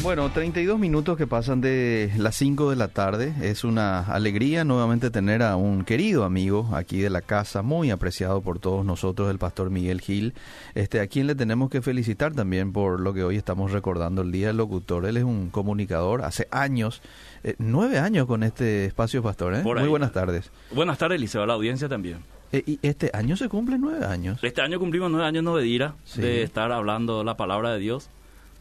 Bueno, 0.00 0.30
32 0.30 0.78
minutos 0.78 1.18
que 1.18 1.26
pasan 1.26 1.60
de 1.60 2.12
las 2.16 2.36
5 2.36 2.70
de 2.70 2.76
la 2.76 2.88
tarde. 2.88 3.34
Es 3.42 3.64
una 3.64 4.00
alegría 4.00 4.62
nuevamente 4.64 5.10
tener 5.10 5.42
a 5.42 5.56
un 5.56 5.84
querido 5.84 6.24
amigo 6.24 6.70
aquí 6.72 7.00
de 7.00 7.10
la 7.10 7.20
casa, 7.20 7.62
muy 7.62 7.90
apreciado 7.90 8.40
por 8.40 8.60
todos 8.60 8.86
nosotros, 8.86 9.28
el 9.28 9.38
pastor 9.38 9.70
Miguel 9.70 10.00
Gil, 10.00 10.34
este, 10.74 11.00
a 11.00 11.08
quien 11.08 11.26
le 11.26 11.34
tenemos 11.34 11.68
que 11.68 11.82
felicitar 11.82 12.32
también 12.32 12.72
por 12.72 13.00
lo 13.00 13.12
que 13.12 13.24
hoy 13.24 13.36
estamos 13.36 13.72
recordando, 13.72 14.22
el 14.22 14.30
Día 14.30 14.46
del 14.46 14.58
Locutor. 14.58 15.04
Él 15.04 15.16
es 15.16 15.24
un 15.24 15.50
comunicador, 15.50 16.22
hace 16.22 16.46
años, 16.52 17.02
eh, 17.42 17.56
nueve 17.58 17.98
años 17.98 18.26
con 18.26 18.44
este 18.44 18.86
espacio, 18.86 19.20
pastor. 19.20 19.56
¿eh? 19.56 19.62
Muy 19.64 19.88
buenas 19.88 20.12
tardes. 20.12 20.52
Buenas 20.70 20.96
tardes, 20.98 21.20
Liceo, 21.20 21.42
a 21.42 21.46
la 21.46 21.54
audiencia 21.54 21.88
también. 21.88 22.18
Eh, 22.52 22.62
y 22.64 22.78
este 22.82 23.10
año 23.12 23.36
se 23.36 23.48
cumplen 23.48 23.80
nueve 23.80 24.06
años. 24.06 24.38
Este 24.42 24.62
año 24.62 24.78
cumplimos 24.78 25.10
nueve 25.10 25.26
años 25.26 25.42
no 25.42 25.56
de 25.56 25.92
de 26.16 26.42
estar 26.42 26.70
hablando 26.72 27.24
la 27.24 27.36
palabra 27.36 27.72
de 27.72 27.80
Dios. 27.80 28.08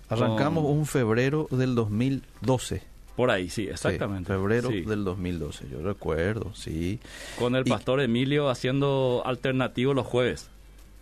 Arrancamos 0.10 0.66
un 0.66 0.86
febrero 0.86 1.48
del 1.52 1.76
2012. 1.76 2.82
Por 3.16 3.32
ahí, 3.32 3.50
sí, 3.50 3.68
exactamente. 3.68 4.32
febrero 4.32 4.70
del 4.70 5.04
2012, 5.04 5.66
yo 5.72 5.82
recuerdo, 5.82 6.54
sí. 6.54 7.00
Con 7.40 7.56
el 7.56 7.66
pastor 7.66 8.00
Emilio 8.00 8.50
haciendo 8.50 9.24
alternativo 9.26 9.94
los 9.96 10.06
jueves. 10.06 10.50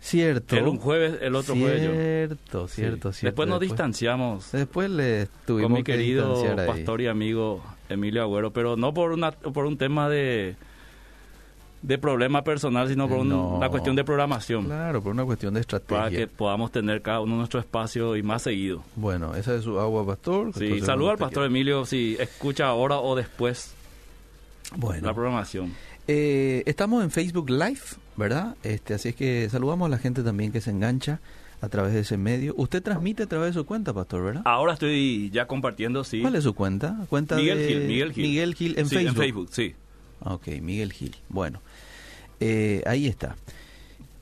Cierto. 0.00 0.56
Era 0.56 0.68
un 0.68 0.78
jueves, 0.78 1.18
el 1.20 1.34
otro 1.34 1.54
jueves 1.54 1.82
yo. 1.82 1.90
Cierto, 1.90 2.68
cierto, 2.68 3.12
cierto. 3.12 3.26
Después 3.26 3.48
nos 3.48 3.60
distanciamos. 3.60 4.52
Después 4.52 4.88
le 4.90 5.28
tuvimos 5.46 5.70
con 5.70 5.78
mi 5.78 5.84
querido 5.84 6.42
pastor 6.66 7.00
y 7.00 7.06
amigo 7.06 7.62
Emilio 7.88 8.22
Agüero, 8.22 8.52
pero 8.52 8.76
no 8.76 8.94
por 8.94 9.12
una 9.12 9.32
por 9.32 9.66
un 9.66 9.76
tema 9.76 10.08
de 10.08 10.56
de 11.86 11.98
problema 11.98 12.42
personal, 12.42 12.88
sino 12.88 13.08
por 13.08 13.18
una 13.18 13.68
cuestión 13.68 13.94
de 13.94 14.02
programación. 14.02 14.64
Claro, 14.64 15.00
por 15.00 15.12
una 15.12 15.24
cuestión 15.24 15.54
de 15.54 15.60
estrategia. 15.60 15.96
Para 15.96 16.10
que 16.10 16.26
podamos 16.26 16.72
tener 16.72 17.00
cada 17.00 17.20
uno 17.20 17.36
nuestro 17.36 17.60
espacio 17.60 18.16
y 18.16 18.24
más 18.24 18.42
seguido. 18.42 18.82
Bueno, 18.96 19.36
esa 19.36 19.54
es 19.54 19.62
su 19.62 19.78
agua, 19.78 20.04
pastor. 20.04 20.52
Sí, 20.54 20.80
saluda 20.80 21.12
al 21.12 21.18
pastor 21.18 21.46
Emilio 21.46 21.84
si 21.86 22.16
escucha 22.18 22.66
ahora 22.66 22.98
o 22.98 23.14
después 23.14 23.72
bueno. 24.74 25.06
la 25.06 25.14
programación. 25.14 25.74
Eh, 26.08 26.64
estamos 26.66 27.04
en 27.04 27.12
Facebook 27.12 27.50
Live, 27.50 27.80
¿verdad? 28.16 28.56
Este, 28.64 28.94
así 28.94 29.10
es 29.10 29.14
que 29.14 29.48
saludamos 29.48 29.86
a 29.86 29.88
la 29.88 29.98
gente 29.98 30.24
también 30.24 30.50
que 30.50 30.60
se 30.60 30.70
engancha 30.70 31.20
a 31.60 31.68
través 31.68 31.92
de 31.92 32.00
ese 32.00 32.16
medio. 32.16 32.52
Usted 32.56 32.82
transmite 32.82 33.22
a 33.22 33.26
través 33.26 33.54
de 33.54 33.60
su 33.60 33.64
cuenta, 33.64 33.94
pastor, 33.94 34.24
¿verdad? 34.24 34.42
Ahora 34.44 34.72
estoy 34.72 35.30
ya 35.30 35.46
compartiendo, 35.46 36.02
sí. 36.02 36.20
¿Cuál 36.20 36.34
es 36.34 36.42
su 36.42 36.52
cuenta? 36.52 36.96
cuenta 37.08 37.36
Miguel 37.36 37.58
de... 37.58 37.68
Gil. 37.68 37.78
Miguel 37.86 38.12
Gil. 38.12 38.24
Miguel 38.24 38.54
Gil 38.56 38.74
en 38.76 38.88
Facebook. 38.88 39.08
En 39.08 39.14
Facebook, 39.14 39.48
sí. 39.52 39.74
Ok, 40.20 40.48
Miguel 40.60 40.92
Gil. 40.92 41.16
Bueno, 41.28 41.60
eh, 42.40 42.82
ahí 42.86 43.06
está. 43.06 43.36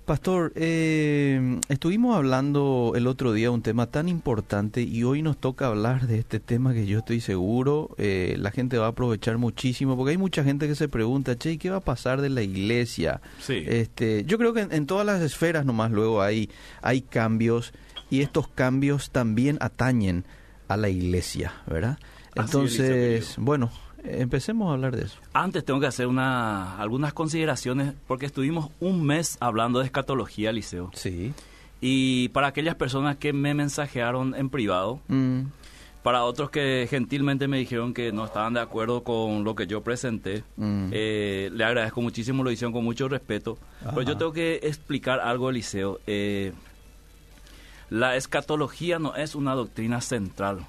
Pastor, 0.04 0.52
eh, 0.54 1.60
estuvimos 1.70 2.14
hablando 2.14 2.92
el 2.94 3.06
otro 3.06 3.32
día 3.32 3.50
un 3.50 3.62
tema 3.62 3.86
tan 3.86 4.10
importante 4.10 4.82
y 4.82 5.02
hoy 5.02 5.22
nos 5.22 5.38
toca 5.38 5.68
hablar 5.68 6.06
de 6.06 6.18
este 6.18 6.40
tema 6.40 6.74
que 6.74 6.84
yo 6.84 6.98
estoy 6.98 7.22
seguro 7.22 7.94
eh, 7.96 8.36
la 8.38 8.50
gente 8.50 8.76
va 8.76 8.84
a 8.84 8.88
aprovechar 8.90 9.38
muchísimo 9.38 9.96
porque 9.96 10.10
hay 10.10 10.18
mucha 10.18 10.44
gente 10.44 10.68
que 10.68 10.74
se 10.74 10.88
pregunta, 10.88 11.38
che, 11.38 11.56
¿qué 11.56 11.70
va 11.70 11.76
a 11.76 11.80
pasar 11.80 12.20
de 12.20 12.28
la 12.28 12.42
iglesia? 12.42 13.22
Sí. 13.40 13.64
Este, 13.66 14.24
yo 14.26 14.36
creo 14.36 14.52
que 14.52 14.60
en, 14.60 14.86
todas 14.86 15.06
las 15.06 15.22
esferas 15.22 15.64
nomás 15.64 15.90
luego 15.90 16.20
hay, 16.20 16.50
hay 16.82 17.00
cambios 17.00 17.72
y 18.10 18.20
estos 18.20 18.46
cambios 18.46 19.10
también 19.10 19.56
atañen 19.62 20.26
a 20.68 20.76
la 20.76 20.90
iglesia, 20.90 21.54
¿verdad? 21.66 21.98
Entonces, 22.34 23.36
bueno, 23.38 23.70
Empecemos 24.04 24.68
a 24.68 24.74
hablar 24.74 24.94
de 24.94 25.04
eso. 25.04 25.18
Antes 25.32 25.64
tengo 25.64 25.80
que 25.80 25.86
hacer 25.86 26.06
una, 26.06 26.76
algunas 26.78 27.12
consideraciones 27.12 27.94
porque 28.06 28.26
estuvimos 28.26 28.70
un 28.80 29.04
mes 29.04 29.38
hablando 29.40 29.78
de 29.78 29.86
escatología, 29.86 30.52
Liceo. 30.52 30.90
Sí. 30.94 31.32
Y 31.80 32.28
para 32.28 32.48
aquellas 32.48 32.74
personas 32.74 33.16
que 33.16 33.32
me 33.32 33.54
mensajearon 33.54 34.34
en 34.34 34.50
privado, 34.50 35.00
mm. 35.08 35.40
para 36.02 36.24
otros 36.24 36.50
que 36.50 36.86
gentilmente 36.88 37.48
me 37.48 37.58
dijeron 37.58 37.94
que 37.94 38.12
no 38.12 38.26
estaban 38.26 38.54
de 38.54 38.60
acuerdo 38.60 39.04
con 39.04 39.42
lo 39.42 39.54
que 39.54 39.66
yo 39.66 39.82
presenté, 39.82 40.44
mm. 40.56 40.88
eh, 40.92 41.50
le 41.52 41.64
agradezco 41.64 42.02
muchísimo, 42.02 42.44
lo 42.44 42.50
hicieron 42.50 42.72
con 42.72 42.84
mucho 42.84 43.08
respeto. 43.08 43.58
Pero 43.80 44.02
yo 44.02 44.16
tengo 44.18 44.32
que 44.32 44.60
explicar 44.62 45.20
algo, 45.20 45.50
Liceo. 45.50 46.00
Eh, 46.06 46.52
la 47.88 48.16
escatología 48.16 48.98
no 48.98 49.16
es 49.16 49.34
una 49.34 49.54
doctrina 49.54 50.00
central 50.00 50.66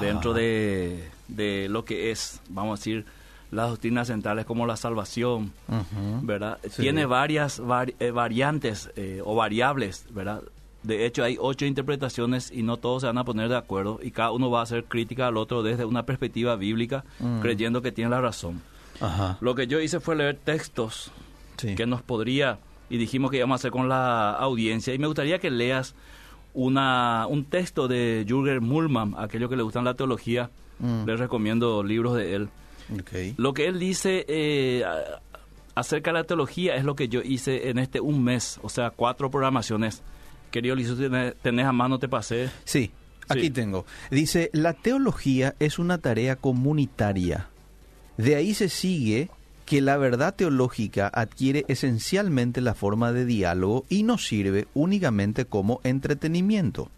dentro 0.00 0.32
de, 0.32 1.08
de, 1.28 1.68
lo 1.68 1.84
que 1.84 2.10
es, 2.10 2.40
vamos 2.48 2.78
a 2.78 2.80
decir, 2.80 3.06
las 3.50 3.68
doctrinas 3.70 4.08
centrales 4.08 4.44
como 4.44 4.66
la 4.66 4.76
salvación, 4.76 5.52
¿verdad? 6.22 6.58
Tiene 6.76 7.06
varias 7.06 7.60
eh, 7.98 8.10
variantes 8.10 8.90
eh, 8.96 9.20
o 9.24 9.34
variables, 9.34 10.06
¿verdad? 10.10 10.42
De 10.82 11.04
hecho, 11.04 11.24
hay 11.24 11.36
ocho 11.38 11.66
interpretaciones 11.66 12.50
y 12.50 12.62
no 12.62 12.78
todos 12.78 13.02
se 13.02 13.06
van 13.06 13.18
a 13.18 13.24
poner 13.24 13.48
de 13.48 13.56
acuerdo 13.56 14.00
y 14.02 14.12
cada 14.12 14.30
uno 14.30 14.50
va 14.50 14.60
a 14.60 14.62
hacer 14.62 14.84
crítica 14.84 15.26
al 15.26 15.36
otro 15.36 15.62
desde 15.62 15.84
una 15.84 16.04
perspectiva 16.04 16.56
bíblica, 16.56 17.04
mm. 17.18 17.40
creyendo 17.40 17.82
que 17.82 17.92
tiene 17.92 18.10
la 18.10 18.20
razón. 18.20 18.62
Lo 19.40 19.54
que 19.54 19.66
yo 19.66 19.80
hice 19.80 19.98
fue 19.98 20.14
leer 20.14 20.36
textos 20.36 21.10
que 21.56 21.86
nos 21.86 22.02
podría, 22.02 22.58
y 22.88 22.98
dijimos 22.98 23.30
que 23.30 23.38
íbamos 23.38 23.54
a 23.54 23.60
hacer 23.60 23.70
con 23.70 23.88
la 23.88 24.32
audiencia, 24.32 24.94
y 24.94 24.98
me 24.98 25.06
gustaría 25.06 25.38
que 25.38 25.50
leas 25.50 25.94
una, 26.54 27.26
un 27.28 27.44
texto 27.44 27.88
de 27.88 28.24
Jürgen 28.26 28.62
Mullmann, 28.62 29.14
aquellos 29.18 29.48
que 29.48 29.56
le 29.56 29.62
gustan 29.62 29.84
la 29.84 29.94
teología, 29.94 30.50
mm. 30.78 31.04
les 31.06 31.18
recomiendo 31.18 31.82
libros 31.82 32.16
de 32.16 32.34
él. 32.34 32.48
Lo 33.36 33.54
que 33.54 33.66
él 33.66 33.78
dice 33.78 34.24
eh, 34.28 34.84
acerca 35.74 36.10
de 36.10 36.18
la 36.18 36.24
teología 36.24 36.74
es 36.74 36.84
lo 36.84 36.96
que 36.96 37.08
yo 37.08 37.20
hice 37.22 37.70
en 37.70 37.78
este 37.78 38.00
un 38.00 38.22
mes, 38.24 38.58
o 38.62 38.68
sea, 38.68 38.90
cuatro 38.90 39.30
programaciones. 39.30 40.02
Querido 40.50 40.74
Lizo, 40.74 40.96
¿tenés 41.42 41.66
a 41.66 41.72
mano? 41.72 42.00
¿Te 42.00 42.08
pasé? 42.08 42.50
Sí, 42.64 42.90
aquí 43.28 43.50
tengo. 43.50 43.86
Dice, 44.10 44.50
la 44.52 44.72
teología 44.72 45.54
es 45.60 45.78
una 45.78 45.98
tarea 45.98 46.34
comunitaria. 46.34 47.48
De 48.16 48.34
ahí 48.34 48.54
se 48.54 48.68
sigue 48.68 49.30
que 49.70 49.80
la 49.80 49.96
verdad 49.96 50.34
teológica 50.34 51.06
adquiere 51.06 51.64
esencialmente 51.68 52.60
la 52.60 52.74
forma 52.74 53.12
de 53.12 53.24
diálogo 53.24 53.84
y 53.88 54.02
no 54.02 54.18
sirve 54.18 54.66
únicamente 54.74 55.44
como 55.44 55.80
entretenimiento. 55.84 56.90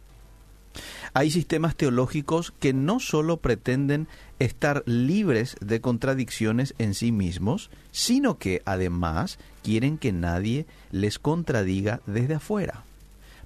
Hay 1.13 1.31
sistemas 1.31 1.77
teológicos 1.77 2.55
que 2.59 2.73
no 2.73 2.99
solo 2.99 3.37
pretenden 3.37 4.09
estar 4.39 4.83
libres 4.87 5.55
de 5.61 5.83
contradicciones 5.83 6.75
en 6.79 6.95
sí 6.95 7.13
mismos, 7.13 7.69
sino 7.91 8.39
que 8.39 8.63
además 8.65 9.39
quieren 9.63 9.99
que 9.99 10.13
nadie 10.13 10.65
les 10.93 11.19
contradiga 11.19 12.01
desde 12.07 12.37
afuera. 12.37 12.85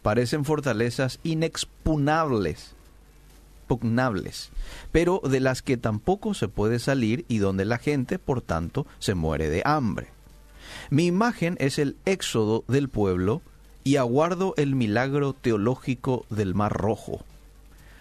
Parecen 0.02 0.44
fortalezas 0.44 1.18
inexpunables 1.24 2.75
pero 4.92 5.20
de 5.28 5.40
las 5.40 5.62
que 5.62 5.76
tampoco 5.76 6.34
se 6.34 6.48
puede 6.48 6.78
salir 6.78 7.24
y 7.28 7.38
donde 7.38 7.64
la 7.64 7.78
gente, 7.78 8.18
por 8.18 8.40
tanto, 8.40 8.86
se 8.98 9.14
muere 9.14 9.48
de 9.48 9.62
hambre. 9.64 10.08
Mi 10.90 11.06
imagen 11.06 11.56
es 11.58 11.78
el 11.78 11.96
éxodo 12.04 12.64
del 12.68 12.88
pueblo 12.88 13.42
y 13.84 13.96
aguardo 13.96 14.54
el 14.56 14.74
milagro 14.74 15.32
teológico 15.32 16.26
del 16.30 16.54
Mar 16.54 16.72
Rojo. 16.72 17.24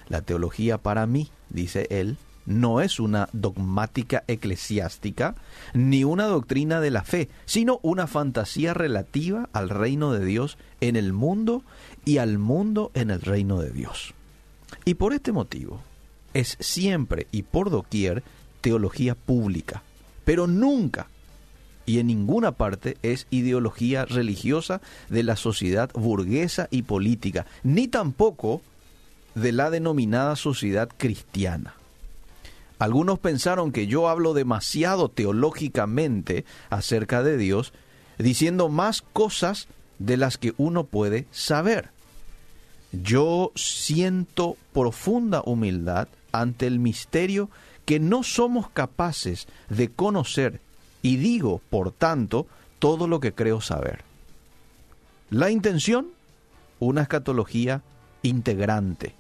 La 0.07 0.21
teología 0.21 0.77
para 0.77 1.05
mí, 1.07 1.29
dice 1.49 1.87
él, 1.89 2.17
no 2.45 2.81
es 2.81 2.99
una 2.99 3.27
dogmática 3.33 4.23
eclesiástica 4.27 5.35
ni 5.73 6.03
una 6.03 6.25
doctrina 6.25 6.79
de 6.79 6.91
la 6.91 7.03
fe, 7.03 7.29
sino 7.45 7.79
una 7.81 8.07
fantasía 8.07 8.73
relativa 8.73 9.49
al 9.51 9.69
reino 9.69 10.11
de 10.13 10.25
Dios 10.25 10.57
en 10.81 10.95
el 10.95 11.11
mundo 11.11 11.63
y 12.03 12.19
al 12.19 12.37
mundo 12.37 12.91
en 12.93 13.09
el 13.09 13.21
reino 13.21 13.59
de 13.59 13.71
Dios. 13.71 14.13
Y 14.83 14.95
por 14.95 15.13
este 15.13 15.31
motivo 15.31 15.81
es 16.33 16.57
siempre 16.59 17.27
y 17.31 17.43
por 17.43 17.69
doquier 17.69 18.23
teología 18.61 19.15
pública, 19.15 19.83
pero 20.23 20.47
nunca 20.47 21.07
y 21.85 21.99
en 21.99 22.07
ninguna 22.07 22.51
parte 22.51 22.97
es 23.03 23.27
ideología 23.29 24.05
religiosa 24.05 24.81
de 25.09 25.23
la 25.23 25.35
sociedad 25.35 25.91
burguesa 25.93 26.67
y 26.71 26.83
política, 26.83 27.45
ni 27.63 27.87
tampoco 27.87 28.61
de 29.35 29.51
la 29.51 29.69
denominada 29.69 30.35
sociedad 30.35 30.89
cristiana. 30.97 31.75
Algunos 32.79 33.19
pensaron 33.19 33.71
que 33.71 33.87
yo 33.87 34.09
hablo 34.09 34.33
demasiado 34.33 35.09
teológicamente 35.09 36.45
acerca 36.69 37.23
de 37.23 37.37
Dios, 37.37 37.73
diciendo 38.17 38.69
más 38.69 39.01
cosas 39.01 39.67
de 39.99 40.17
las 40.17 40.37
que 40.37 40.53
uno 40.57 40.85
puede 40.85 41.27
saber. 41.31 41.94
Yo 43.01 43.51
siento 43.55 44.57
profunda 44.73 45.41
humildad 45.45 46.07
ante 46.31 46.67
el 46.67 46.79
misterio 46.79 47.49
que 47.85 47.99
no 47.99 48.23
somos 48.23 48.69
capaces 48.69 49.47
de 49.69 49.89
conocer 49.89 50.59
y 51.01 51.17
digo, 51.17 51.61
por 51.69 51.91
tanto, 51.91 52.47
todo 52.79 53.07
lo 53.07 53.19
que 53.19 53.33
creo 53.33 53.61
saber. 53.61 54.03
La 55.29 55.49
intención, 55.49 56.07
una 56.79 57.01
escatología 57.01 57.81
integrante. 58.21 59.13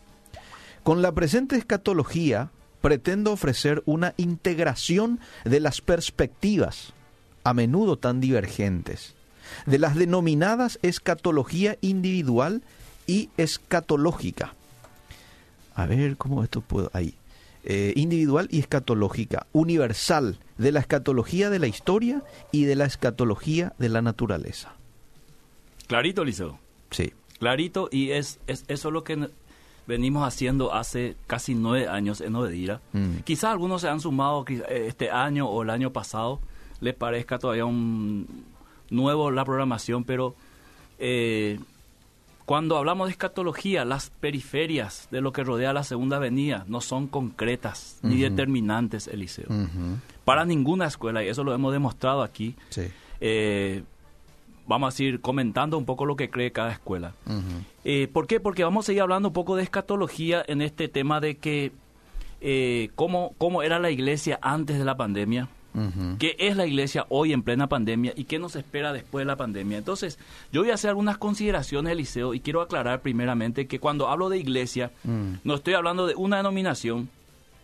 Con 0.83 1.01
la 1.01 1.11
presente 1.11 1.55
escatología 1.55 2.49
pretendo 2.81 3.31
ofrecer 3.31 3.81
una 3.85 4.13
integración 4.17 5.19
de 5.43 5.59
las 5.59 5.81
perspectivas, 5.81 6.93
a 7.43 7.53
menudo 7.53 7.97
tan 7.97 8.19
divergentes, 8.19 9.15
de 9.65 9.79
las 9.79 9.95
denominadas 9.95 10.79
escatología 10.81 11.77
individual 11.81 12.61
y 13.07 13.29
escatológica. 13.37 14.53
A 15.75 15.85
ver, 15.85 16.17
¿cómo 16.17 16.43
esto 16.43 16.61
puedo? 16.61 16.89
Ahí. 16.93 17.15
Eh, 17.63 17.93
individual 17.95 18.47
y 18.51 18.59
escatológica, 18.59 19.47
universal, 19.51 20.37
de 20.57 20.71
la 20.71 20.79
escatología 20.79 21.49
de 21.49 21.59
la 21.59 21.67
historia 21.67 22.23
y 22.51 22.65
de 22.65 22.75
la 22.75 22.85
escatología 22.85 23.73
de 23.79 23.89
la 23.89 24.01
naturaleza. 24.01 24.73
Clarito, 25.87 26.23
Liceo. 26.23 26.59
Sí. 26.91 27.13
Clarito, 27.39 27.89
y 27.91 28.11
es, 28.11 28.39
es 28.47 28.65
eso 28.67 28.91
lo 28.91 29.03
que 29.03 29.29
venimos 29.87 30.27
haciendo 30.27 30.73
hace 30.73 31.15
casi 31.27 31.55
nueve 31.55 31.87
años 31.87 32.21
en 32.21 32.35
Obedira. 32.35 32.81
Mm. 32.93 33.17
Quizás 33.23 33.51
algunos 33.51 33.81
se 33.81 33.89
han 33.89 33.99
sumado 33.99 34.45
eh, 34.47 34.85
este 34.87 35.11
año 35.11 35.47
o 35.47 35.63
el 35.63 35.69
año 35.69 35.91
pasado, 35.91 36.39
les 36.79 36.93
parezca 36.93 37.39
todavía 37.39 37.65
un 37.65 38.45
nuevo 38.89 39.31
la 39.31 39.45
programación, 39.45 40.03
pero 40.03 40.35
eh, 40.99 41.59
cuando 42.45 42.77
hablamos 42.77 43.07
de 43.07 43.11
escatología, 43.11 43.85
las 43.85 44.11
periferias 44.11 45.07
de 45.11 45.21
lo 45.21 45.33
que 45.33 45.43
rodea 45.43 45.73
la 45.73 45.83
segunda 45.83 46.17
avenida 46.17 46.63
no 46.67 46.79
son 46.79 47.07
concretas 47.07 47.99
ni 48.03 48.17
determinantes, 48.17 49.07
Eliseo. 49.07 49.47
Para 50.25 50.45
ninguna 50.45 50.85
escuela, 50.85 51.23
y 51.23 51.27
eso 51.27 51.43
lo 51.43 51.53
hemos 51.53 51.73
demostrado 51.73 52.21
aquí. 52.21 52.55
Eh, 53.19 53.83
vamos 54.67 54.87
a 54.87 54.91
decir, 54.93 55.21
comentando 55.21 55.77
un 55.77 55.85
poco 55.85 56.05
lo 56.05 56.15
que 56.15 56.29
cree 56.29 56.51
cada 56.51 56.71
escuela. 56.71 57.13
Eh, 57.83 58.07
¿Por 58.11 58.27
qué? 58.27 58.39
Porque 58.39 58.63
vamos 58.63 58.85
a 58.85 58.87
seguir 58.87 59.01
hablando 59.01 59.29
un 59.29 59.33
poco 59.33 59.55
de 59.55 59.63
escatología 59.63 60.43
en 60.47 60.61
este 60.61 60.87
tema 60.87 61.19
de 61.19 61.37
que 61.37 61.71
eh, 62.41 62.89
cómo, 62.95 63.33
cómo 63.39 63.63
era 63.63 63.79
la 63.79 63.89
iglesia 63.89 64.37
antes 64.41 64.77
de 64.77 64.85
la 64.85 64.95
pandemia, 64.97 65.49
qué 66.19 66.35
es 66.39 66.55
la 66.55 66.65
iglesia 66.65 67.05
hoy 67.09 67.33
en 67.33 67.43
plena 67.43 67.67
pandemia 67.67 68.13
y 68.15 68.25
qué 68.25 68.39
nos 68.39 68.55
espera 68.55 68.93
después 68.93 69.21
de 69.21 69.27
la 69.27 69.35
pandemia. 69.35 69.77
Entonces, 69.77 70.17
yo 70.51 70.61
voy 70.61 70.71
a 70.71 70.75
hacer 70.75 70.89
algunas 70.89 71.17
consideraciones, 71.17 71.91
Eliseo, 71.91 72.33
y 72.33 72.39
quiero 72.39 72.61
aclarar 72.61 73.01
primeramente 73.01 73.67
que 73.67 73.79
cuando 73.79 74.09
hablo 74.09 74.29
de 74.29 74.37
iglesia, 74.37 74.91
mm. 75.03 75.33
no 75.43 75.55
estoy 75.55 75.73
hablando 75.73 76.07
de 76.07 76.15
una 76.15 76.37
denominación, 76.37 77.09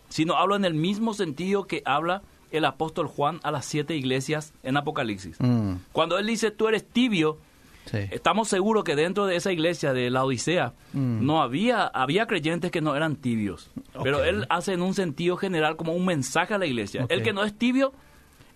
sino 0.08 0.36
hablo 0.36 0.56
en 0.56 0.64
el 0.64 0.74
mismo 0.74 1.14
sentido 1.14 1.66
que 1.66 1.82
habla 1.84 2.22
el 2.50 2.64
apóstol 2.66 3.06
Juan 3.06 3.40
a 3.42 3.50
las 3.50 3.64
siete 3.64 3.96
iglesias 3.96 4.52
en 4.62 4.76
Apocalipsis. 4.76 5.36
Mm. 5.40 5.76
Cuando 5.92 6.18
él 6.18 6.26
dice, 6.26 6.50
tú 6.50 6.68
eres 6.68 6.84
tibio, 6.84 7.38
estamos 7.92 8.48
seguros 8.48 8.84
que 8.84 8.96
dentro 8.96 9.26
de 9.26 9.36
esa 9.36 9.52
iglesia 9.52 9.92
de 9.92 10.10
la 10.10 10.24
Odisea 10.24 10.74
mm. 10.92 11.24
no 11.24 11.42
había, 11.42 11.86
había 11.86 12.26
creyentes 12.26 12.70
que 12.70 12.80
no 12.80 12.94
eran 12.94 13.16
tibios. 13.16 13.70
Pero 14.02 14.24
él 14.24 14.46
hace 14.48 14.72
en 14.72 14.82
un 14.82 14.94
sentido 14.94 15.36
general 15.36 15.76
como 15.76 15.94
un 15.94 16.04
mensaje 16.04 16.54
a 16.54 16.58
la 16.58 16.66
iglesia. 16.66 17.06
El 17.08 17.22
que 17.22 17.32
no 17.32 17.44
es 17.44 17.56
tibio, 17.56 17.92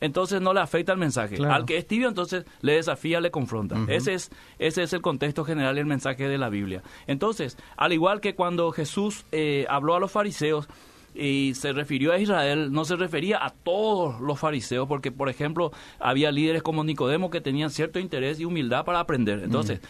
entonces 0.01 0.41
no 0.41 0.53
le 0.53 0.61
afecta 0.61 0.93
el 0.93 0.99
mensaje. 0.99 1.37
Al 1.45 1.65
que 1.65 1.79
es 1.79 1.87
tibio, 1.87 2.09
entonces 2.09 2.45
le 2.61 2.73
desafía, 2.73 3.21
le 3.21 3.31
confronta. 3.31 3.77
ese, 3.89 4.15
es, 4.15 4.31
ese 4.59 4.83
es 4.83 4.93
el 4.93 5.03
contexto 5.03 5.45
general 5.45 5.77
y 5.77 5.81
el 5.81 5.87
mensaje 5.87 6.29
de 6.29 6.39
la 6.39 6.49
Biblia. 6.49 6.83
Entonces, 7.07 7.57
al 7.77 7.93
igual 7.93 8.21
que 8.21 8.35
cuando 8.35 8.71
Jesús 8.73 9.25
eh, 9.33 9.67
habló 9.69 9.95
a 9.95 10.01
los 10.01 10.11
fariseos, 10.11 10.69
y 11.17 11.55
se 11.55 11.73
refirió 11.73 12.13
a 12.13 12.19
Israel, 12.19 12.73
no 12.73 12.85
se 12.85 12.97
refería 12.97 13.45
a 13.45 13.51
todos 13.51 14.21
los 14.21 14.39
fariseos, 14.39 14.87
porque, 14.87 15.11
por 15.11 15.29
ejemplo, 15.29 15.73
había 15.99 16.31
líderes 16.31 16.63
como 16.63 16.85
Nicodemo 16.85 17.31
que 17.31 17.41
tenían 17.41 17.71
cierto 17.71 17.99
interés 17.99 18.39
y 18.39 18.45
humildad 18.45 18.85
para 18.85 19.01
aprender. 19.01 19.43
Entonces, 19.43 19.81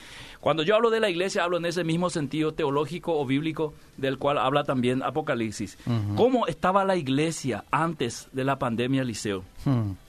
cuando 0.40 0.62
yo 0.62 0.76
hablo 0.76 0.90
de 0.90 1.00
la 1.00 1.11
iglesia, 1.11 1.44
hablo 1.44 1.56
en 1.56 1.67
ese 1.67 1.82
mismo 1.84 2.11
sentido 2.11 2.55
teológico 2.55 3.19
o 3.19 3.26
bíblico 3.26 3.75
del 3.96 4.19
cual 4.19 4.38
habla 4.38 4.64
también 4.64 5.02
Apocalipsis. 5.02 5.78
¿Cómo 6.17 6.46
estaba 6.46 6.84
la 6.84 6.96
iglesia 6.96 7.64
antes 7.70 8.29
de 8.32 8.44
la 8.44 8.58
pandemia, 8.58 9.02
Liceo? 9.02 9.43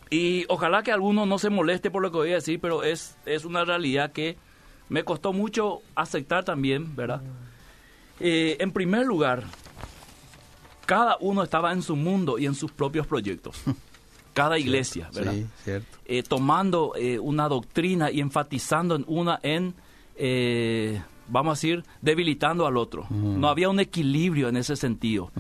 Y 0.10 0.46
ojalá 0.48 0.84
que 0.84 0.92
alguno 0.92 1.26
no 1.26 1.40
se 1.40 1.50
moleste 1.50 1.92
por 1.92 2.02
lo 2.02 2.12
que 2.12 2.18
voy 2.18 2.32
a 2.32 2.36
decir, 2.36 2.60
pero 2.62 2.84
es, 2.84 3.18
es 3.26 3.44
una 3.46 3.66
realidad 3.66 4.12
que 4.12 4.38
me 4.90 5.04
costó 5.04 5.34
mucho 5.34 5.80
aceptar 5.96 6.46
también, 6.46 6.96
¿verdad? 6.96 7.22
Eh, 8.20 8.58
en 8.60 8.72
primer 8.72 9.06
lugar, 9.06 9.44
cada 10.88 11.18
uno 11.20 11.44
estaba 11.44 11.74
en 11.74 11.84
su 11.84 11.96
mundo 11.96 12.40
y 12.40 12.48
en 12.48 12.56
sus 12.56 12.72
propios 12.72 13.06
proyectos. 13.06 13.62
Cada 14.34 14.58
iglesia, 14.58 15.10
¿verdad? 15.14 15.34
Sí, 15.34 15.46
cierto. 15.64 15.98
Eh, 16.06 16.24
tomando 16.24 16.94
eh, 16.96 17.20
una 17.20 17.50
doctrina 17.50 18.10
y 18.12 18.22
enfatizando 18.22 18.96
en 18.96 19.04
una 19.08 19.40
en, 19.42 19.74
eh, 20.16 21.02
vamos 21.28 21.52
a 21.52 21.56
decir, 21.56 21.84
debilitando 22.02 22.68
al 22.68 22.78
otro. 22.78 23.08
No 23.10 23.50
había 23.50 23.68
un 23.68 23.80
equilibrio 23.80 24.48
en 24.48 24.56
ese 24.58 24.76
sentido. 24.76 25.32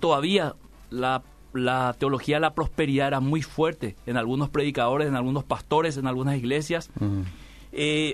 todavía 0.00 0.54
la, 0.90 1.22
la, 1.52 1.94
teología 1.98 2.36
de 2.36 2.40
la 2.40 2.54
prosperidad 2.54 3.08
era 3.08 3.20
muy 3.20 3.42
fuerte 3.42 3.94
en 4.06 4.16
algunos 4.16 4.48
predicadores, 4.48 5.06
en 5.06 5.14
algunos 5.14 5.44
pastores, 5.44 5.98
en 5.98 6.06
algunas 6.06 6.36
iglesias. 6.36 6.90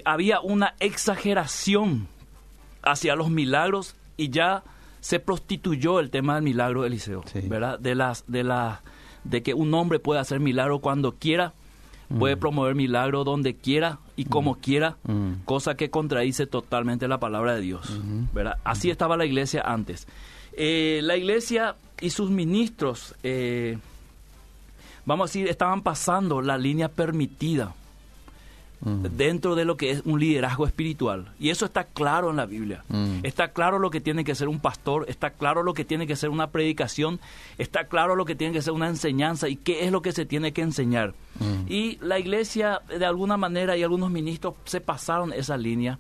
había 0.05 0.41
una 0.41 0.75
exageración 0.81 2.09
hacia 2.83 3.15
los 3.15 3.31
milagros 3.31 3.95
y 4.17 4.31
ya 4.31 4.65
se 5.05 5.21
prostituyó 5.21 6.01
el 6.01 6.09
tema 6.09 6.37
del 6.37 6.45
milagro 6.45 6.81
de 6.81 6.87
Eliseo, 6.87 7.23
¿verdad? 7.43 7.79
De 7.79 7.95
las 7.95 8.25
de 8.27 8.43
la 8.43 8.81
de 9.23 9.43
que 9.43 9.53
un 9.53 9.75
hombre 9.75 9.99
puede 9.99 10.19
hacer 10.19 10.41
milagro 10.41 10.79
cuando 10.79 11.13
quiera, 11.13 11.53
puede 12.19 12.37
mm. 12.37 12.39
promover 12.39 12.75
milagro 12.75 13.23
donde 13.23 13.55
quiera 13.55 13.99
y 14.17 14.25
como 14.25 14.55
mm. 14.55 14.59
quiera, 14.61 14.97
mm. 15.03 15.33
cosa 15.45 15.75
que 15.75 15.91
contradice 15.91 16.47
totalmente 16.47 17.07
la 17.07 17.21
palabra 17.21 17.55
de 17.55 17.61
Dios, 17.61 17.91
mm-hmm. 17.91 18.33
¿verdad? 18.33 18.57
Así 18.65 18.89
estaba 18.89 19.19
la 19.19 19.27
iglesia 19.27 19.61
antes. 19.61 20.09
Eh, 20.55 21.01
la 21.03 21.19
iglesia 21.19 21.77
y 22.01 22.09
sus 22.09 22.31
ministros, 22.31 23.15
eh, 23.23 23.77
vamos 25.05 25.25
a 25.25 25.29
decir, 25.29 25.49
estaban 25.49 25.83
pasando 25.83 26.41
la 26.41 26.57
línea 26.57 26.89
permitida 26.89 27.75
dentro 28.85 29.55
de 29.55 29.65
lo 29.65 29.77
que 29.77 29.91
es 29.91 30.03
un 30.05 30.21
liderazgo 30.21 30.67
espiritual. 30.67 31.33
Y 31.39 31.51
eso 31.51 31.65
está 31.65 31.85
claro 31.85 32.31
en 32.31 32.37
la 32.37 32.47
Biblia. 32.47 32.85
Está 33.23 33.49
claro 33.49 33.79
lo 33.79 33.91
que 33.91 34.01
tiene 34.01 34.25
que 34.25 34.35
ser 34.35 34.49
un 34.49 34.61
pastor, 34.61 35.07
está 35.09 35.31
claro 35.31 35.63
lo 35.63 35.75
que 35.75 35.85
tiene 35.85 36.07
que 36.07 36.17
ser 36.17 36.31
una 36.31 36.49
predicación, 36.49 37.21
está 37.59 37.85
claro 37.85 38.15
lo 38.17 38.25
que 38.25 38.35
tiene 38.35 38.53
que 38.53 38.63
ser 38.63 38.73
una 38.73 38.89
enseñanza 38.89 39.49
y 39.49 39.57
qué 39.57 39.85
es 39.85 39.93
lo 39.93 40.03
que 40.03 40.13
se 40.13 40.27
tiene 40.27 40.53
que 40.53 40.63
enseñar. 40.63 41.15
Y 41.69 41.99
la 42.01 42.19
iglesia, 42.19 42.81
de 42.89 43.07
alguna 43.07 43.37
manera, 43.37 43.77
y 43.77 43.83
algunos 43.83 44.11
ministros 44.11 44.55
se 44.65 44.81
pasaron 44.81 45.33
esa 45.33 45.57
línea. 45.57 45.99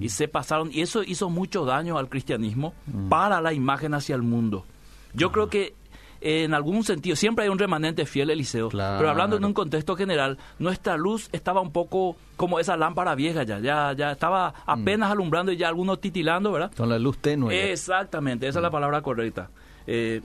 Y 0.00 0.10
se 0.10 0.28
pasaron, 0.28 0.70
y 0.70 0.82
eso 0.82 1.02
hizo 1.02 1.30
mucho 1.30 1.64
daño 1.64 1.96
al 1.96 2.10
cristianismo 2.10 2.74
para 3.08 3.40
la 3.40 3.54
imagen 3.54 3.94
hacia 3.94 4.14
el 4.14 4.22
mundo. 4.22 4.66
Yo 5.14 5.32
creo 5.32 5.48
que 5.48 5.74
en 6.22 6.54
algún 6.54 6.84
sentido, 6.84 7.16
siempre 7.16 7.44
hay 7.44 7.50
un 7.50 7.58
remanente 7.58 8.06
fiel, 8.06 8.30
Eliseo, 8.30 8.68
pero 8.70 9.10
hablando 9.10 9.36
en 9.36 9.44
un 9.44 9.52
contexto 9.52 9.96
general, 9.96 10.38
nuestra 10.58 10.96
luz 10.96 11.28
estaba 11.32 11.60
un 11.60 11.72
poco 11.72 12.16
como 12.36 12.60
esa 12.60 12.76
lámpara 12.76 13.14
vieja 13.14 13.42
ya, 13.42 13.58
ya, 13.58 13.92
ya 13.92 14.12
estaba 14.12 14.54
apenas 14.66 15.08
mm. 15.08 15.12
alumbrando 15.12 15.52
y 15.52 15.56
ya 15.56 15.68
algunos 15.68 16.00
titilando, 16.00 16.52
¿verdad? 16.52 16.72
Con 16.76 16.88
la 16.88 16.98
luz 16.98 17.18
tenue. 17.18 17.72
Exactamente, 17.72 18.46
esa 18.46 18.60
es 18.60 18.62
la 18.62 18.68
mm. 18.68 18.72
palabra 18.72 19.02
correcta. 19.02 19.50
Eh, 19.86 20.20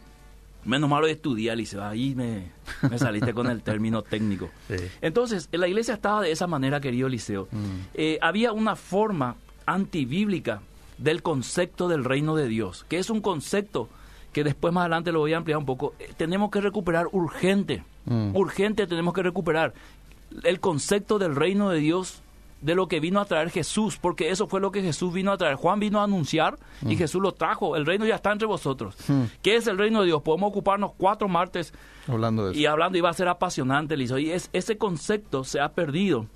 menos 0.66 0.90
malo 0.90 1.08
estudiar, 1.08 1.54
Eliseo, 1.54 1.84
ahí 1.84 2.14
me, 2.14 2.52
saliste 2.98 3.34
con 3.34 3.48
el 3.48 3.64
término 3.64 4.04
técnico. 4.04 4.50
Entonces, 5.02 5.50
la 5.52 5.68
iglesia 5.68 5.96
estaba 5.96 6.22
de 6.22 6.32
esa 6.32 6.46
manera, 6.46 6.80
querido 6.80 7.08
Eliseo. 7.08 7.48
Mm. 7.52 7.80
Eh, 7.96 8.20
había 8.22 8.52
una 8.52 8.76
forma 8.76 9.36
antibíblica 9.66 10.62
del 10.98 11.24
concepto 11.24 11.88
del 11.88 12.04
reino 12.04 12.36
de 12.36 12.48
Dios, 12.48 12.86
que 12.88 13.00
es 13.00 13.10
un 13.10 13.22
concepto 13.22 13.90
que 14.38 14.44
después 14.44 14.72
más 14.72 14.82
adelante 14.82 15.12
lo 15.12 15.22
voy 15.22 15.34
a 15.34 15.38
ampliar 15.38 15.58
un 15.58 15.66
poco, 15.66 15.96
eh, 15.98 16.12
tenemos 16.16 16.52
que 16.52 16.62
recuperar 16.62 17.08
urgente, 17.12 17.84
mm. 18.06 18.36
urgente 18.36 18.86
tenemos 18.86 19.16
que 19.16 19.24
recuperar 19.24 19.74
el 20.44 20.60
concepto 20.60 21.18
del 21.18 21.36
reino 21.36 21.72
de 21.72 21.80
Dios 21.80 22.22
de 22.62 22.76
lo 22.76 22.88
que 22.88 23.00
vino 23.00 23.20
a 23.20 23.26
traer 23.26 23.50
Jesús, 23.50 23.98
porque 24.00 24.30
eso 24.30 24.46
fue 24.46 24.62
lo 24.62 24.72
que 24.72 24.84
Jesús 24.84 25.12
vino 25.12 25.32
a 25.32 25.38
traer. 25.40 25.56
Juan 25.56 25.80
vino 25.80 26.02
a 26.02 26.04
anunciar 26.04 26.60
y 26.84 26.94
mm. 26.94 26.98
Jesús 27.00 27.20
lo 27.20 27.32
trajo. 27.32 27.76
El 27.76 27.88
reino 27.88 28.06
ya 28.06 28.14
está 28.14 28.32
entre 28.32 28.48
vosotros. 28.48 28.96
Mm. 29.08 29.24
¿Qué 29.42 29.56
es 29.56 29.66
el 29.66 29.80
reino 29.80 30.02
de 30.02 30.06
Dios? 30.06 30.22
Podemos 30.22 30.50
ocuparnos 30.50 30.92
cuatro 30.96 31.28
martes 31.28 31.74
hablando 32.08 32.46
de 32.46 32.52
eso. 32.52 32.60
y 32.60 32.68
hablando 32.68 32.96
y 32.96 33.02
va 33.02 33.10
a 33.10 33.14
ser 33.14 33.30
apasionante, 33.30 33.98
Lizo. 33.98 34.20
Y 34.20 34.30
es, 34.30 34.52
ese 34.54 34.78
concepto 34.78 35.46
se 35.46 35.60
ha 35.60 35.70
perdido 35.70 36.28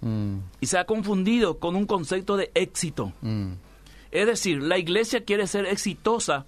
y 0.60 0.66
se 0.66 0.80
ha 0.80 0.86
confundido 0.86 1.60
con 1.60 1.76
un 1.76 1.86
concepto 1.86 2.36
de 2.36 2.50
éxito. 2.56 3.14
Es 4.10 4.26
decir, 4.26 4.64
la 4.64 4.80
iglesia 4.80 5.24
quiere 5.24 5.46
ser 5.46 5.68
exitosa 5.68 6.48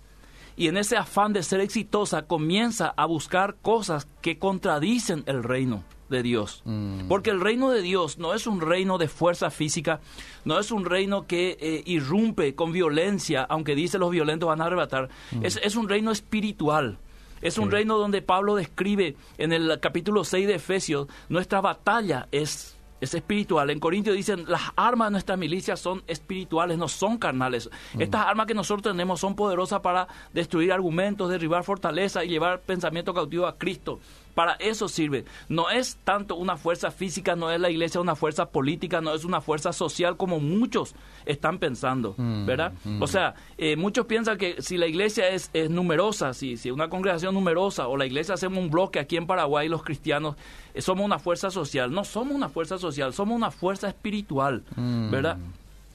y 0.56 0.68
en 0.68 0.78
ese 0.78 0.98
afán 0.98 1.34
de 1.34 1.44
ser 1.44 1.60
exitosa 1.60 2.24
comienza 2.24 2.94
a 2.96 3.06
buscar 3.06 3.56
cosas 3.62 4.08
que 4.22 4.38
contradicen 4.38 5.24
el 5.26 5.44
reino 5.44 5.84
de 6.10 6.24
Dios. 6.24 6.62
Mm. 6.66 7.08
Porque 7.08 7.32
el 7.32 7.42
reino 7.42 7.72
de 7.72 7.82
Dios 7.82 8.18
no 8.18 8.34
es 8.34 8.48
un 8.48 8.62
reino 8.62 8.98
de 8.98 9.08
fuerza 9.08 9.50
física, 9.50 10.00
no 10.46 10.60
es 10.60 10.72
un 10.72 10.86
reino 10.86 11.28
que 11.28 11.58
eh, 11.60 11.84
irrumpe 11.86 12.56
con 12.56 12.72
violencia, 12.72 13.44
aunque 13.44 13.76
dice 13.76 13.98
los 13.98 14.12
violentos 14.12 14.48
van 14.48 14.62
a 14.62 14.66
arrebatar, 14.66 15.10
mm. 15.32 15.46
es, 15.46 15.76
un 15.76 15.90
reino 15.90 16.12
espiritual. 16.12 16.98
Es 17.42 17.58
un 17.58 17.72
reino 17.72 17.98
donde 17.98 18.22
Pablo 18.22 18.56
describe 18.56 19.18
en 19.38 19.52
el 19.52 19.78
capítulo 19.82 20.24
6 20.24 20.48
de 20.48 20.56
Efesios, 20.56 21.10
nuestra 21.28 21.60
batalla 21.60 22.30
es 22.32 22.78
es 23.04 23.14
espiritual. 23.14 23.70
En 23.70 23.80
Corintios 23.80 24.16
dicen, 24.16 24.46
las 24.48 24.62
armas 24.76 25.08
de 25.08 25.12
nuestra 25.12 25.38
milicia 25.38 25.76
son 25.76 26.04
espirituales, 26.08 26.78
no 26.78 26.88
son 26.88 27.18
carnales. 27.18 27.70
Mm. 27.94 28.02
Estas 28.02 28.26
armas 28.26 28.48
que 28.48 28.54
nosotros 28.54 28.94
tenemos 28.94 29.20
son 29.20 29.36
poderosas 29.36 29.82
para 29.82 30.08
destruir 30.34 30.72
argumentos, 30.72 31.30
derribar 31.30 31.64
fortaleza 31.64 32.24
y 32.24 32.30
llevar 32.30 32.62
pensamiento 32.62 33.14
cautivo 33.14 33.46
a 33.46 33.58
Cristo. 33.58 34.00
Para 34.36 34.54
eso 34.54 34.88
sirve. 34.88 35.26
No 35.50 35.70
es 35.70 35.98
tanto 36.04 36.36
una 36.36 36.58
fuerza 36.58 36.92
física, 36.92 37.36
no 37.36 37.52
es 37.52 37.60
la 37.60 37.70
iglesia 37.70 38.02
una 38.02 38.16
fuerza 38.16 38.48
política, 38.48 39.02
no 39.02 39.14
es 39.14 39.26
una 39.26 39.42
fuerza 39.42 39.74
social 39.74 40.18
como 40.18 40.40
muchos 40.40 40.96
están 41.26 41.60
pensando, 41.60 42.16
mm, 42.18 42.46
¿verdad? 42.46 42.74
Mm. 42.84 43.02
O 43.02 43.08
sea, 43.08 43.36
eh, 43.58 43.76
muchos 43.76 44.06
piensan 44.06 44.38
que 44.38 44.62
si 44.62 44.78
la 44.78 44.88
iglesia 44.88 45.30
es, 45.30 45.50
es 45.54 45.70
numerosa, 45.70 46.34
si, 46.34 46.58
si 46.58 46.72
una 46.72 46.90
congregación 46.90 47.34
numerosa 47.34 47.88
o 47.88 47.98
la 47.98 48.06
iglesia 48.06 48.34
hacemos 48.34 48.60
un 48.60 48.70
bloque 48.70 49.00
aquí 49.00 49.18
en 49.18 49.28
Paraguay, 49.28 49.70
los 49.70 49.84
cristianos, 49.84 50.36
eh, 50.74 50.82
somos 50.82 51.06
una 51.06 51.20
fuerza 51.20 51.52
social. 51.52 51.92
No 51.92 52.04
somos 52.04 52.36
una 52.36 52.50
fuerza 52.50 52.78
social, 52.78 53.14
somos 53.14 53.36
una 53.36 53.52
fuerza 53.52 53.88
espiritual, 53.88 54.64
mm. 54.76 55.12
¿verdad? 55.12 55.38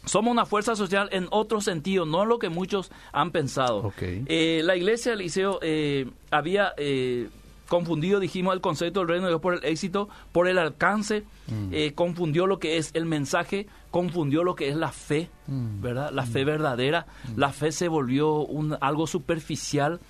Somos 0.08 0.32
una 0.32 0.46
fuerza 0.46 0.74
social 0.74 1.08
en 1.12 1.26
otro 1.30 1.60
sentido, 1.60 2.06
no 2.06 2.24
lo 2.24 2.38
que 2.38 2.48
muchos 2.48 2.90
han 3.12 3.30
pensado. 3.30 3.92
Eh, 4.00 4.62
la 4.64 4.74
iglesia 4.74 5.12
del 5.12 5.20
Liceo 5.20 5.58
eh, 5.60 6.08
había 6.30 6.72
eh, 6.78 7.28
confundido, 7.68 8.18
dijimos, 8.18 8.54
el 8.54 8.60
concepto 8.60 9.00
del 9.00 9.08
reino 9.08 9.26
de 9.26 9.32
Dios 9.32 9.40
por 9.40 9.54
el 9.54 9.64
éxito, 9.64 10.08
por 10.32 10.48
el 10.48 10.58
alcance, 10.58 11.24
mm. 11.48 11.94
confundió 11.94 12.46
lo 12.46 12.58
que 12.58 12.78
es 12.78 12.90
el 12.94 13.04
mensaje, 13.04 13.66
confundió 13.90 14.42
lo 14.42 14.54
que 14.54 14.68
es 14.68 14.76
la 14.76 14.90
fe, 14.90 15.30
mm. 15.46 15.80
¿verdad? 15.80 16.10
La 16.12 16.24
fe 16.24 16.42
mm. 16.42 16.46
verdadera. 16.46 17.06
La 17.36 17.52
fe 17.52 17.70
se 17.72 17.88
volvió 17.88 18.40
un, 18.40 18.76
algo 18.80 19.06
superficial. 19.06 20.00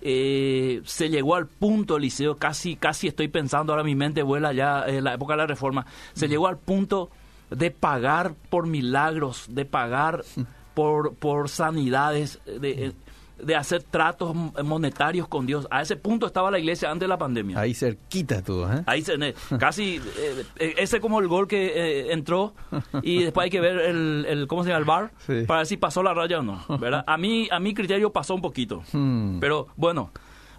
se 0.00 1.08
llegó 1.08 1.34
al 1.34 1.46
punto, 1.46 1.96
Eliseo, 1.96 2.36
casi, 2.36 2.76
casi 2.76 3.08
estoy 3.08 3.28
pensando, 3.28 3.72
ahora 3.72 3.84
mi 3.84 3.94
mente 3.94 4.22
vuela 4.22 4.52
ya 4.52 4.84
en 4.86 5.04
la 5.04 5.14
época 5.14 5.34
de 5.34 5.38
la 5.38 5.46
reforma, 5.46 5.86
se 6.14 6.28
llegó 6.28 6.46
al 6.46 6.58
punto 6.58 7.10
de 7.50 7.70
pagar 7.70 8.34
por 8.48 8.66
milagros, 8.66 9.46
de 9.48 9.64
pagar 9.64 10.24
por, 10.74 11.14
por 11.14 11.48
sanidades, 11.48 12.40
de, 12.46 12.94
de 13.42 13.56
hacer 13.56 13.82
tratos 13.82 14.34
monetarios 14.34 15.28
con 15.28 15.46
Dios. 15.46 15.66
A 15.70 15.82
ese 15.82 15.96
punto 15.96 16.26
estaba 16.26 16.50
la 16.50 16.58
iglesia 16.58 16.90
antes 16.90 17.02
de 17.02 17.08
la 17.08 17.18
pandemia. 17.18 17.58
Ahí 17.58 17.74
cerquita 17.74 18.42
todo, 18.42 18.72
¿eh? 18.72 18.82
Ahí 18.86 19.04
casi, 19.58 19.96
eh, 19.96 20.44
eh, 20.56 20.74
ese 20.78 21.00
como 21.00 21.20
el 21.20 21.28
gol 21.28 21.46
que 21.46 21.66
eh, 21.66 22.12
entró 22.12 22.54
y 23.02 23.24
después 23.24 23.44
hay 23.44 23.50
que 23.50 23.60
ver 23.60 23.78
el, 23.78 24.26
el 24.28 24.46
¿cómo 24.46 24.62
se 24.62 24.70
llama? 24.70 24.78
El 24.78 24.84
bar 24.84 25.10
para 25.46 25.60
ver 25.60 25.66
si 25.66 25.76
pasó 25.76 26.02
la 26.02 26.14
raya 26.14 26.40
o 26.40 26.42
no, 26.42 26.64
¿verdad? 26.78 27.04
A 27.06 27.16
mí, 27.16 27.48
a 27.50 27.60
mi 27.60 27.74
criterio 27.74 28.12
pasó 28.12 28.34
un 28.34 28.42
poquito, 28.42 28.82
hmm. 28.92 29.40
pero 29.40 29.68
bueno, 29.76 30.10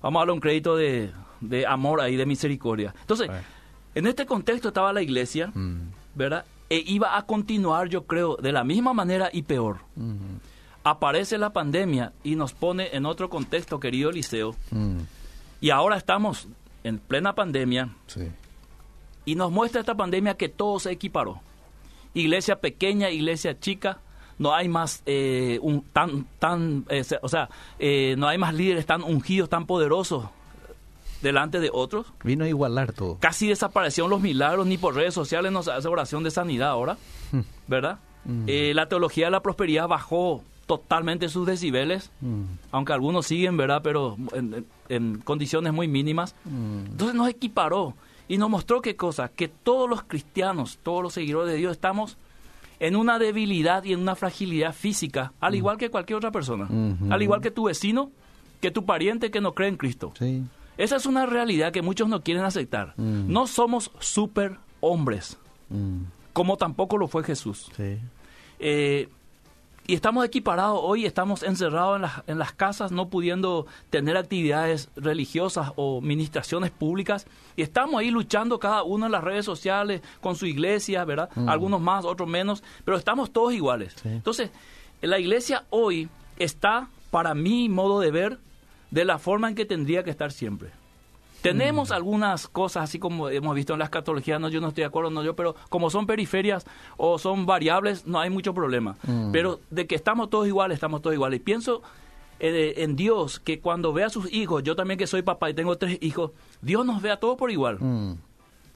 vamos 0.01 0.19
a 0.19 0.21
darle 0.21 0.33
un 0.33 0.39
crédito 0.39 0.75
de, 0.75 1.11
de 1.39 1.65
amor 1.65 2.01
ahí, 2.01 2.15
de 2.15 2.25
misericordia. 2.25 2.93
Entonces, 3.01 3.29
en 3.95 4.07
este 4.07 4.25
contexto 4.25 4.69
estaba 4.69 4.93
la 4.93 5.01
iglesia, 5.01 5.51
hmm. 5.53 5.91
¿verdad? 6.15 6.45
e 6.71 6.81
iba 6.87 7.17
a 7.17 7.25
continuar, 7.25 7.89
yo 7.89 8.05
creo, 8.05 8.37
de 8.37 8.53
la 8.53 8.63
misma 8.63 8.93
manera 8.93 9.29
y 9.33 9.41
peor. 9.41 9.79
Aparece 10.83 11.37
la 11.37 11.53
pandemia 11.53 12.13
y 12.23 12.35
nos 12.35 12.53
pone 12.53 12.89
en 12.95 13.05
otro 13.05 13.29
contexto, 13.29 13.79
querido 13.79 14.09
Eliseo. 14.09 14.55
Y 15.59 15.69
ahora 15.69 15.97
estamos 15.97 16.47
en 16.83 16.99
plena 16.99 17.35
pandemia. 17.35 17.89
Y 19.25 19.35
nos 19.35 19.51
muestra 19.51 19.81
esta 19.81 19.95
pandemia 19.95 20.35
que 20.35 20.49
todo 20.49 20.79
se 20.79 20.91
equiparó. 20.91 21.41
Iglesia 22.13 22.59
pequeña, 22.59 23.09
iglesia 23.09 23.59
chica, 23.59 23.99
no 24.37 24.53
hay 24.53 24.67
más 24.67 25.03
eh, 25.05 25.59
un, 25.61 25.83
tan 25.93 26.25
tan 26.39 26.83
eh, 26.89 27.03
o 27.21 27.29
sea 27.29 27.47
eh, 27.77 28.15
no 28.17 28.27
hay 28.27 28.39
más 28.39 28.55
líderes 28.55 28.87
tan 28.87 29.03
ungidos 29.03 29.49
tan 29.49 29.67
poderosos 29.67 30.25
delante 31.21 31.59
de 31.59 31.69
otros. 31.71 32.07
Vino 32.23 32.43
a 32.43 32.47
igualar 32.47 32.91
todo. 32.93 33.17
Casi 33.19 33.47
desaparecieron 33.47 34.09
los 34.09 34.21
milagros, 34.21 34.65
ni 34.67 34.77
por 34.77 34.95
redes 34.95 35.13
sociales 35.13 35.51
nos 35.51 35.67
hace 35.67 35.87
oración 35.87 36.23
de 36.23 36.31
sanidad 36.31 36.69
ahora, 36.69 36.97
hmm. 37.31 37.41
¿verdad? 37.67 37.99
Hmm. 38.25 38.45
Eh, 38.47 38.73
la 38.73 38.87
teología 38.89 39.25
de 39.25 39.31
la 39.31 39.41
prosperidad 39.41 39.87
bajó 39.87 40.43
totalmente 40.65 41.29
sus 41.29 41.45
decibeles, 41.45 42.11
hmm. 42.21 42.43
aunque 42.71 42.93
algunos 42.93 43.27
siguen, 43.27 43.57
¿verdad? 43.57 43.81
Pero 43.83 44.17
en, 44.89 45.17
condiciones 45.19 45.73
muy 45.73 45.87
mínimas. 45.87 46.35
Entonces 46.45 47.15
nos 47.15 47.29
equiparó 47.29 47.95
y 48.27 48.37
nos 48.37 48.49
mostró 48.49 48.81
qué 48.81 48.95
cosa, 48.95 49.29
que 49.29 49.47
todos 49.47 49.89
los 49.89 50.03
cristianos, 50.03 50.79
todos 50.83 51.03
los 51.03 51.13
seguidores 51.13 51.51
de 51.51 51.57
Dios 51.57 51.71
estamos 51.73 52.17
en 52.79 52.95
una 52.95 53.19
debilidad 53.19 53.83
y 53.83 53.93
en 53.93 53.99
una 53.99 54.15
fragilidad 54.15 54.73
física, 54.73 55.33
al 55.39 55.55
igual 55.55 55.77
que 55.77 55.89
cualquier 55.89 56.17
otra 56.17 56.31
persona, 56.31 56.67
al 57.09 57.21
igual 57.21 57.41
que 57.41 57.51
tu 57.51 57.65
vecino, 57.65 58.11
que 58.59 58.71
tu 58.71 58.85
pariente 58.85 59.31
que 59.31 59.41
no 59.41 59.53
cree 59.53 59.69
en 59.69 59.77
Cristo. 59.77 60.13
Sí. 60.17 60.43
Esa 60.77 60.95
es 60.95 61.05
una 61.05 61.25
realidad 61.25 61.71
que 61.71 61.81
muchos 61.81 62.07
no 62.07 62.23
quieren 62.23 62.43
aceptar. 62.43 62.93
Mm. 62.97 63.31
No 63.31 63.45
somos 63.47 63.91
super 63.99 64.57
hombres, 64.79 65.37
mm. 65.69 66.03
como 66.33 66.57
tampoco 66.57 66.97
lo 66.97 67.07
fue 67.07 67.23
Jesús. 67.23 67.69
Eh, 68.59 69.09
y 69.87 69.95
estamos 69.95 70.25
equiparados 70.25 70.79
hoy, 70.81 71.05
estamos 71.05 71.43
encerrados 71.43 71.95
en 71.95 72.01
las, 72.03 72.23
en 72.27 72.39
las 72.39 72.53
casas, 72.53 72.91
no 72.91 73.09
pudiendo 73.09 73.65
tener 73.89 74.15
actividades 74.15 74.89
religiosas 74.95 75.71
o 75.75 76.01
ministraciones 76.01 76.71
públicas. 76.71 77.25
Y 77.55 77.61
estamos 77.61 77.99
ahí 77.99 78.11
luchando 78.11 78.59
cada 78.59 78.83
uno 78.83 79.07
en 79.07 79.11
las 79.11 79.23
redes 79.23 79.45
sociales, 79.45 80.01
con 80.21 80.35
su 80.35 80.45
iglesia, 80.45 81.03
¿verdad? 81.03 81.29
Mm. 81.35 81.49
Algunos 81.49 81.81
más, 81.81 82.05
otros 82.05 82.29
menos, 82.29 82.63
pero 82.85 82.97
estamos 82.97 83.31
todos 83.31 83.53
iguales. 83.53 83.95
Entonces, 84.05 84.51
la 85.01 85.19
iglesia 85.19 85.65
hoy 85.71 86.09
está, 86.37 86.87
para 87.09 87.33
mi 87.33 87.67
modo 87.67 87.99
de 87.99 88.11
ver, 88.11 88.39
de 88.91 89.05
la 89.05 89.17
forma 89.19 89.49
en 89.49 89.55
que 89.55 89.65
tendría 89.65 90.03
que 90.03 90.11
estar 90.11 90.31
siempre. 90.31 90.69
Tenemos 91.41 91.89
mm. 91.89 91.93
algunas 91.93 92.47
cosas, 92.47 92.83
así 92.83 92.99
como 92.99 93.29
hemos 93.29 93.55
visto 93.55 93.73
en 93.73 93.79
las 93.79 93.89
catologías, 93.89 94.39
no, 94.39 94.49
yo 94.49 94.61
no 94.61 94.69
estoy 94.69 94.83
de 94.83 94.87
acuerdo, 94.87 95.09
no 95.09 95.23
yo, 95.23 95.35
pero 95.35 95.55
como 95.69 95.89
son 95.89 96.05
periferias 96.05 96.65
o 96.97 97.17
son 97.17 97.45
variables, 97.45 98.05
no 98.05 98.19
hay 98.19 98.29
mucho 98.29 98.53
problema. 98.53 98.95
Mm. 99.03 99.31
Pero 99.31 99.59
de 99.69 99.87
que 99.87 99.95
estamos 99.95 100.29
todos 100.29 100.47
iguales, 100.47 100.75
estamos 100.75 101.01
todos 101.01 101.13
iguales. 101.13 101.39
Y 101.39 101.43
pienso 101.43 101.81
eh, 102.39 102.83
en 102.83 102.95
Dios, 102.95 103.39
que 103.39 103.59
cuando 103.59 103.93
ve 103.93 104.03
a 104.03 104.09
sus 104.09 104.31
hijos, 104.31 104.63
yo 104.63 104.75
también 104.75 104.97
que 104.97 105.07
soy 105.07 105.21
papá 105.21 105.49
y 105.49 105.53
tengo 105.53 105.77
tres 105.77 105.97
hijos, 106.01 106.31
Dios 106.61 106.85
nos 106.85 107.01
ve 107.01 107.11
a 107.11 107.19
todos 107.19 107.37
por 107.37 107.51
igual. 107.51 107.77
Mm. 107.79 108.17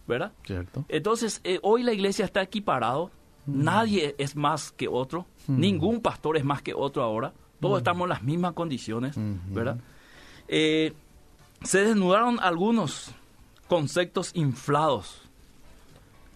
¿Verdad? 0.08 0.34
Cierto. 0.44 0.86
Entonces, 0.88 1.42
eh, 1.44 1.60
hoy 1.64 1.82
la 1.82 1.92
iglesia 1.92 2.26
está 2.26 2.44
equiparado, 2.44 3.10
nadie 3.48 4.14
es 4.20 4.36
más 4.36 4.72
que 4.72 4.88
otro, 4.88 5.26
ningún 5.48 6.00
pastor 6.00 6.38
es 6.38 6.46
más 6.46 6.62
que 6.62 6.76
otro 6.76 7.02
ahora, 7.02 7.34
todos 7.60 7.80
estamos 7.80 8.06
en 8.06 8.10
las 8.10 8.22
mismas 8.22 8.54
condiciones, 8.54 9.16
¿verdad? 9.48 9.80
Eh, 10.48 10.94
se 11.66 11.84
desnudaron 11.84 12.40
algunos 12.42 13.12
conceptos 13.68 14.32
inflados, 14.36 15.22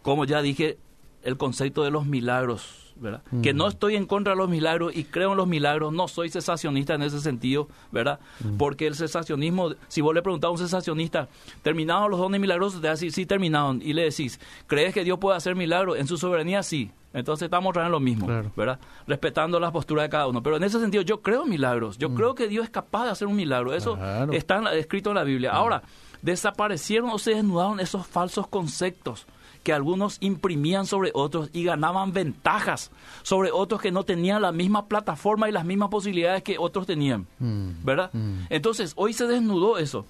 como 0.02 0.26
ya 0.26 0.42
dije, 0.42 0.78
el 1.24 1.38
concepto 1.38 1.84
de 1.84 1.92
los 1.92 2.06
milagros, 2.08 2.89
¿verdad? 3.00 3.22
Que 3.42 3.54
no 3.54 3.68
estoy 3.68 3.96
en 3.96 4.06
contra 4.06 4.34
de 4.34 4.38
los 4.38 4.50
milagros 4.50 4.96
y 4.96 5.06
creo 5.06 5.32
en 5.32 5.38
los 5.38 5.48
milagros, 5.48 5.94
no 5.94 6.08
soy 6.08 6.30
cesacionista 6.30 6.96
en 6.96 7.04
ese 7.04 7.20
sentido, 7.20 7.68
¿verdad? 7.92 8.20
Porque 8.58 8.88
el 8.88 8.96
cesacionismo, 8.96 9.72
si 9.88 10.02
vos 10.02 10.14
le 10.14 10.22
preguntás 10.22 10.50
a 10.50 10.52
un 10.52 10.58
cesacionista, 10.58 11.28
¿terminaron 11.62 12.12
los 12.12 12.20
dones 12.20 12.40
milagrosos? 12.40 12.82
Te 12.82 12.88
va 12.88 12.92
a 12.92 12.96
decir, 12.96 13.12
sí, 13.12 13.26
terminaron. 13.26 13.82
Y 13.82 13.94
le 13.94 14.04
decís, 14.04 14.40
¿crees 14.68 14.94
que 14.94 15.04
Dios 15.04 15.20
puede 15.20 15.38
hacer 15.38 15.56
milagros? 15.56 15.98
En 15.98 16.08
su 16.08 16.18
soberanía, 16.18 16.64
sí. 16.64 16.92
Entonces 17.14 17.46
estamos 17.46 17.74
trayendo 17.74 17.98
lo 17.98 18.00
mismo, 18.00 18.28
¿verdad? 18.56 18.80
Respetando 19.08 19.60
las 19.60 19.72
posturas 19.72 20.04
de 20.04 20.10
cada 20.10 20.28
uno. 20.28 20.44
Pero 20.44 20.58
en 20.58 20.64
ese 20.64 20.80
sentido 20.80 21.02
yo 21.02 21.22
creo 21.22 21.44
en 21.44 21.50
milagros. 21.50 21.98
Yo 21.98 22.10
mm. 22.10 22.16
creo 22.16 22.36
que 22.36 22.48
Dios 22.48 22.66
es 22.66 22.70
capaz 22.70 23.06
de 23.06 23.12
hacer 23.12 23.28
un 23.28 23.36
milagro. 23.36 23.74
Eso 23.74 23.98
está 24.32 24.76
escrito 24.76 25.10
en 25.10 25.16
la 25.16 25.24
Biblia. 25.24 25.52
Ahora, 25.52 25.82
desaparecieron 26.22 27.10
o 27.10 27.18
se 27.18 27.32
desnudaron 27.32 27.80
esos 27.80 28.06
falsos 28.06 28.48
conceptos 28.48 29.26
que 29.64 29.74
algunos 29.74 30.18
imprimían 30.22 30.86
sobre 30.86 31.12
otros 31.14 31.50
y 31.54 31.64
ganaban 31.64 32.14
ventajas 32.14 32.92
sobre 33.24 33.52
otros 33.52 33.82
que 33.82 33.92
no 33.92 34.04
tenían 34.04 34.42
la 34.42 34.52
misma 34.52 34.88
plataforma 34.88 35.50
y 35.50 35.52
las 35.52 35.66
mismas 35.66 35.90
posibilidades 35.90 36.44
que 36.44 36.58
otros 36.58 36.88
tenían, 36.88 37.28
mm. 37.40 37.84
¿verdad? 37.84 38.10
Mm. 38.14 38.44
Entonces, 38.50 38.94
hoy 38.96 39.14
se 39.14 39.28
desnudó 39.28 39.78
eso. 39.78 40.06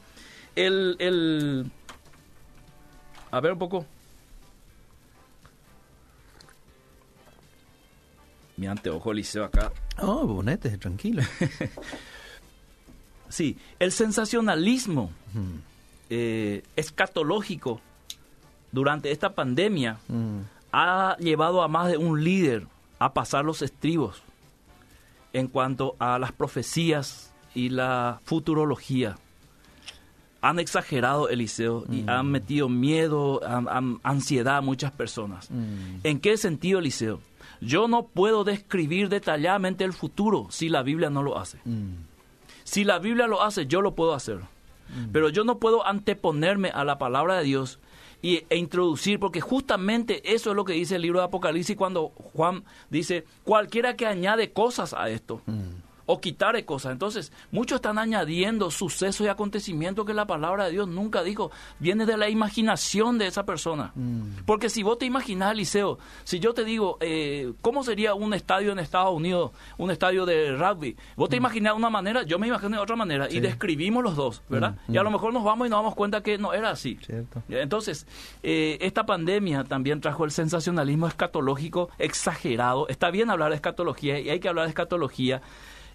El, 0.56 0.96
el... 1.00 1.72
A 3.32 3.40
ver 3.40 3.54
un 3.54 3.60
poco. 3.60 3.86
mi 8.60 8.68
anteojo 8.68 9.14
liceo 9.14 9.46
acá. 9.46 9.72
Oh, 10.00 10.28
bonete, 10.28 10.78
tranquilo. 10.78 11.24
sí, 13.30 13.58
el 13.80 13.94
sensacionalismo 13.94 15.12
eh, 16.10 16.64
escatológico 16.76 17.80
durante 18.72 19.12
esta 19.12 19.34
pandemia 19.34 19.98
ha 20.72 21.16
llevado 21.20 21.62
a 21.62 21.68
más 21.68 21.90
de 21.90 21.98
un 21.98 22.24
líder 22.24 22.68
a 23.00 23.14
pasar 23.14 23.46
los 23.46 23.62
estribos 23.62 24.22
en 25.34 25.48
cuanto 25.48 25.96
a 26.00 26.20
las 26.20 26.32
profecías 26.32 27.32
y 27.54 27.70
la 27.70 28.20
futurología. 28.26 29.18
Han 30.42 30.60
exagerado 30.60 31.30
Eliseo 31.30 31.86
y 31.92 32.06
han 32.08 32.28
metido 32.28 32.70
miedo, 32.70 33.42
ansiedad 34.04 34.58
a 34.58 34.62
muchas 34.62 34.92
personas. 34.92 35.50
¿En 36.04 36.20
qué 36.20 36.38
sentido, 36.38 36.80
Eliseo? 36.80 37.20
Yo 37.62 37.88
no 37.88 38.04
puedo 38.08 38.44
describir 38.44 39.10
detalladamente 39.10 39.84
el 39.84 39.92
futuro 39.92 40.48
si 40.50 40.70
la 40.70 40.82
Biblia 40.82 41.10
no 41.10 41.24
lo 41.24 41.38
hace. 41.38 41.60
Mm. 41.66 41.96
Si 42.64 42.84
la 42.86 43.00
Biblia 43.00 43.28
lo 43.28 43.42
hace, 43.42 43.66
yo 43.66 43.82
lo 43.82 43.96
puedo 43.96 44.14
hacer. 44.14 44.38
Mm. 44.38 45.12
Pero 45.12 45.28
yo 45.28 45.44
no 45.44 45.60
puedo 45.60 45.86
anteponerme 45.86 46.70
a 46.70 46.86
la 46.86 46.98
palabra 46.98 47.36
de 47.38 47.44
Dios 47.44 47.80
y, 48.22 48.44
e 48.50 48.58
introducir, 48.58 49.20
porque 49.20 49.42
justamente 49.42 50.34
eso 50.34 50.50
es 50.52 50.56
lo 50.56 50.66
que 50.66 50.74
dice 50.74 50.96
el 50.96 51.02
libro 51.02 51.20
de 51.20 51.26
Apocalipsis 51.26 51.76
cuando 51.76 52.10
Juan 52.10 52.64
dice, 52.90 53.26
cualquiera 53.44 53.96
que 53.96 54.06
añade 54.06 54.52
cosas 54.52 54.94
a 54.94 55.10
esto. 55.10 55.42
Mm. 55.46 55.89
O 56.12 56.20
quitar 56.20 56.50
cosas. 56.66 56.92
Entonces, 56.92 57.32
muchos 57.52 57.76
están 57.76 58.00
añadiendo 58.00 58.72
sucesos 58.72 59.28
y 59.28 59.30
acontecimientos 59.30 60.08
que 60.08 60.16
la 60.16 60.26
palabra 60.26 60.66
de 60.66 60.72
Dios 60.72 60.88
nunca 60.88 61.22
dijo. 61.22 61.52
Viene 61.78 62.08
de 62.08 62.18
la 62.18 62.30
imaginación 62.30 63.20
de 63.20 63.28
esa 63.28 63.46
persona. 63.46 63.92
Mm. 63.94 64.46
Porque 64.48 64.72
si 64.72 64.82
vos 64.82 64.98
te 64.98 65.06
imaginas, 65.06 65.52
Eliseo, 65.52 66.00
si 66.24 66.40
yo 66.40 66.56
te 66.56 66.64
digo, 66.64 66.98
eh, 67.00 67.54
¿cómo 67.62 67.84
sería 67.84 68.16
un 68.16 68.34
estadio 68.34 68.72
en 68.72 68.80
Estados 68.80 69.14
Unidos, 69.14 69.52
un 69.78 69.92
estadio 69.92 70.26
de 70.26 70.58
rugby? 70.58 70.98
Vos 71.16 71.30
te 71.30 71.36
mm. 71.36 71.42
imaginas 71.42 71.74
de 71.74 71.78
una 71.78 71.92
manera, 71.92 72.24
yo 72.24 72.40
me 72.40 72.48
imagino 72.48 72.78
de 72.78 72.82
otra 72.82 72.96
manera, 72.96 73.28
y 73.30 73.40
describimos 73.40 74.04
los 74.04 74.16
dos, 74.16 74.42
¿verdad? 74.50 74.78
Mm, 74.88 74.96
y 74.96 74.98
a 74.98 75.04
lo 75.04 75.12
mejor 75.12 75.32
nos 75.32 75.44
vamos 75.44 75.68
y 75.68 75.70
nos 75.70 75.78
damos 75.78 75.94
cuenta 75.94 76.24
que 76.24 76.40
no 76.40 76.54
era 76.54 76.72
así. 76.72 76.98
Entonces, 77.50 78.08
eh, 78.42 78.80
esta 78.82 79.06
pandemia 79.06 79.64
también 79.64 80.02
trajo 80.02 80.26
el 80.26 80.32
sensacionalismo 80.32 81.08
escatológico 81.08 81.92
exagerado. 82.00 82.88
Está 82.88 83.12
bien 83.12 83.30
hablar 83.30 83.52
de 83.52 83.58
escatología 83.58 84.20
y 84.20 84.32
hay 84.32 84.40
que 84.40 84.50
hablar 84.50 84.66
de 84.66 84.70
escatología 84.70 85.44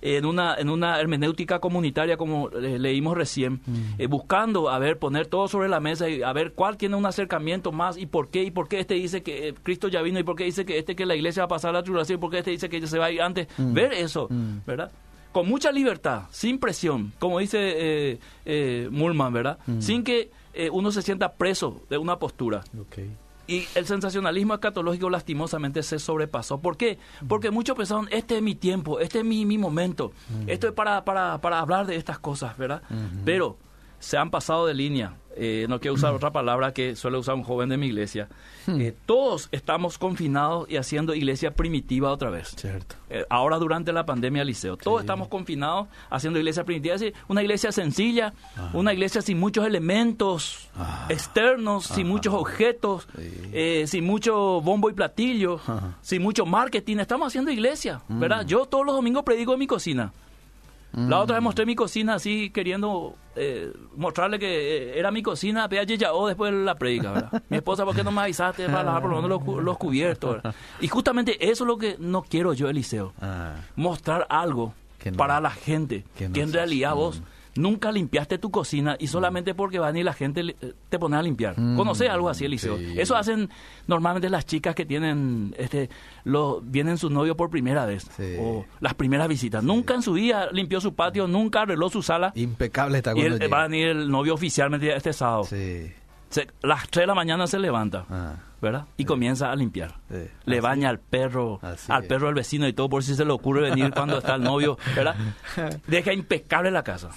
en 0.04 0.26
una, 0.26 0.54
en 0.56 0.68
una 0.68 1.00
hermenéutica 1.00 1.61
comunitaria 1.61 2.18
como 2.18 2.50
leímos 2.50 3.16
recién, 3.16 3.62
mm. 3.64 3.94
eh, 3.99 4.06
buscando, 4.06 4.68
a 4.68 4.78
ver, 4.78 4.99
poner 4.99 5.26
todo 5.28 5.49
sobre 5.49 5.68
la 5.68 5.80
mesa 5.80 6.11
y 6.11 6.23
a 6.23 6.32
ver 6.34 6.52
cuál 6.52 6.76
tiene 6.76 6.94
un 6.96 7.06
acercamiento 7.06 7.73
más 7.73 7.96
y 7.96 8.04
por 8.04 8.28
qué, 8.28 8.44
y 8.44 8.50
por 8.50 8.68
qué 8.68 8.80
este 8.80 8.94
dice 8.94 9.23
que 9.23 9.49
eh, 9.49 9.54
Cristo 9.62 9.88
ya 9.88 10.02
vino 10.02 10.18
y 10.18 10.23
por 10.23 10.37
qué 10.37 10.44
dice 10.44 10.66
que 10.66 10.78
este 10.78 10.94
que 10.94 11.06
la 11.06 11.16
iglesia 11.16 11.42
va 11.42 11.46
a 11.46 11.49
pasar 11.49 11.73
la 11.73 11.82
tribulación 11.82 12.18
y 12.18 12.20
por 12.20 12.30
qué 12.30 12.38
este 12.38 12.50
dice 12.50 12.68
que 12.68 12.76
ella 12.76 12.87
se 12.87 12.99
va 12.99 13.06
a 13.06 13.11
ir 13.11 13.23
antes. 13.23 13.49
Mm. 13.56 13.73
Ver 13.73 13.94
eso, 13.94 14.28
mm. 14.28 14.58
¿verdad? 14.66 14.92
Con 15.32 15.49
mucha 15.49 15.73
libertad, 15.73 16.25
sin 16.30 16.58
presión, 16.58 17.12
como 17.18 17.38
dice 17.38 17.58
eh, 17.61 18.18
eh 18.44 18.88
Mullman, 18.90 19.32
¿verdad? 19.32 19.58
Sin 19.80 20.04
que 20.04 20.30
uno 20.70 20.92
se 20.92 21.02
sienta 21.02 21.32
preso 21.32 21.82
de 21.90 21.99
una 21.99 22.20
postura. 22.20 22.62
Okay. 22.87 23.11
Y 23.46 23.66
el 23.74 23.86
sensacionalismo 23.86 24.54
escatológico 24.54 25.10
lastimosamente 25.10 25.82
se 25.82 25.98
sobrepasó. 25.98 26.60
¿Por 26.60 26.76
qué? 26.76 26.98
Porque 27.28 27.50
muchos 27.50 27.76
pensaron, 27.76 28.08
este 28.10 28.36
es 28.36 28.42
mi 28.42 28.54
tiempo, 28.54 29.00
este 29.00 29.18
es 29.18 29.24
mi, 29.24 29.44
mi 29.44 29.58
momento, 29.58 30.12
esto 30.46 30.68
es 30.68 30.72
para, 30.72 31.04
para, 31.04 31.40
para 31.40 31.58
hablar 31.58 31.86
de 31.86 31.96
estas 31.96 32.18
cosas, 32.18 32.56
¿verdad? 32.56 32.82
Pero 33.24 33.58
se 33.98 34.16
han 34.16 34.30
pasado 34.30 34.66
de 34.66 34.74
línea. 34.74 35.16
Eh, 35.37 35.67
no 35.69 35.81
quiero 35.81 35.95
usar 35.95 36.14
otra 36.14 36.31
palabra 36.31 36.73
que 36.73 36.97
suele 36.97 37.19
usar 37.19 37.35
un 37.35 37.43
joven 37.43 37.69
de 37.69 37.76
mi 37.76 37.87
iglesia. 37.87 38.29
Eh, 38.67 38.95
todos 39.05 39.50
estamos 39.53 39.99
confinados 39.99 40.69
y 40.71 40.79
haciendo 40.79 41.14
iglesia 41.14 41.50
primitiva 41.50 42.11
otra 42.11 42.31
vez. 42.31 42.55
Cierto. 42.57 42.97
Eh, 43.11 43.25
ahora 43.29 43.59
durante 43.59 43.93
la 43.93 44.07
pandemia 44.07 44.43
liceo. 44.43 44.79
Todos 44.79 45.03
estamos 45.03 45.29
confinados 45.29 45.87
haciendo 46.09 46.38
iglesia 46.38 46.64
primitiva. 46.64 46.97
una 47.29 47.43
iglesia 47.43 47.73
sencilla, 47.73 48.33
ah. 48.57 48.71
una 48.73 48.95
iglesia 48.95 49.21
sin 49.21 49.38
muchos 49.38 49.67
elementos 49.67 50.71
ah. 50.76 51.07
externos, 51.11 51.85
sin 51.85 52.09
muchos 52.09 52.33
objetos, 52.33 53.07
sin 53.85 54.05
mucho 54.05 54.62
bombo 54.62 54.88
y 54.88 54.95
platillo, 54.95 55.61
sin 56.00 56.23
mucho 56.23 56.47
marketing. 56.47 56.97
Estamos 56.99 57.29
haciendo 57.29 57.50
iglesia, 57.50 58.00
¿verdad? 58.09 58.45
Mm. 58.45 58.49
Yo 58.49 58.67
todos 58.67 58.87
los 58.87 58.95
domingos 58.95 59.25
predico 59.25 59.53
en 59.53 59.59
mi 59.59 59.67
cocina. 59.67 60.11
La 60.96 61.20
otra 61.20 61.36
vez 61.36 61.42
mm. 61.42 61.44
mostré 61.44 61.66
mi 61.66 61.74
cocina 61.74 62.14
así, 62.14 62.50
queriendo 62.50 63.16
eh, 63.36 63.72
mostrarle 63.96 64.38
que 64.38 64.46
eh, 64.46 64.98
era 64.98 65.10
mi 65.10 65.22
cocina, 65.22 65.68
pero 65.68 65.82
ya 65.82 66.12
o 66.12 66.28
después 66.28 66.52
de 66.52 66.58
la 66.58 66.76
predica, 66.76 67.12
¿verdad? 67.12 67.42
Mi 67.48 67.56
esposa, 67.56 67.84
¿por 67.84 67.96
qué 67.96 68.04
no 68.04 68.12
me 68.12 68.20
avisaste 68.20 68.66
para 68.66 68.84
lavar 68.84 69.02
por 69.02 69.10
lo 69.10 69.22
menos 69.22 69.64
los, 69.64 69.76
cubiertos? 69.76 70.40
Y 70.80 70.88
justamente 70.88 71.36
eso 71.50 71.64
es 71.64 71.68
lo 71.68 71.76
que 71.76 71.96
no 71.98 72.22
quiero 72.22 72.52
yo, 72.52 72.68
Eliseo. 72.68 73.12
Ah. 73.20 73.54
Mostrar 73.76 74.26
algo 74.28 74.74
para 75.16 75.40
la 75.40 75.50
gente, 75.50 76.04
que, 76.16 76.24
en 76.24 76.52
realidad 76.52 76.94
vos 76.94 77.22
nunca 77.56 77.92
limpiaste 77.92 78.38
tu 78.38 78.50
cocina 78.50 78.96
y 78.99 79.06
solamente 79.06 79.54
porque 79.54 79.78
van 79.78 79.96
y 79.96 80.02
la 80.02 80.12
gente 80.12 80.56
te 80.88 80.99
pone 80.99 81.16
a 81.16 81.23
limpiar. 81.23 81.58
Mm, 81.58 81.76
¿Conoces 81.76 82.08
algo 82.08 82.28
así, 82.28 82.44
Eliseo? 82.44 82.76
Eso 82.96 83.16
hacen 83.16 83.50
normalmente 83.87 84.28
las 84.30 84.46
chicas 84.46 84.75
que 84.75 84.84
tienen, 84.84 85.54
este, 85.58 85.90
lo, 86.25 86.61
vienen 86.61 86.99
sus 86.99 87.11
novios 87.11 87.37
por 87.37 87.50
primera 87.50 87.87
vez 87.87 88.08
o 88.38 88.64
las 88.80 88.94
primeras 88.94 89.28
visitas. 89.28 89.62
Nunca 89.62 89.94
en 89.94 90.02
su 90.02 90.12
vida 90.14 90.49
limpió 90.52 90.80
su 90.80 90.94
patio, 90.94 91.26
nunca 91.26 91.62
arregló 91.62 91.88
su 91.90 92.02
sala. 92.02 92.32
Impecable 92.34 92.99
está 92.99 93.12
cuando 93.12 93.44
Y 93.44 93.49
va 93.49 93.64
a 93.64 93.68
venir 93.68 93.88
el 93.88 94.11
novio 94.11 94.34
oficialmente 94.34 94.94
este 94.94 95.12
sábado. 95.12 95.44
Sí 95.44 95.92
las 96.62 96.88
3 96.88 97.02
de 97.02 97.06
la 97.06 97.14
mañana 97.14 97.46
se 97.46 97.58
levanta, 97.58 98.06
ah, 98.11 98.34
¿verdad? 98.64 98.87
Y 98.97 99.04
comienza 99.04 99.50
a 99.50 99.56
limpiar. 99.56 99.94
le 100.44 100.61
baña 100.61 100.88
al 100.88 100.99
perro, 100.99 101.61
al 101.88 102.04
perro 102.04 102.26
del 102.26 102.35
vecino 102.35 102.66
y 102.66 102.73
todo, 102.73 102.88
por 102.88 103.04
si 103.04 103.14
se 103.14 103.25
le 103.25 103.33
ocurre 103.33 103.71
venir 103.71 103.92
cuando 103.92 104.18
está 104.18 104.35
el 104.35 104.42
novio, 104.42 104.78
¿verdad? 104.97 105.14
Deja 105.87 106.12
impecable 106.12 106.71
la 106.71 106.83
casa. 106.83 107.11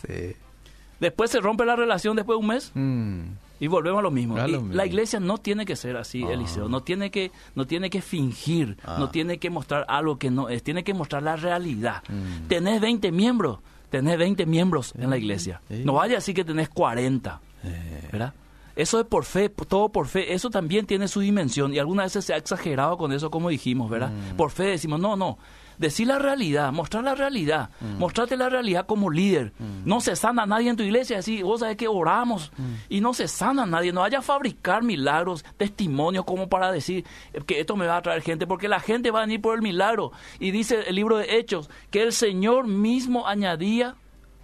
Después 0.99 1.31
se 1.31 1.39
rompe 1.39 1.65
la 1.65 1.75
relación 1.75 2.15
después 2.15 2.37
de 2.37 2.39
un 2.39 2.47
mes. 2.47 2.71
Mm. 2.73 3.21
Y 3.59 3.67
volvemos 3.67 3.99
a 3.99 4.01
lo 4.03 4.11
mismo. 4.11 4.37
La 4.37 4.85
iglesia 4.85 5.19
no 5.19 5.39
tiene 5.39 5.65
que 5.65 5.75
ser 5.75 5.97
así, 5.97 6.23
ah. 6.23 6.31
Eliseo. 6.31 6.69
No 6.69 6.81
tiene 6.81 7.09
que, 7.09 7.31
no 7.55 7.65
tiene 7.65 7.89
que 7.89 8.01
fingir, 8.01 8.77
no 8.85 9.05
ah. 9.05 9.11
tiene 9.11 9.39
que 9.39 9.49
mostrar 9.49 9.85
algo 9.87 10.19
que 10.19 10.29
no 10.29 10.49
es. 10.49 10.61
Tiene 10.61 10.83
que 10.83 10.93
mostrar 10.93 11.23
la 11.23 11.35
realidad. 11.35 12.03
Mm. 12.07 12.47
Tenés 12.47 12.81
20 12.81 13.11
miembros, 13.11 13.59
tenés 13.89 14.17
20 14.17 14.45
miembros 14.45 14.93
en 14.97 15.09
la 15.09 15.17
iglesia. 15.17 15.61
No 15.69 15.93
vaya 15.93 16.19
así 16.19 16.33
que 16.33 16.43
tenés 16.43 16.69
40. 16.69 17.41
Eh. 17.63 18.09
¿Verdad? 18.11 18.33
Eso 18.77 18.99
es 18.99 19.07
por 19.07 19.25
fe, 19.25 19.49
todo 19.49 19.89
por 19.89 20.07
fe, 20.07 20.33
eso 20.33 20.51
también 20.51 20.85
tiene 20.85 21.07
su 21.07 21.19
dimensión 21.19 21.73
y 21.73 21.79
algunas 21.79 22.05
veces 22.05 22.25
se 22.25 22.33
ha 22.35 22.37
exagerado 22.37 22.95
con 22.95 23.11
eso, 23.11 23.31
como 23.31 23.49
dijimos, 23.49 23.89
¿verdad? 23.89 24.11
Mm. 24.11 24.37
Por 24.37 24.51
fe 24.51 24.65
decimos, 24.65 24.99
no, 24.99 25.15
no, 25.15 25.39
decir 25.79 26.05
la 26.05 26.19
realidad, 26.19 26.71
mostrar 26.71 27.03
la 27.03 27.15
realidad, 27.15 27.71
mm. 27.81 27.97
mostrarte 27.97 28.37
la 28.37 28.49
realidad 28.49 28.85
como 28.85 29.09
líder. 29.09 29.51
Mm. 29.57 29.87
No 29.89 29.99
se 29.99 30.15
sana 30.15 30.45
nadie 30.45 30.69
en 30.69 30.75
tu 30.75 30.83
iglesia, 30.83 31.17
así, 31.17 31.41
vos 31.41 31.61
sabés 31.61 31.75
que 31.75 31.87
oramos 31.87 32.51
y 32.87 33.01
no 33.01 33.15
se 33.15 33.27
sana 33.27 33.65
nadie, 33.65 33.91
no 33.91 34.01
vaya 34.01 34.19
a 34.19 34.21
fabricar 34.21 34.83
milagros, 34.83 35.43
testimonios 35.57 36.23
como 36.25 36.47
para 36.47 36.71
decir 36.71 37.03
que 37.47 37.59
esto 37.59 37.75
me 37.75 37.87
va 37.87 37.97
a 37.97 38.01
traer 38.03 38.21
gente, 38.21 38.45
porque 38.45 38.67
la 38.67 38.79
gente 38.79 39.09
va 39.09 39.19
a 39.19 39.25
venir 39.25 39.41
por 39.41 39.55
el 39.55 39.63
milagro. 39.63 40.11
Y 40.39 40.51
dice 40.51 40.83
el 40.87 40.95
libro 40.95 41.17
de 41.17 41.37
Hechos 41.37 41.67
que 41.89 42.03
el 42.03 42.13
Señor 42.13 42.67
mismo 42.67 43.27
añadía 43.27 43.95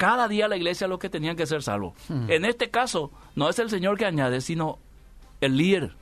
cada 0.03 0.27
día 0.27 0.49
la 0.49 0.57
iglesia 0.57 0.85
los 0.85 0.99
que 0.99 1.09
tenían 1.09 1.37
que 1.37 1.45
ser 1.45 1.63
salvos. 1.63 1.93
En 2.27 2.43
este 2.43 2.69
caso, 2.69 3.09
no 3.37 3.47
es 3.49 3.57
el 3.59 3.69
Señor 3.69 3.97
que 3.97 4.05
añade, 4.05 4.41
sino 4.41 4.77
el 5.39 5.55
líder 5.55 5.93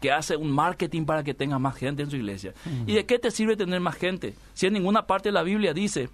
que 0.00 0.12
hace 0.12 0.36
un 0.36 0.52
marketing 0.52 1.04
para 1.04 1.24
que 1.24 1.34
tenga 1.34 1.58
más 1.58 1.74
gente 1.74 2.04
en 2.04 2.10
su 2.10 2.14
iglesia. 2.14 2.54
¿Y 2.86 2.94
de 2.94 3.04
qué 3.04 3.18
te 3.18 3.32
sirve 3.32 3.56
tener 3.56 3.80
más 3.80 3.96
gente? 3.96 4.36
Si 4.54 4.66
en 4.66 4.74
ninguna 4.74 5.08
parte 5.08 5.30
de 5.30 5.32
la 5.32 5.42
Biblia 5.42 5.74
dice 5.74 6.08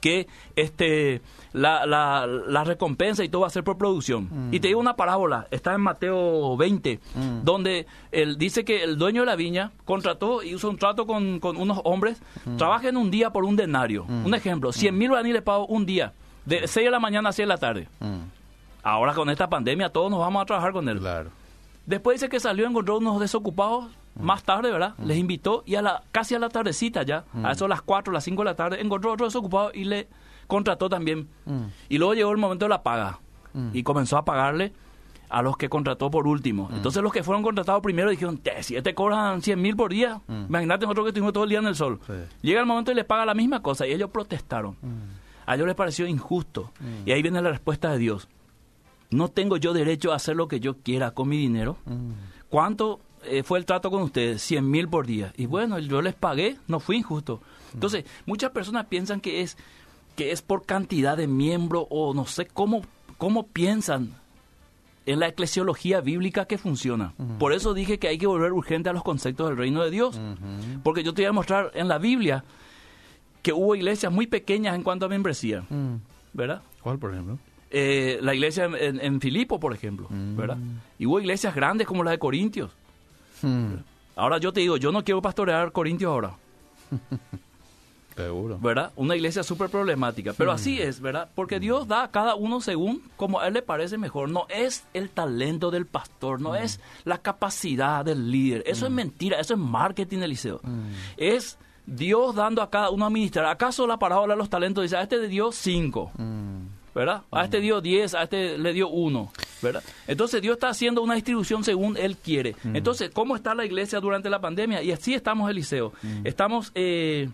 que 0.00 0.26
este 0.56 1.22
la, 1.52 1.86
la, 1.86 2.64
recompensa 2.64 3.22
y 3.22 3.28
todo 3.28 3.42
va 3.42 3.46
a 3.46 3.50
ser 3.50 3.62
por 3.62 3.78
producción. 3.78 4.48
Y 4.50 4.58
te 4.58 4.66
digo 4.66 4.80
una 4.80 4.96
parábola, 4.96 5.46
está 5.52 5.74
en 5.74 5.80
Mateo 5.80 6.56
20, 6.56 6.98
donde 7.44 7.86
él 8.10 8.36
dice 8.36 8.64
que 8.64 8.82
el 8.82 8.98
dueño 8.98 9.22
de 9.22 9.26
la 9.26 9.36
viña 9.36 9.70
contrató 9.84 10.42
y 10.42 10.54
hizo 10.54 10.68
un 10.68 10.76
trato 10.76 11.06
con, 11.06 11.38
unos 11.40 11.80
hombres, 11.84 12.20
trabajen 12.58 12.96
un 12.96 13.12
día 13.12 13.30
por 13.30 13.44
un 13.44 13.54
denario. 13.54 14.04
Un 14.08 14.34
ejemplo, 14.34 14.72
100 14.72 14.98
mil 14.98 15.12
le 15.24 15.42
pago 15.42 15.66
un 15.66 15.86
día, 15.86 16.12
de 16.46 16.66
6 16.66 16.86
de 16.86 16.90
la 16.90 17.00
mañana 17.00 17.30
a 17.30 17.32
6 17.32 17.44
de 17.44 17.48
la 17.48 17.58
tarde. 17.58 17.88
Ahora 18.82 19.14
con 19.14 19.30
esta 19.30 19.48
pandemia 19.48 19.90
todos 19.90 20.10
nos 20.10 20.20
vamos 20.20 20.42
a 20.42 20.46
trabajar 20.46 20.72
con 20.72 20.88
él. 20.88 20.98
Claro. 20.98 21.30
Después 21.86 22.20
dice 22.20 22.28
que 22.28 22.40
salió, 22.40 22.66
encontró 22.66 22.98
unos 22.98 23.20
desocupados 23.20 23.86
mm. 24.14 24.22
más 24.22 24.42
tarde, 24.42 24.70
¿verdad? 24.70 24.94
Mm. 24.98 25.06
Les 25.06 25.18
invitó 25.18 25.62
y 25.66 25.74
a 25.74 25.82
la 25.82 26.02
casi 26.12 26.34
a 26.34 26.38
la 26.38 26.48
tardecita 26.48 27.02
ya, 27.02 27.24
a 27.34 27.38
mm. 27.38 27.46
eso 27.46 27.64
a 27.66 27.68
las 27.68 27.82
4, 27.82 28.12
las 28.12 28.24
5 28.24 28.42
de 28.42 28.44
la 28.44 28.54
tarde, 28.54 28.80
encontró 28.80 29.12
otro 29.12 29.26
desocupado 29.26 29.70
y 29.74 29.84
le 29.84 30.08
contrató 30.46 30.88
también. 30.88 31.28
Y 31.88 31.98
luego 31.98 32.14
llegó 32.14 32.30
el 32.30 32.38
momento 32.38 32.64
de 32.64 32.70
la 32.70 32.82
paga 32.82 33.20
y 33.72 33.82
comenzó 33.82 34.16
a 34.16 34.24
pagarle 34.24 34.72
a 35.28 35.42
los 35.42 35.56
que 35.56 35.68
contrató 35.68 36.10
por 36.10 36.26
último. 36.26 36.68
Entonces 36.72 37.02
los 37.02 37.12
que 37.12 37.22
fueron 37.22 37.42
contratados 37.42 37.82
primero 37.82 38.10
dijeron, 38.10 38.40
si 38.60 38.74
te 38.74 38.78
este 38.78 38.94
cobran 38.94 39.42
100 39.42 39.60
mil 39.60 39.76
por 39.76 39.90
día, 39.90 40.20
imagínate 40.28 40.84
nosotros 40.84 41.06
que 41.06 41.08
estuvimos 41.08 41.32
todo 41.32 41.44
el 41.44 41.50
día 41.50 41.58
en 41.58 41.66
el 41.66 41.74
sol. 41.74 42.00
Llega 42.42 42.60
el 42.60 42.66
momento 42.66 42.92
y 42.92 42.94
les 42.94 43.04
paga 43.04 43.24
la 43.24 43.34
misma 43.34 43.62
cosa 43.62 43.86
y 43.86 43.92
ellos 43.92 44.10
protestaron. 44.10 44.76
A 45.46 45.54
ellos 45.54 45.66
les 45.66 45.76
pareció 45.76 46.06
injusto. 46.06 46.72
Y 47.04 47.12
ahí 47.12 47.22
viene 47.22 47.42
la 47.42 47.50
respuesta 47.50 47.90
de 47.92 47.98
Dios 47.98 48.28
no 49.14 49.28
tengo 49.28 49.56
yo 49.56 49.72
derecho 49.72 50.12
a 50.12 50.16
hacer 50.16 50.36
lo 50.36 50.48
que 50.48 50.60
yo 50.60 50.78
quiera 50.78 51.12
con 51.12 51.28
mi 51.28 51.38
dinero. 51.38 51.78
Mm. 51.86 52.10
¿Cuánto 52.48 53.00
eh, 53.24 53.42
fue 53.42 53.58
el 53.58 53.64
trato 53.64 53.90
con 53.90 54.02
ustedes? 54.02 54.42
100 54.42 54.70
mil 54.70 54.88
por 54.88 55.06
día. 55.06 55.32
Y 55.36 55.46
bueno, 55.46 55.78
yo 55.78 56.02
les 56.02 56.14
pagué, 56.14 56.58
no 56.66 56.80
fui 56.80 56.96
injusto. 56.96 57.36
Mm. 57.36 57.74
Entonces, 57.74 58.04
muchas 58.26 58.50
personas 58.50 58.86
piensan 58.86 59.20
que 59.20 59.42
es, 59.42 59.56
que 60.16 60.32
es 60.32 60.42
por 60.42 60.66
cantidad 60.66 61.16
de 61.16 61.26
miembros 61.26 61.86
o 61.90 62.12
no 62.12 62.26
sé 62.26 62.46
cómo, 62.46 62.82
cómo 63.16 63.46
piensan 63.46 64.12
en 65.06 65.20
la 65.20 65.28
eclesiología 65.28 66.00
bíblica 66.00 66.46
que 66.46 66.58
funciona. 66.58 67.14
Mm. 67.18 67.38
Por 67.38 67.52
eso 67.52 67.74
dije 67.74 67.98
que 67.98 68.08
hay 68.08 68.18
que 68.18 68.26
volver 68.26 68.52
urgente 68.52 68.88
a 68.88 68.92
los 68.92 69.04
conceptos 69.04 69.48
del 69.48 69.56
reino 69.56 69.82
de 69.84 69.90
Dios. 69.90 70.18
Mm-hmm. 70.18 70.82
Porque 70.82 71.02
yo 71.02 71.14
te 71.14 71.22
voy 71.22 71.28
a 71.28 71.32
mostrar 71.32 71.70
en 71.74 71.88
la 71.88 71.98
Biblia 71.98 72.44
que 73.44 73.52
hubo 73.52 73.76
iglesias 73.76 74.10
muy 74.10 74.26
pequeñas 74.26 74.74
en 74.74 74.82
cuanto 74.82 75.04
a 75.04 75.08
membresía. 75.08 75.64
¿Verdad? 76.32 76.62
¿Cuál, 76.82 76.98
por 76.98 77.12
ejemplo? 77.12 77.38
Eh, 77.70 78.18
la 78.22 78.34
iglesia 78.34 78.64
en, 78.64 79.20
Filipo, 79.20 79.60
por 79.60 79.74
ejemplo, 79.74 80.06
mm. 80.08 80.36
¿verdad? 80.36 80.56
Y 80.98 81.04
hubo 81.06 81.20
iglesias 81.20 81.54
grandes 81.54 81.86
como 81.86 82.02
la 82.02 82.12
de 82.12 82.18
Corintios. 82.18 82.70
Hmm. 83.42 83.74
Ahora 84.16 84.38
yo 84.38 84.52
te 84.52 84.60
digo, 84.60 84.78
yo 84.78 84.92
no 84.92 85.04
quiero 85.04 85.20
pastorear 85.20 85.72
Corintios 85.72 86.08
ahora. 86.10 86.36
Seguro. 88.16 88.58
¿Verdad? 88.60 88.92
Una 88.96 89.16
iglesia 89.16 89.42
súper 89.42 89.68
problemática. 89.68 90.32
Pero 90.32 90.52
así 90.52 90.80
es, 90.80 91.00
¿verdad? 91.00 91.28
Porque 91.34 91.60
Dios 91.60 91.86
da 91.88 92.04
a 92.04 92.10
cada 92.10 92.36
uno 92.36 92.60
según 92.60 93.02
como 93.16 93.40
a 93.40 93.48
él 93.48 93.54
le 93.54 93.62
parece 93.62 93.98
mejor. 93.98 94.30
No 94.30 94.46
es 94.48 94.84
el 94.94 95.10
talento 95.10 95.70
del 95.72 95.84
pastor, 95.84 96.40
no 96.40 96.54
es 96.54 96.80
la 97.04 97.18
capacidad 97.18 98.04
del 98.04 98.30
líder. 98.30 98.62
Eso 98.66 98.86
es 98.86 98.92
mentira, 98.92 99.40
eso 99.40 99.54
es 99.54 99.60
marketing, 99.60 100.18
Eliseo. 100.18 100.60
Es 101.16 101.58
Dios 101.86 102.34
dando 102.34 102.62
a 102.62 102.70
cada 102.70 102.90
uno 102.90 103.04
a 103.04 103.08
administrar. 103.08 103.46
¿Acaso 103.46 103.86
la 103.86 103.98
parábola 103.98 104.34
de 104.34 104.38
los 104.38 104.50
talentos 104.50 104.82
dice, 104.82 104.96
a 104.96 105.02
este 105.02 105.18
le 105.18 105.28
dio 105.28 105.52
cinco? 105.52 106.10
Mm. 106.16 106.66
¿Verdad? 106.94 107.22
A 107.32 107.44
este 107.44 107.60
dio 107.60 107.80
diez, 107.80 108.14
a 108.14 108.22
este 108.22 108.56
le 108.56 108.72
dio 108.72 108.88
uno. 108.88 109.32
¿verdad? 109.64 109.82
Entonces 110.06 110.40
Dios 110.40 110.54
está 110.54 110.68
haciendo 110.68 111.02
una 111.02 111.14
distribución 111.14 111.64
según 111.64 111.96
Él 111.96 112.16
quiere. 112.16 112.54
Mm. 112.62 112.76
Entonces, 112.76 113.10
¿cómo 113.12 113.34
está 113.34 113.54
la 113.54 113.64
iglesia 113.64 113.98
durante 113.98 114.30
la 114.30 114.40
pandemia? 114.40 114.82
Y 114.82 114.92
así 114.92 115.14
estamos, 115.14 115.50
Eliseo. 115.50 115.92
Mm. 116.02 116.26
Estamos, 116.26 116.70
eh, 116.74 117.28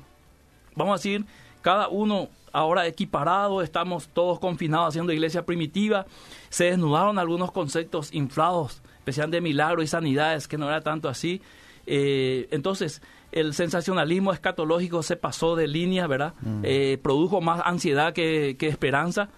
vamos 0.75 0.93
a 0.93 0.97
decir, 0.97 1.27
cada 1.61 1.89
uno 1.89 2.29
ahora 2.53 2.87
equiparado, 2.87 3.63
estamos 3.63 4.09
todos 4.09 4.39
confinados 4.39 4.89
haciendo 4.89 5.13
iglesia 5.13 5.45
primitiva. 5.45 6.07
Se 6.49 6.65
desnudaron 6.65 7.19
algunos 7.19 7.53
conceptos 7.53 8.13
inflados, 8.15 8.83
especialmente 8.99 9.37
de 9.37 9.41
milagros 9.43 9.85
y 9.85 9.89
sanidades, 9.89 10.49
que 10.49 10.57
no 10.57 10.69
era 10.69 10.81
tanto 10.81 11.09
así. 11.09 11.43
Eh, 11.87 12.49
entonces, 12.51 13.03
el 13.33 13.55
sensacionalismo 13.55 14.33
escatológico 14.33 15.03
se 15.03 15.17
pasó 15.17 15.57
de 15.57 15.69
línea, 15.69 16.07
¿verdad? 16.07 16.35
Mm. 16.41 16.61
Eh, 16.65 16.99
produjo 17.03 17.41
más 17.41 17.63
ansiedad 17.65 18.13
que, 18.13 18.57
esperanza. 18.61 19.29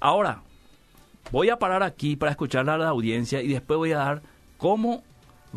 Ahora, 0.00 0.42
voy 1.30 1.50
a 1.50 1.58
parar 1.58 1.82
aquí 1.82 2.16
para 2.16 2.30
escuchar 2.32 2.68
a 2.68 2.78
la 2.78 2.88
audiencia 2.88 3.42
y 3.42 3.48
después 3.48 3.76
voy 3.76 3.92
a 3.92 3.98
dar 3.98 4.22
cómo 4.56 5.02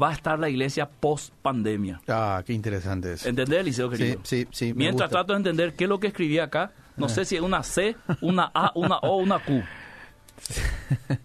va 0.02 0.10
a 0.10 0.14
estar 0.14 0.38
la 0.38 0.50
iglesia 0.50 0.90
post 0.90 1.34
pandemia. 1.42 2.02
Ah, 2.08 2.44
qué 2.46 2.54
interesante 2.54 3.14
eso. 3.14 3.30
¿Entendés, 3.30 3.60
Eliseo, 3.60 3.90
querido? 3.90 4.20
Sí, 4.24 4.44
sí, 4.44 4.48
sí. 4.52 4.74
Mientras 4.74 5.10
trato 5.10 5.34
de 5.34 5.38
entender 5.38 5.74
qué 5.74 5.86
es 5.86 5.90
lo 5.90 6.00
que 6.00 6.08
escribí 6.08 6.40
acá, 6.40 6.72
no 6.98 7.10
sé 7.10 7.26
si 7.26 7.36
es 7.36 7.42
una 7.42 7.64
C, 7.64 7.96
una 8.22 8.52
A, 8.54 8.72
una 8.76 8.98
O, 9.00 9.18
una 9.18 9.40
Q. 9.40 9.64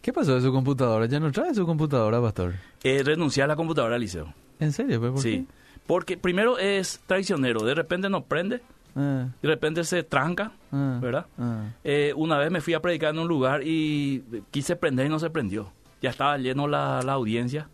¿Qué 0.00 0.12
pasó 0.12 0.34
de 0.34 0.40
su 0.40 0.52
computadora? 0.52 1.06
¿Ya 1.06 1.20
no 1.20 1.30
trae 1.30 1.54
su 1.54 1.64
computadora, 1.64 2.20
pastor? 2.20 2.54
Eh, 2.82 3.02
renunciar 3.04 3.44
a 3.44 3.48
la 3.48 3.56
computadora, 3.56 3.96
Eliseo. 3.96 4.34
¿En 4.58 4.72
serio? 4.72 5.00
¿Por 5.00 5.20
sí. 5.20 5.46
Porque 5.86 6.16
primero 6.16 6.58
es 6.58 7.00
traicionero, 7.06 7.64
de 7.64 7.74
repente 7.74 8.08
no 8.08 8.24
prende, 8.24 8.62
ah. 8.96 9.28
de 9.40 9.48
repente 9.48 9.84
se 9.84 10.02
tranca, 10.02 10.52
ah. 10.70 10.98
¿verdad? 11.00 11.26
Ah. 11.38 11.70
Eh, 11.84 12.12
una 12.16 12.38
vez 12.38 12.50
me 12.50 12.60
fui 12.60 12.74
a 12.74 12.80
predicar 12.80 13.14
en 13.14 13.20
un 13.20 13.28
lugar 13.28 13.62
y 13.64 14.22
quise 14.50 14.76
prender 14.76 15.06
y 15.06 15.08
no 15.08 15.18
se 15.18 15.30
prendió. 15.30 15.72
Ya 16.00 16.10
estaba 16.10 16.36
lleno 16.36 16.66
la, 16.66 16.98
audiencia. 16.98 17.68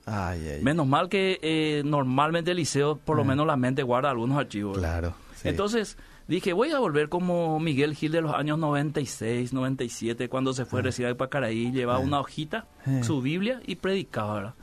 Menos 0.61 0.87
mal 0.87 1.09
que 1.09 1.39
eh, 1.41 1.83
normalmente 1.85 2.51
el 2.51 2.59
liceo, 2.59 2.97
por 2.97 3.17
lo 3.17 3.25
menos 3.25 3.47
la 3.47 3.57
mente 3.57 3.83
guarda 3.83 4.11
algunos 4.11 4.37
archivos. 4.37 4.77
Claro. 4.77 5.15
Entonces 5.45 5.97
dije, 6.27 6.53
voy 6.53 6.71
a 6.73 6.79
volver 6.79 7.09
como 7.09 7.59
Miguel 7.59 7.95
Gil 7.95 8.13
de 8.13 8.21
los 8.21 8.35
años 8.35 8.59
96, 8.59 9.55
97, 9.55 10.29
cuando 10.29 10.53
se 10.53 10.67
fue 10.67 10.81
a 10.81 10.83
residir 10.83 11.11
a 11.11 11.15
Pacaraí, 11.15 11.73
llevaba 11.73 12.01
una 12.01 12.21
hojita, 12.21 12.67
su 13.03 13.23
Biblia 13.23 13.61
y 13.67 13.77
predicaba, 13.77 14.35
¿verdad? 14.35 14.55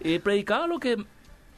Y 0.00 0.18
predicaba 0.20 0.66
lo 0.66 0.78
que 0.78 1.04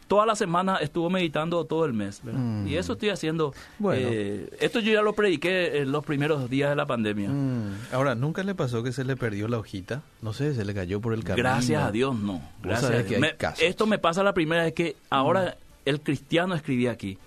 toda 0.08 0.26
la 0.26 0.36
semana 0.36 0.76
estuvo 0.76 1.10
meditando 1.10 1.64
todo 1.64 1.84
el 1.84 1.92
mes. 1.92 2.22
Mm. 2.24 2.66
Y 2.66 2.76
eso 2.76 2.94
estoy 2.94 3.10
haciendo. 3.10 3.54
Bueno. 3.78 4.08
Eh, 4.10 4.50
esto 4.60 4.80
yo 4.80 4.92
ya 4.92 5.02
lo 5.02 5.14
prediqué 5.14 5.78
en 5.78 5.92
los 5.92 6.04
primeros 6.04 6.48
días 6.48 6.70
de 6.70 6.76
la 6.76 6.86
pandemia. 6.86 7.28
Mm. 7.28 7.74
Ahora, 7.92 8.14
¿nunca 8.14 8.42
le 8.42 8.54
pasó 8.54 8.82
que 8.82 8.92
se 8.92 9.04
le 9.04 9.16
perdió 9.16 9.48
la 9.48 9.58
hojita? 9.58 10.02
No 10.22 10.32
sé, 10.32 10.54
se 10.54 10.64
le 10.64 10.74
cayó 10.74 11.00
por 11.00 11.12
el 11.12 11.24
camino. 11.24 11.48
Gracias 11.48 11.82
a 11.82 11.90
Dios, 11.90 12.16
no. 12.16 12.40
Gracias 12.62 12.90
a 12.90 13.02
Dios. 13.02 13.22
esto 13.60 13.86
me 13.86 13.98
pasa 13.98 14.22
la 14.22 14.32
primera 14.32 14.64
vez 14.64 14.72
que 14.72 14.96
ahora 15.10 15.56
mm. 15.56 15.88
el 15.88 16.00
cristiano 16.00 16.54
escribía 16.54 16.92
aquí. 16.92 17.18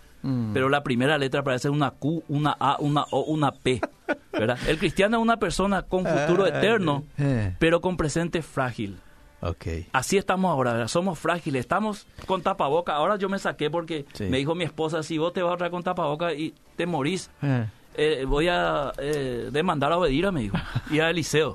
Pero 0.54 0.68
la 0.68 0.84
primera 0.84 1.18
letra 1.18 1.44
parece 1.44 1.70
una 1.70 1.92
Q, 1.92 2.24
una 2.28 2.52
A, 2.60 2.76
una 2.82 3.06
O, 3.12 3.22
una 3.22 3.54
P. 3.54 3.80
¿verdad? 4.34 4.58
El 4.68 4.78
cristiano 4.78 5.18
es 5.18 5.24
una 5.24 5.38
persona 5.38 5.84
con 5.84 6.06
futuro 6.06 6.46
eterno, 6.46 7.06
eh. 7.18 7.56
pero 7.58 7.80
con 7.80 7.96
presente 7.96 8.42
frágil. 8.42 8.98
Okay. 9.42 9.88
Así 9.94 10.18
estamos 10.18 10.52
ahora, 10.52 10.88
somos 10.88 11.18
frágiles, 11.18 11.62
estamos 11.62 12.08
con 12.26 12.42
tapaboca. 12.42 12.94
Ahora 12.94 13.16
yo 13.16 13.30
me 13.30 13.40
saqué 13.40 13.70
porque 13.70 14.06
me 14.20 14.38
dijo 14.38 14.56
mi 14.56 14.64
esposa, 14.64 15.04
si 15.04 15.18
vos 15.18 15.34
te 15.34 15.42
vas 15.42 15.54
a 15.54 15.58
traer 15.58 15.72
con 15.72 15.84
tapaboca 15.84 16.34
y 16.34 16.54
te 16.76 16.86
morís, 16.86 17.30
eh. 17.42 17.68
Eh, 18.02 18.24
voy 18.26 18.48
a 18.48 18.94
eh, 18.98 19.50
demandar 19.52 19.92
a 19.92 19.98
Obedira, 19.98 20.32
me 20.32 20.42
dijo, 20.42 20.58
y 20.90 21.00
a 21.00 21.10
Eliseo. 21.10 21.54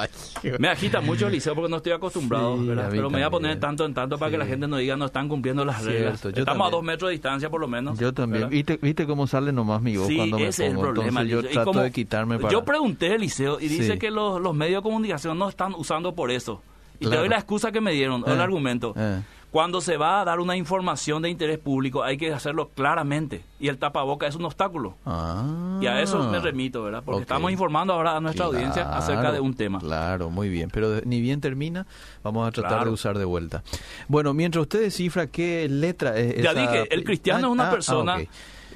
me 0.58 0.68
agita 0.68 1.02
mucho 1.02 1.26
Eliseo 1.26 1.54
porque 1.54 1.68
no 1.68 1.78
estoy 1.78 1.92
acostumbrado, 1.92 2.56
pero 2.90 3.10
me 3.10 3.18
voy 3.18 3.22
a 3.22 3.28
poner 3.28 3.60
tanto 3.60 3.84
en 3.84 3.92
tanto 3.92 4.16
para 4.16 4.30
que 4.30 4.38
la 4.38 4.46
gente 4.46 4.66
no 4.66 4.78
diga 4.78 4.96
no 4.96 5.04
están 5.06 5.28
cumpliendo 5.28 5.66
las 5.66 5.84
reglas. 5.84 6.24
Estamos 6.24 6.66
a 6.66 6.70
dos 6.70 6.82
metros 6.82 7.10
de 7.10 7.12
distancia 7.12 7.50
por 7.50 7.60
lo 7.60 7.68
menos. 7.68 7.98
Yo 7.98 8.14
también. 8.14 8.48
¿Viste, 8.48 8.78
¿Viste, 8.80 9.06
cómo 9.06 9.26
sale 9.26 9.52
nomás 9.52 9.82
mi 9.82 9.96
voz 9.96 10.08
cuando 10.16 10.38
me 10.38 10.46
ese 10.46 10.70
pongo? 10.70 10.80
Es 10.82 10.88
el 10.88 10.94
problema. 10.94 11.24
yo 11.24 11.42
trato 11.42 11.80
de 11.80 11.90
quitarme 11.92 12.38
para... 12.38 12.50
Yo 12.50 12.64
pregunté 12.64 13.10
a 13.10 13.14
Eliseo 13.16 13.60
y 13.60 13.68
dice 13.68 13.98
que 13.98 14.10
los, 14.10 14.40
los 14.40 14.54
medios 14.54 14.82
de 14.82 14.88
comunicación 14.88 15.38
no 15.38 15.48
están 15.48 15.74
usando 15.74 16.14
por 16.14 16.30
eso. 16.30 16.62
Y 17.06 17.10
te 17.10 17.16
doy 17.16 17.28
la 17.28 17.36
excusa 17.36 17.72
que 17.72 17.80
me 17.80 17.92
dieron, 17.92 18.24
el 18.26 18.38
eh, 18.38 18.42
argumento. 18.42 18.94
Eh. 18.96 19.20
Cuando 19.52 19.82
se 19.82 19.98
va 19.98 20.22
a 20.22 20.24
dar 20.24 20.40
una 20.40 20.56
información 20.56 21.20
de 21.20 21.28
interés 21.28 21.58
público 21.58 22.02
hay 22.02 22.16
que 22.16 22.32
hacerlo 22.32 22.70
claramente. 22.74 23.44
Y 23.60 23.68
el 23.68 23.76
tapaboca 23.76 24.26
es 24.26 24.34
un 24.34 24.46
obstáculo. 24.46 24.94
Ah, 25.04 25.78
y 25.78 25.86
a 25.86 26.00
eso 26.00 26.26
me 26.30 26.40
remito, 26.40 26.82
¿verdad? 26.82 27.02
Porque 27.04 27.20
estamos 27.20 27.52
informando 27.52 27.92
ahora 27.92 28.16
a 28.16 28.20
nuestra 28.20 28.46
audiencia 28.46 28.88
acerca 28.96 29.30
de 29.30 29.40
un 29.40 29.52
tema. 29.52 29.78
Claro, 29.78 30.30
muy 30.30 30.48
bien. 30.48 30.70
Pero 30.72 31.02
ni 31.04 31.20
bien 31.20 31.42
termina, 31.42 31.86
vamos 32.22 32.48
a 32.48 32.50
tratar 32.50 32.86
de 32.86 32.90
usar 32.92 33.18
de 33.18 33.26
vuelta. 33.26 33.62
Bueno, 34.08 34.32
mientras 34.32 34.62
usted 34.62 34.80
descifra 34.80 35.26
qué 35.26 35.68
letra 35.68 36.16
es 36.16 36.42
Ya 36.42 36.54
dije, 36.54 36.86
el 36.90 37.04
cristiano 37.04 37.48
es 37.48 37.52
una 37.52 37.64
ah, 37.64 37.68
ah, 37.68 37.72
persona 37.72 38.16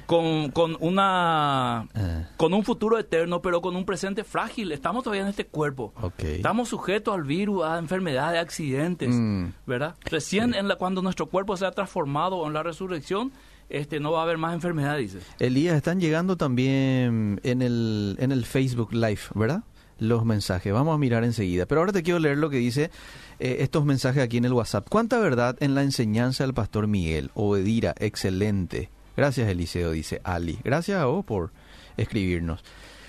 con, 0.07 0.51
con, 0.51 0.77
una, 0.79 1.87
eh. 1.93 2.25
con 2.37 2.53
un 2.53 2.63
futuro 2.63 2.97
eterno, 2.97 3.41
pero 3.41 3.61
con 3.61 3.75
un 3.75 3.85
presente 3.85 4.23
frágil. 4.23 4.71
Estamos 4.71 5.03
todavía 5.03 5.23
en 5.23 5.27
este 5.27 5.45
cuerpo. 5.45 5.93
Estamos 6.17 6.69
sujetos 6.69 7.13
al 7.13 7.23
virus, 7.23 7.65
a 7.65 7.77
enfermedades, 7.77 8.39
a 8.39 8.41
accidentes, 8.41 9.09
mm. 9.13 9.47
¿verdad? 9.67 9.95
Recién 10.05 10.55
en 10.55 10.69
la, 10.69 10.77
cuando 10.77 11.01
nuestro 11.01 11.27
cuerpo 11.27 11.57
sea 11.57 11.71
transformado 11.71 12.47
en 12.47 12.53
la 12.53 12.63
resurrección, 12.63 13.33
este 13.69 13.99
no 13.99 14.13
va 14.13 14.21
a 14.21 14.23
haber 14.23 14.37
más 14.37 14.53
enfermedad, 14.53 14.97
dice. 14.97 15.19
Elías, 15.39 15.75
están 15.75 15.99
llegando 15.99 16.37
también 16.37 17.41
en 17.43 17.61
el, 17.61 18.15
en 18.19 18.31
el 18.31 18.45
Facebook 18.45 18.93
Live, 18.93 19.19
¿verdad? 19.35 19.63
Los 19.99 20.23
mensajes. 20.23 20.71
Vamos 20.71 20.95
a 20.95 20.97
mirar 20.97 21.25
enseguida. 21.25 21.65
Pero 21.65 21.81
ahora 21.81 21.91
te 21.91 22.01
quiero 22.01 22.19
leer 22.19 22.37
lo 22.37 22.49
que 22.49 22.57
dice 22.57 22.91
eh, 23.39 23.57
estos 23.59 23.83
mensajes 23.83 24.23
aquí 24.23 24.37
en 24.37 24.45
el 24.45 24.53
WhatsApp. 24.53 24.87
¿Cuánta 24.89 25.19
verdad 25.19 25.57
en 25.59 25.75
la 25.75 25.81
enseñanza 25.81 26.45
del 26.45 26.53
pastor 26.53 26.87
Miguel? 26.87 27.29
Obedira, 27.33 27.93
excelente. 27.99 28.89
Gracias, 29.17 29.49
Eliseo, 29.49 29.91
dice 29.91 30.21
Ali. 30.23 30.59
Gracias 30.63 31.01
a 31.01 31.05
vos 31.05 31.25
por 31.25 31.51
escribirnos. 31.97 32.63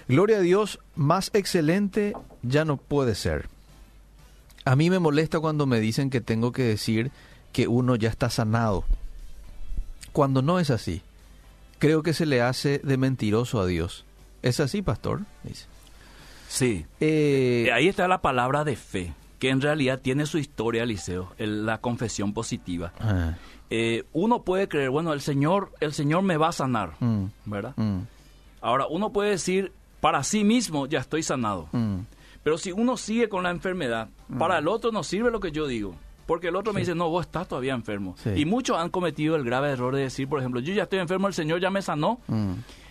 Gloria 0.08 0.38
a 0.38 0.40
Dios, 0.40 0.80
más 0.96 1.30
excelente 1.34 2.14
ya 2.42 2.64
no 2.64 2.78
puede 2.78 3.14
ser. 3.14 3.48
A 4.64 4.74
mí 4.74 4.88
me 4.88 4.98
molesta 4.98 5.38
cuando 5.38 5.66
me 5.66 5.80
dicen 5.80 6.08
que 6.08 6.22
tengo 6.22 6.50
que 6.50 6.62
decir 6.62 7.10
que 7.52 7.68
uno 7.68 7.94
ya 7.94 8.08
está 8.08 8.30
sanado. 8.30 8.84
Cuando 10.12 10.40
no 10.40 10.58
es 10.58 10.70
así. 10.70 11.02
Creo 11.78 12.02
que 12.02 12.14
se 12.14 12.26
le 12.26 12.40
hace 12.40 12.78
de 12.78 12.96
mentiroso 12.96 13.60
a 13.60 13.66
Dios. 13.66 14.06
¿Es 14.42 14.60
así, 14.60 14.80
pastor? 14.80 15.20
Dice. 15.44 15.66
Sí. 16.48 16.86
Eh, 17.00 17.70
Ahí 17.72 17.86
está 17.86 18.08
la 18.08 18.22
palabra 18.22 18.64
de 18.64 18.76
fe, 18.76 19.12
que 19.38 19.50
en 19.50 19.60
realidad 19.60 20.00
tiene 20.00 20.24
su 20.24 20.38
historia, 20.38 20.84
Eliseo, 20.84 21.34
la 21.38 21.78
confesión 21.82 22.32
positiva. 22.32 22.92
Ah. 22.98 23.36
Eh, 23.70 24.04
uno 24.12 24.42
puede 24.42 24.68
creer, 24.68 24.90
bueno, 24.90 25.12
el 25.12 25.20
Señor, 25.20 25.72
el 25.80 25.92
Señor 25.92 26.22
me 26.22 26.36
va 26.36 26.48
a 26.48 26.52
sanar, 26.52 26.94
mm. 27.00 27.24
¿verdad? 27.44 27.74
Mm. 27.76 28.00
Ahora, 28.60 28.86
uno 28.88 29.12
puede 29.12 29.30
decir, 29.30 29.72
para 30.00 30.22
sí 30.24 30.44
mismo 30.44 30.86
ya 30.86 31.00
estoy 31.00 31.22
sanado. 31.22 31.68
Mm. 31.72 32.00
Pero 32.42 32.56
si 32.56 32.72
uno 32.72 32.96
sigue 32.96 33.28
con 33.28 33.42
la 33.42 33.50
enfermedad, 33.50 34.08
para 34.38 34.58
el 34.58 34.68
otro 34.68 34.90
no 34.90 35.02
sirve 35.02 35.30
lo 35.30 35.40
que 35.40 35.52
yo 35.52 35.66
digo. 35.66 35.94
Porque 36.24 36.48
el 36.48 36.56
otro 36.56 36.72
me 36.72 36.80
dice, 36.80 36.94
no, 36.94 37.08
vos 37.08 37.26
estás 37.26 37.48
todavía 37.48 37.74
enfermo. 37.74 38.14
Y 38.36 38.44
muchos 38.44 38.78
han 38.78 38.90
cometido 38.90 39.34
el 39.36 39.44
grave 39.44 39.70
error 39.70 39.94
de 39.94 40.02
decir, 40.02 40.28
por 40.28 40.40
ejemplo, 40.40 40.60
yo 40.60 40.72
ya 40.72 40.84
estoy 40.84 40.98
enfermo, 40.98 41.26
el 41.26 41.34
Señor 41.34 41.60
ya 41.60 41.70
me 41.70 41.82
sanó 41.82 42.20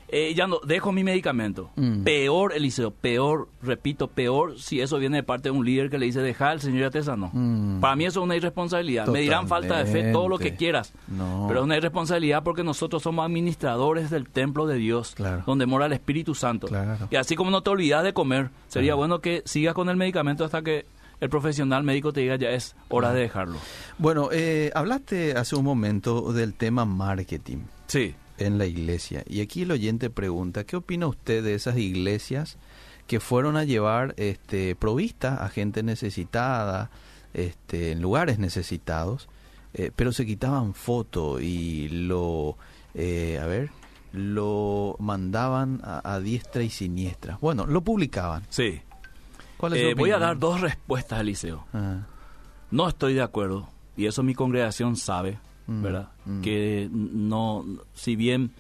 eh, 0.10 0.34
ya 0.36 0.48
no, 0.48 0.60
dejo 0.66 0.92
mi 0.92 1.04
medicamento. 1.04 1.70
Mm. 1.76 2.04
Peor, 2.04 2.54
Eliseo, 2.54 2.92
peor, 2.92 3.50
repito, 3.62 4.08
peor 4.08 4.58
si 4.58 4.80
eso 4.80 4.98
viene 5.00 5.18
de 5.18 5.24
parte 5.24 5.50
de 5.50 5.52
un 5.52 5.66
líder 5.66 5.90
que 5.90 5.98
le 5.98 6.06
dice, 6.06 6.22
deja, 6.22 6.54
el 6.54 6.62
Señor 6.62 6.82
ya 6.82 6.90
te 6.92 7.04
sanó. 7.04 7.30
Mm. 7.34 7.82
Para 7.82 7.96
mí 7.96 8.06
eso 8.06 8.22
es 8.22 8.24
una 8.24 8.36
irresponsabilidad. 8.36 9.08
Me 9.08 9.20
dirán 9.20 9.48
falta 9.48 9.84
de 9.84 9.86
fe, 9.86 10.12
todo 10.14 10.30
lo 10.30 10.38
que 10.38 10.56
quieras. 10.56 10.94
Pero 11.48 11.60
es 11.60 11.66
una 11.66 11.78
irresponsabilidad 11.78 12.44
porque 12.44 12.64
nosotros 12.64 13.04
somos 13.04 13.26
administradores 13.26 14.10
del 14.10 14.30
templo 14.30 14.66
de 14.66 14.76
Dios, 14.76 15.16
donde 15.46 15.66
mora 15.66 15.88
el 15.88 15.94
Espíritu 15.94 16.36
Santo. 16.36 16.68
Y 17.10 17.16
así 17.18 17.36
como 17.36 17.52
no 17.52 17.62
te 17.62 17.70
olvidas 17.70 18.04
de 18.04 18.14
comer, 18.14 18.50
sería 18.68 18.96
bueno 18.96 19.20
que 19.20 19.44
sigas 19.46 19.74
con 19.74 19.90
el 19.90 19.98
medicamento 19.98 20.46
hasta 20.46 20.62
que 20.62 20.86
el 21.20 21.30
profesional 21.30 21.84
médico 21.84 22.14
te 22.14 22.22
diga 22.22 22.36
ya 22.36 22.50
es 22.50 22.76
hora 22.90 23.12
de 23.12 23.22
dejarlo. 23.22 23.58
Bueno, 23.98 24.30
eh, 24.32 24.72
hablaste 24.76 25.34
hace 25.34 25.56
un 25.56 25.66
momento 25.66 26.32
del 26.32 26.54
tema 26.54 26.86
marketing. 26.86 27.58
Sí 27.88 28.16
en 28.38 28.58
la 28.58 28.66
iglesia. 28.66 29.24
Y 29.28 29.42
aquí 29.42 29.64
el 29.64 29.72
oyente 29.72 30.10
pregunta, 30.10 30.64
¿qué 30.64 30.76
opina 30.76 31.08
usted 31.08 31.44
de 31.44 31.54
esas 31.54 31.78
iglesias 31.78 32.58
que 33.08 33.20
fueron 33.20 33.58
a 33.58 33.64
llevar 33.64 34.14
este, 34.18 34.76
provistas 34.76 35.40
a 35.42 35.50
gente 35.50 35.82
necesitada, 35.82 36.92
este, 37.34 37.92
en 37.92 38.02
lugares 38.02 38.38
necesitados, 38.38 39.30
eh, 39.74 39.92
pero 39.96 40.12
se 40.12 40.26
quitaban 40.26 40.74
fotos 40.74 41.42
y 41.42 41.88
lo, 41.88 42.58
eh, 42.94 43.40
a 43.42 43.46
ver, 43.46 43.70
lo 44.12 44.96
mandaban 45.00 45.82
a, 45.84 46.20
diestra 46.20 46.64
y 46.64 46.70
siniestra. 46.70 47.38
Bueno, 47.42 47.66
lo 47.66 47.82
publicaban. 47.82 48.44
Sí. 48.50 48.82
Eh, 49.74 49.94
voy 49.96 50.12
a 50.12 50.20
dar 50.20 50.38
dos 50.38 50.62
respuestas, 50.62 51.22
Eliseo. 51.22 51.66
Ah. 51.74 52.06
No 52.70 52.90
estoy 52.90 53.14
de 53.14 53.22
acuerdo, 53.22 53.70
y 53.96 54.06
eso 54.06 54.22
mi 54.24 54.34
congregación 54.34 54.98
sabe, 54.98 55.40
mm, 55.68 55.82
¿verdad? 55.82 56.10
Mm. 56.26 56.42
Que 56.42 56.90
no, 56.92 57.66
si 57.94 58.16
bien 58.16 58.52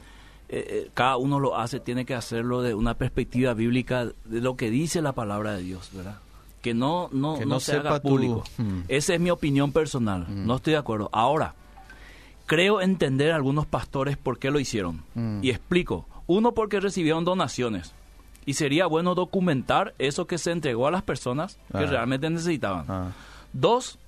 eh, 0.49 0.65
eh, 0.69 0.91
cada 0.93 1.17
uno 1.17 1.39
lo 1.39 1.57
hace, 1.57 1.79
tiene 1.79 2.05
que 2.05 2.15
hacerlo 2.15 2.61
de 2.61 2.73
una 2.73 2.93
perspectiva 2.93 3.53
bíblica 3.53 4.05
de 4.05 4.41
lo 4.41 4.55
que 4.55 4.69
dice 4.69 5.01
la 5.01 5.13
palabra 5.13 5.53
de 5.53 5.63
Dios, 5.63 5.89
¿verdad? 5.93 6.19
Que 6.61 6.73
no, 6.73 7.09
no, 7.11 7.39
no, 7.45 7.59
se 7.59 7.77
haga 7.77 8.01
público. 8.01 8.43
Mm. 8.57 8.81
Esa 8.87 9.13
es 9.13 9.19
mi 9.19 9.29
opinión 9.29 9.71
personal, 9.71 10.25
no 10.29 10.55
estoy 10.55 10.73
de 10.73 10.79
acuerdo. 10.79 11.09
Ahora, 11.11 11.53
creo 12.47 12.81
entender 12.81 13.31
a 13.31 13.35
algunos 13.35 13.67
pastores 13.67 14.17
por 14.17 14.39
qué 14.39 14.49
lo 14.49 14.59
hicieron. 14.59 15.03
Y 15.41 15.51
explico. 15.51 16.07
Uno, 16.25 16.53
porque 16.53 16.79
recibieron 16.79 17.23
donaciones. 17.23 17.93
Y 18.45 18.53
sería 18.53 18.87
bueno 18.87 19.13
documentar 19.13 19.93
eso 19.99 20.25
que 20.25 20.37
se 20.37 20.51
entregó 20.51 20.87
a 20.87 20.91
las 20.91 21.03
personas 21.03 21.57
que 21.71 21.79
ah. 21.79 21.85
realmente 21.85 22.29
necesitaban. 22.29 22.85
Ah. 22.87 23.11
Dos, 23.53 23.99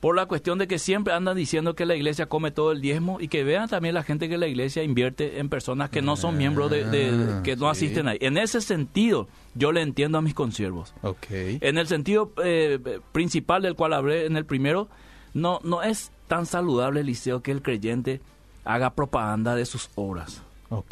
por 0.00 0.16
la 0.16 0.26
cuestión 0.26 0.58
de 0.58 0.66
que 0.66 0.78
siempre 0.78 1.12
andan 1.12 1.36
diciendo 1.36 1.74
que 1.74 1.84
la 1.84 1.94
iglesia 1.94 2.26
come 2.26 2.50
todo 2.50 2.72
el 2.72 2.80
diezmo 2.80 3.20
y 3.20 3.28
que 3.28 3.44
vean 3.44 3.68
también 3.68 3.94
la 3.94 4.02
gente 4.02 4.28
que 4.28 4.38
la 4.38 4.46
iglesia 4.46 4.82
invierte 4.82 5.38
en 5.38 5.50
personas 5.50 5.90
que 5.90 6.00
no 6.00 6.16
son 6.16 6.38
miembros 6.38 6.70
de, 6.70 6.84
ah, 6.84 7.42
que 7.42 7.54
no 7.56 7.68
asisten 7.68 8.08
ahí. 8.08 8.16
En 8.22 8.38
ese 8.38 8.62
sentido, 8.62 9.28
yo 9.54 9.72
le 9.72 9.82
entiendo 9.82 10.16
a 10.16 10.22
mis 10.22 10.32
consiervos. 10.32 10.94
Okay. 11.02 11.58
En 11.60 11.76
el 11.76 11.86
sentido 11.86 12.32
eh, 12.42 12.78
principal 13.12 13.62
del 13.62 13.74
cual 13.74 13.92
hablé 13.92 14.24
en 14.24 14.36
el 14.36 14.46
primero, 14.46 14.88
no, 15.34 15.60
no 15.64 15.82
es 15.82 16.10
tan 16.28 16.46
saludable, 16.46 17.00
Eliseo, 17.00 17.42
que 17.42 17.52
el 17.52 17.60
creyente 17.60 18.22
haga 18.64 18.94
propaganda 18.94 19.54
de 19.54 19.66
sus 19.66 19.90
obras. 19.96 20.42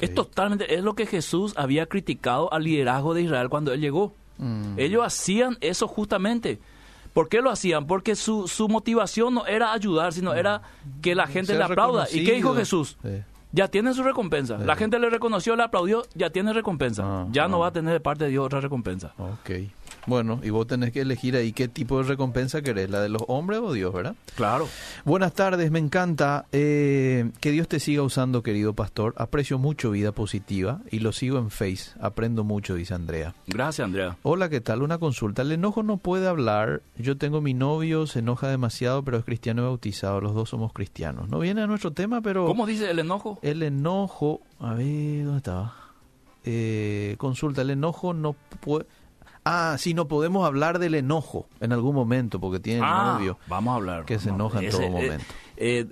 Es 0.00 0.12
totalmente, 0.12 0.74
es 0.74 0.82
lo 0.82 0.94
que 0.94 1.06
Jesús 1.06 1.54
había 1.56 1.86
criticado 1.86 2.52
al 2.52 2.64
liderazgo 2.64 3.14
de 3.14 3.22
Israel 3.22 3.48
cuando 3.48 3.72
él 3.72 3.80
llegó. 3.80 4.12
Mm. 4.38 4.74
Ellos 4.76 5.04
hacían 5.06 5.56
eso 5.60 5.86
justamente 5.86 6.58
¿Por 7.12 7.28
qué 7.28 7.40
lo 7.40 7.50
hacían? 7.50 7.86
Porque 7.86 8.16
su, 8.16 8.48
su 8.48 8.68
motivación 8.68 9.34
no 9.34 9.46
era 9.46 9.72
ayudar, 9.72 10.12
sino 10.12 10.34
era 10.34 10.62
que 11.02 11.14
la 11.14 11.26
gente 11.26 11.56
le 11.56 11.64
aplauda. 11.64 12.06
¿Y 12.10 12.24
qué 12.24 12.34
dijo 12.34 12.54
Jesús? 12.54 12.96
Ya 13.50 13.68
tiene 13.68 13.94
su 13.94 14.02
recompensa. 14.02 14.58
La 14.58 14.76
gente 14.76 14.98
le 14.98 15.08
reconoció, 15.08 15.56
le 15.56 15.62
aplaudió, 15.62 16.04
ya 16.14 16.30
tiene 16.30 16.52
recompensa. 16.52 17.02
Ah, 17.04 17.26
ya 17.30 17.48
no 17.48 17.56
ah. 17.56 17.60
va 17.60 17.66
a 17.68 17.72
tener 17.72 17.94
de 17.94 18.00
parte 18.00 18.24
de 18.24 18.30
Dios 18.30 18.44
otra 18.44 18.60
recompensa. 18.60 19.14
Ok. 19.16 19.50
Bueno, 20.06 20.40
y 20.42 20.50
vos 20.50 20.66
tenés 20.66 20.92
que 20.92 21.02
elegir 21.02 21.36
ahí 21.36 21.52
qué 21.52 21.68
tipo 21.68 21.98
de 21.98 22.08
recompensa 22.08 22.62
querés, 22.62 22.88
la 22.88 23.00
de 23.00 23.08
los 23.08 23.22
hombres 23.28 23.60
o 23.62 23.72
Dios, 23.72 23.92
¿verdad? 23.92 24.14
Claro. 24.36 24.66
Buenas 25.04 25.34
tardes, 25.34 25.70
me 25.70 25.78
encanta. 25.78 26.46
Eh, 26.52 27.30
que 27.40 27.50
Dios 27.50 27.68
te 27.68 27.78
siga 27.78 28.02
usando, 28.02 28.42
querido 28.42 28.72
pastor. 28.72 29.14
Aprecio 29.18 29.58
mucho 29.58 29.90
vida 29.90 30.12
positiva 30.12 30.80
y 30.90 31.00
lo 31.00 31.12
sigo 31.12 31.38
en 31.38 31.50
Face. 31.50 31.90
Aprendo 32.00 32.44
mucho, 32.44 32.74
dice 32.74 32.94
Andrea. 32.94 33.34
Gracias, 33.46 33.84
Andrea. 33.84 34.16
Hola, 34.22 34.48
¿qué 34.48 34.60
tal? 34.60 34.82
Una 34.82 34.98
consulta. 34.98 35.42
El 35.42 35.52
enojo 35.52 35.82
no 35.82 35.98
puede 35.98 36.26
hablar. 36.26 36.80
Yo 36.96 37.18
tengo 37.18 37.40
mi 37.40 37.52
novio, 37.52 38.06
se 38.06 38.20
enoja 38.20 38.48
demasiado, 38.48 39.02
pero 39.04 39.18
es 39.18 39.24
cristiano 39.24 39.62
y 39.62 39.64
bautizado. 39.66 40.20
Los 40.20 40.34
dos 40.34 40.48
somos 40.48 40.72
cristianos. 40.72 41.28
No 41.28 41.38
viene 41.38 41.62
a 41.62 41.66
nuestro 41.66 41.92
tema, 41.92 42.20
pero... 42.22 42.46
¿Cómo 42.46 42.66
dice 42.66 42.90
el 42.90 42.98
enojo? 42.98 43.38
El 43.42 43.62
enojo... 43.62 44.40
A 44.60 44.74
ver, 44.74 45.24
¿dónde 45.24 45.36
estaba? 45.36 45.74
Eh, 46.44 47.16
consulta, 47.18 47.62
el 47.62 47.70
enojo 47.70 48.14
no 48.14 48.34
puede 48.60 48.86
Ah, 49.50 49.76
sí, 49.78 49.94
no 49.94 50.08
podemos 50.08 50.46
hablar 50.46 50.78
del 50.78 50.94
enojo 50.94 51.48
en 51.60 51.72
algún 51.72 51.94
momento 51.94 52.38
porque 52.38 52.60
tiene 52.60 52.82
ah, 52.84 53.14
novio. 53.14 53.38
Vamos 53.46 53.72
a 53.72 53.74
hablar. 53.76 54.04
Que 54.04 54.18
se 54.18 54.28
enoja 54.28 54.60
en 54.60 54.70
todo 54.70 54.82
eh, 54.82 54.90
momento. 54.90 55.24
Eh, 55.56 55.86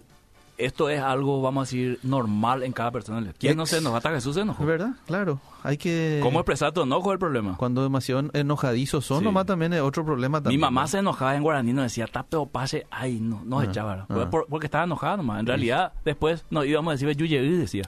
esto 0.59 0.91
es 0.91 1.01
algo, 1.01 1.41
vamos 1.41 1.63
a 1.63 1.65
decir, 1.65 1.99
normal 2.03 2.63
en 2.63 2.73
cada 2.73 2.91
persona. 2.91 3.33
¿Quién 3.39 3.57
no 3.57 3.65
se 3.65 3.79
enoja? 3.79 3.97
Hasta 3.97 4.11
Jesús 4.11 4.35
se 4.35 4.43
enojó. 4.43 4.65
¿Verdad? 4.65 4.91
Claro. 5.07 5.41
Hay 5.63 5.79
que... 5.79 6.21
¿Cómo 6.23 6.41
expresar 6.41 6.73
tu 6.73 6.83
enojo 6.83 7.11
es 7.11 7.15
el 7.15 7.19
problema? 7.19 7.57
Cuando 7.57 7.83
demasiado 7.83 8.25
enojadizos 8.35 9.07
son, 9.07 9.25
nomás 9.25 9.47
también 9.47 9.73
es 9.73 9.81
otro 9.81 10.05
problema 10.05 10.43
también. 10.43 10.61
Mi 10.61 10.63
mamá 10.63 10.87
se 10.87 10.99
enojaba 10.99 11.35
en 11.35 11.43
guaraní, 11.43 11.73
nos 11.73 11.85
decía, 11.85 12.07
tape 12.07 12.37
o 12.37 12.47
pase, 12.47 12.87
ay, 12.91 13.21
no, 13.21 13.43
nos 13.43 13.63
ah, 13.63 13.67
echaba. 13.67 14.07
Ah. 14.11 14.31
porque 14.31 14.67
estaba 14.67 14.85
enojada 14.85 15.17
nomás. 15.17 15.41
En 15.41 15.47
realidad, 15.47 15.95
después 16.05 16.45
nos 16.51 16.67
íbamos 16.67 16.91
a 16.91 16.97
decir, 16.97 17.17
yuye, 17.17 17.41
decía. 17.41 17.85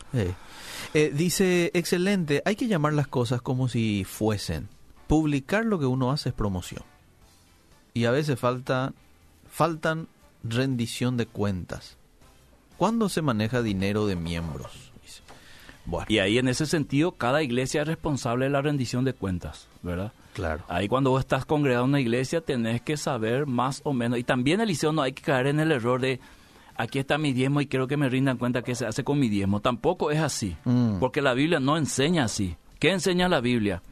Eh, 0.95 1.13
dice, 1.15 1.71
excelente, 1.75 2.43
hay 2.47 2.57
que 2.57 2.69
llamar 2.69 2.95
las 2.95 3.07
cosas 3.07 3.43
como 3.43 3.69
si 3.69 4.05
fuesen 4.05 4.69
publicar 5.09 5.65
lo 5.65 5.81
que 5.81 5.87
uno 5.87 6.13
hace 6.13 6.29
es 6.29 6.35
promoción. 6.35 6.85
Y 7.95 8.05
a 8.05 8.13
veces 8.13 8.39
falta, 8.39 8.93
faltan 9.51 10.07
rendición 10.45 11.17
de 11.17 11.27
cuentas. 11.27 11.97
¿Cuándo 12.77 13.09
se 13.09 13.23
maneja 13.23 13.63
dinero 13.63 14.07
de 14.07 14.15
miembros? 14.15 14.93
Y 16.09 16.19
ahí 16.19 16.39
en 16.39 16.49
ese 16.49 16.67
sentido, 16.67 17.13
cada 17.13 17.43
iglesia 17.43 17.83
es 17.83 17.89
responsable 17.89 18.45
de 18.45 18.51
la 18.51 18.61
rendición 18.61 19.05
de 19.05 19.15
cuentas, 19.15 19.69
¿verdad? 19.83 20.13
Claro. 20.35 20.63
Ahí 20.69 20.87
cuando 20.87 21.11
vos 21.11 21.21
estás 21.21 21.45
congregado 21.45 21.85
en 21.85 21.91
una 21.91 22.01
iglesia, 22.01 22.41
tenés 22.41 22.83
que 22.83 22.97
saber 22.97 23.47
más 23.47 23.81
o 23.85 23.93
menos. 23.93 24.19
Y 24.19 24.25
también 24.25 24.61
Eliseo 24.61 24.93
no 24.93 25.03
hay 25.03 25.13
que 25.13 25.23
caer 25.23 25.49
en 25.49 25.61
el 25.61 25.73
error 25.73 26.01
de 26.01 26.21
aquí 26.77 27.01
está 27.01 27.19
mi 27.19 27.33
diezmo 27.33 27.61
y 27.61 27.67
quiero 27.67 27.89
que 27.89 27.97
me 27.97 28.09
rindan 28.09 28.39
cuenta 28.39 28.63
qué 28.63 28.75
se 28.75 28.87
hace 28.87 29.03
con 29.03 29.19
mi 29.19 29.29
diezmo. 29.29 29.61
Tampoco 29.61 30.11
es 30.11 30.21
así, 30.21 30.57
mm. 30.65 30.99
porque 31.01 31.23
la 31.23 31.35
Biblia 31.35 31.59
no 31.59 31.77
enseña 31.77 32.25
así. 32.25 32.57
¿Qué 32.79 32.93
enseña 32.93 33.29
la 33.29 33.41
Biblia? 33.41 33.83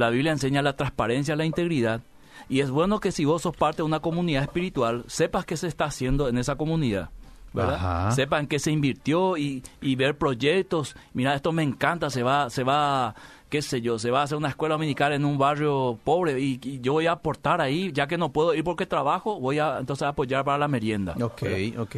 La 0.00 0.08
Biblia 0.08 0.32
enseña 0.32 0.62
la 0.62 0.76
transparencia, 0.76 1.36
la 1.36 1.44
integridad. 1.44 2.00
Y 2.48 2.60
es 2.60 2.70
bueno 2.70 3.00
que 3.00 3.12
si 3.12 3.26
vos 3.26 3.42
sos 3.42 3.54
parte 3.54 3.82
de 3.82 3.82
una 3.82 4.00
comunidad 4.00 4.44
espiritual, 4.44 5.04
sepas 5.08 5.44
qué 5.44 5.58
se 5.58 5.68
está 5.68 5.84
haciendo 5.84 6.26
en 6.26 6.38
esa 6.38 6.56
comunidad. 6.56 7.10
¿verdad? 7.52 8.10
Sepan 8.12 8.46
qué 8.46 8.58
se 8.58 8.70
invirtió 8.70 9.36
y, 9.36 9.62
y 9.82 9.96
ver 9.96 10.16
proyectos. 10.16 10.96
Mira, 11.12 11.34
esto 11.34 11.52
me 11.52 11.62
encanta, 11.62 12.08
se 12.08 12.22
va, 12.22 12.48
se 12.48 12.64
va 12.64 13.14
qué 13.50 13.62
sé 13.62 13.80
yo, 13.80 13.98
se 13.98 14.10
va 14.10 14.20
a 14.20 14.22
hacer 14.22 14.38
una 14.38 14.48
escuela 14.48 14.76
dominical 14.76 15.12
en 15.12 15.24
un 15.24 15.36
barrio 15.36 15.98
pobre 16.04 16.40
y, 16.40 16.80
yo 16.80 16.92
voy 16.92 17.06
a 17.06 17.12
aportar 17.12 17.60
ahí, 17.60 17.90
ya 17.92 18.06
que 18.06 18.16
no 18.16 18.32
puedo 18.32 18.54
ir 18.54 18.62
porque 18.62 18.86
trabajo, 18.86 19.40
voy 19.40 19.58
a 19.58 19.78
entonces 19.80 20.06
apoyar 20.06 20.44
para 20.44 20.56
la 20.56 20.68
merienda. 20.68 21.14
Ok, 21.20 21.42
ok. 21.76 21.96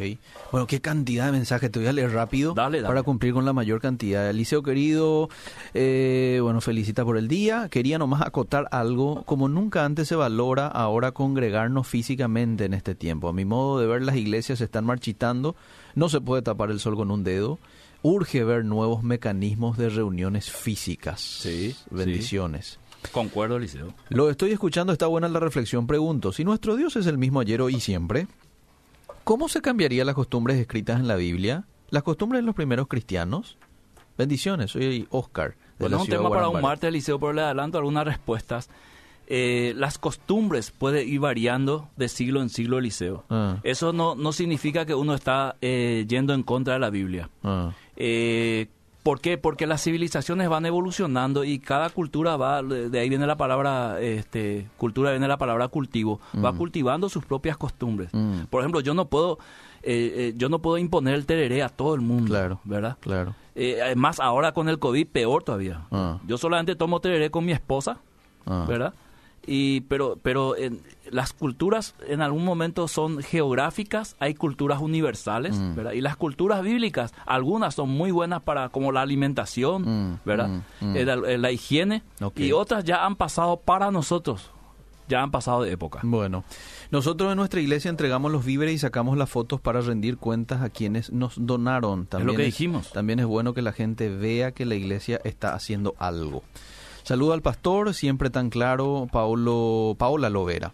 Bueno, 0.51 0.67
qué 0.67 0.81
cantidad 0.81 1.27
de 1.27 1.31
mensajes, 1.31 1.71
te 1.71 1.79
voy 1.79 1.87
a 1.87 1.93
leer 1.93 2.11
rápido 2.11 2.55
para 2.55 3.03
cumplir 3.03 3.33
con 3.33 3.45
la 3.45 3.53
mayor 3.53 3.79
cantidad. 3.79 4.29
Eliseo 4.29 4.63
querido, 4.63 5.29
eh, 5.75 6.39
bueno, 6.41 6.59
felicita 6.59 7.05
por 7.05 7.17
el 7.17 7.27
día. 7.27 7.69
Quería 7.69 7.99
nomás 7.99 8.23
acotar 8.23 8.67
algo, 8.71 9.23
como 9.23 9.47
nunca 9.47 9.85
antes 9.85 10.07
se 10.07 10.15
valora 10.15 10.67
ahora 10.67 11.11
congregarnos 11.11 11.87
físicamente 11.87 12.65
en 12.65 12.73
este 12.73 12.95
tiempo. 12.95 13.29
A 13.29 13.33
mi 13.33 13.45
modo 13.45 13.79
de 13.79 13.85
ver, 13.85 14.01
las 14.01 14.15
iglesias 14.15 14.57
se 14.57 14.65
están 14.65 14.85
marchitando, 14.85 15.55
no 15.93 16.09
se 16.09 16.19
puede 16.19 16.41
tapar 16.41 16.71
el 16.71 16.79
sol 16.79 16.95
con 16.95 17.11
un 17.11 17.23
dedo 17.23 17.59
urge 18.03 18.43
ver 18.43 18.65
nuevos 18.65 19.01
mecanismos 19.01 19.77
de 19.77 19.89
reuniones 19.89 20.51
físicas. 20.51 21.21
Sí. 21.21 21.75
Bendiciones. 21.89 22.79
Concuerdo, 23.11 23.57
Liceo. 23.57 23.93
Lo 24.09 24.29
estoy 24.29 24.51
escuchando, 24.51 24.93
está 24.93 25.07
buena 25.07 25.27
la 25.27 25.39
reflexión. 25.39 25.87
Pregunto, 25.87 26.31
si 26.31 26.43
nuestro 26.43 26.75
Dios 26.75 26.95
es 26.95 27.07
el 27.07 27.17
mismo 27.17 27.39
ayer, 27.39 27.61
hoy 27.61 27.75
y 27.75 27.79
siempre, 27.79 28.27
¿cómo 29.23 29.49
se 29.49 29.61
cambiarían 29.61 30.05
las 30.05 30.15
costumbres 30.15 30.57
escritas 30.57 30.99
en 30.99 31.07
la 31.07 31.15
Biblia? 31.15 31.65
¿Las 31.89 32.03
costumbres 32.03 32.41
de 32.41 32.45
los 32.45 32.55
primeros 32.55 32.87
cristianos? 32.87 33.57
Bendiciones, 34.17 34.71
soy 34.71 35.07
Oscar. 35.09 35.55
De 35.79 35.85
bueno, 35.87 36.01
un 36.01 36.07
tema 36.07 36.29
para 36.29 36.49
un 36.49 36.61
martes, 36.61 36.91
Liceo, 36.91 37.19
pero 37.19 37.33
le 37.33 37.41
adelanto 37.41 37.77
algunas 37.77 38.05
respuestas. 38.05 38.69
Eh, 39.27 39.73
las 39.75 39.97
costumbres 39.97 40.71
pueden 40.71 41.07
ir 41.07 41.19
variando 41.19 41.89
de 41.95 42.09
siglo 42.09 42.41
en 42.41 42.49
siglo, 42.49 42.79
Liceo. 42.79 43.23
Ah. 43.29 43.57
Eso 43.63 43.93
no, 43.93 44.15
no 44.15 44.33
significa 44.33 44.85
que 44.85 44.95
uno 44.95 45.13
está 45.13 45.55
eh, 45.61 46.05
yendo 46.07 46.33
en 46.33 46.43
contra 46.43 46.73
de 46.73 46.79
la 46.79 46.89
Biblia. 46.89 47.29
Ah. 47.43 47.71
Eh, 47.95 48.67
¿Por 49.03 49.19
qué? 49.19 49.37
Porque 49.37 49.67
las 49.67 49.83
civilizaciones 49.83 50.47
van 50.47 50.65
evolucionando 50.65 51.43
y 51.43 51.59
cada 51.59 51.89
cultura 51.89 52.37
va, 52.37 52.63
de 52.63 52.97
ahí 52.97 53.09
viene 53.09 53.27
la 53.27 53.35
palabra, 53.35 53.99
este, 53.99 54.69
cultura 54.77 55.11
viene 55.11 55.27
la 55.27 55.37
palabra 55.37 55.67
cultivo, 55.67 56.21
va 56.43 56.53
mm. 56.53 56.57
cultivando 56.57 57.09
sus 57.09 57.25
propias 57.25 57.57
costumbres. 57.57 58.09
Mm. 58.13 58.43
Por 58.49 58.61
ejemplo, 58.61 58.79
yo 58.79 58.93
no 58.93 59.09
puedo, 59.09 59.39
eh, 59.83 60.13
eh, 60.15 60.33
yo 60.37 60.47
no 60.47 60.59
puedo 60.59 60.77
imponer 60.77 61.15
el 61.15 61.25
tereré 61.25 61.63
a 61.63 61.69
todo 61.69 61.95
el 61.95 62.01
mundo, 62.01 62.29
claro, 62.29 62.61
¿verdad? 62.63 62.97
Claro. 63.01 63.35
Eh, 63.55 63.81
además, 63.83 64.21
ahora 64.21 64.53
con 64.53 64.69
el 64.69 64.79
COVID, 64.79 65.05
peor 65.07 65.43
todavía. 65.43 65.81
Ah. 65.91 66.19
Yo 66.25 66.37
solamente 66.37 66.77
tomo 66.77 67.01
tereré 67.01 67.29
con 67.29 67.43
mi 67.43 67.51
esposa, 67.51 67.97
ah. 68.45 68.65
¿verdad? 68.69 68.93
Y 69.45 69.81
pero 69.81 70.17
pero 70.21 70.55
en, 70.57 70.81
las 71.11 71.33
culturas 71.33 71.95
en 72.07 72.21
algún 72.21 72.45
momento 72.45 72.87
son 72.87 73.21
geográficas 73.21 74.15
hay 74.19 74.35
culturas 74.35 74.79
universales 74.79 75.55
mm. 75.55 75.75
¿verdad? 75.75 75.91
y 75.93 76.01
las 76.01 76.15
culturas 76.15 76.61
bíblicas 76.61 77.13
algunas 77.25 77.75
son 77.75 77.89
muy 77.89 78.11
buenas 78.11 78.41
para 78.41 78.69
como 78.69 78.91
la 78.91 79.01
alimentación 79.01 80.13
mm, 80.13 80.19
verdad 80.25 80.49
mm, 80.79 80.95
eh, 80.95 81.01
eh, 81.27 81.37
la, 81.37 81.51
higiene 81.51 82.03
y 82.35 82.51
otras 82.53 82.83
ya 82.83 83.05
han 83.05 83.15
pasado 83.15 83.57
para 83.57 83.91
nosotros 83.91 84.49
ya 85.09 85.21
han 85.21 85.31
pasado 85.31 85.63
de 85.63 85.71
época. 85.71 85.99
Bueno 86.03 86.45
nosotros 86.89 87.31
en 87.31 87.37
nuestra 87.37 87.59
iglesia 87.59 87.89
entregamos 87.89 88.31
los 88.31 88.45
víveres 88.45 88.75
y 88.75 88.77
sacamos 88.77 89.17
las 89.17 89.29
fotos 89.29 89.59
para 89.59 89.81
rendir 89.81 90.17
cuentas 90.17 90.61
a 90.61 90.69
quienes 90.69 91.11
nos 91.11 91.33
donaron. 91.35 92.05
También 92.05 92.29
es 92.29 92.33
lo 92.33 92.37
que 92.37 92.45
dijimos. 92.45 92.91
también 92.91 93.19
es 93.19 93.25
bueno 93.25 93.53
que 93.53 93.61
la 93.61 93.73
gente 93.73 94.09
vea 94.09 94.51
que 94.51 94.65
la 94.65 94.75
iglesia 94.75 95.19
está 95.23 95.55
haciendo 95.55 95.95
algo 95.97 96.43
Saludo 97.03 97.33
al 97.33 97.41
pastor, 97.41 97.93
siempre 97.93 98.29
tan 98.29 98.49
claro, 98.49 99.07
Paulo, 99.11 99.95
Paola 99.97 100.29
Lovera. 100.29 100.71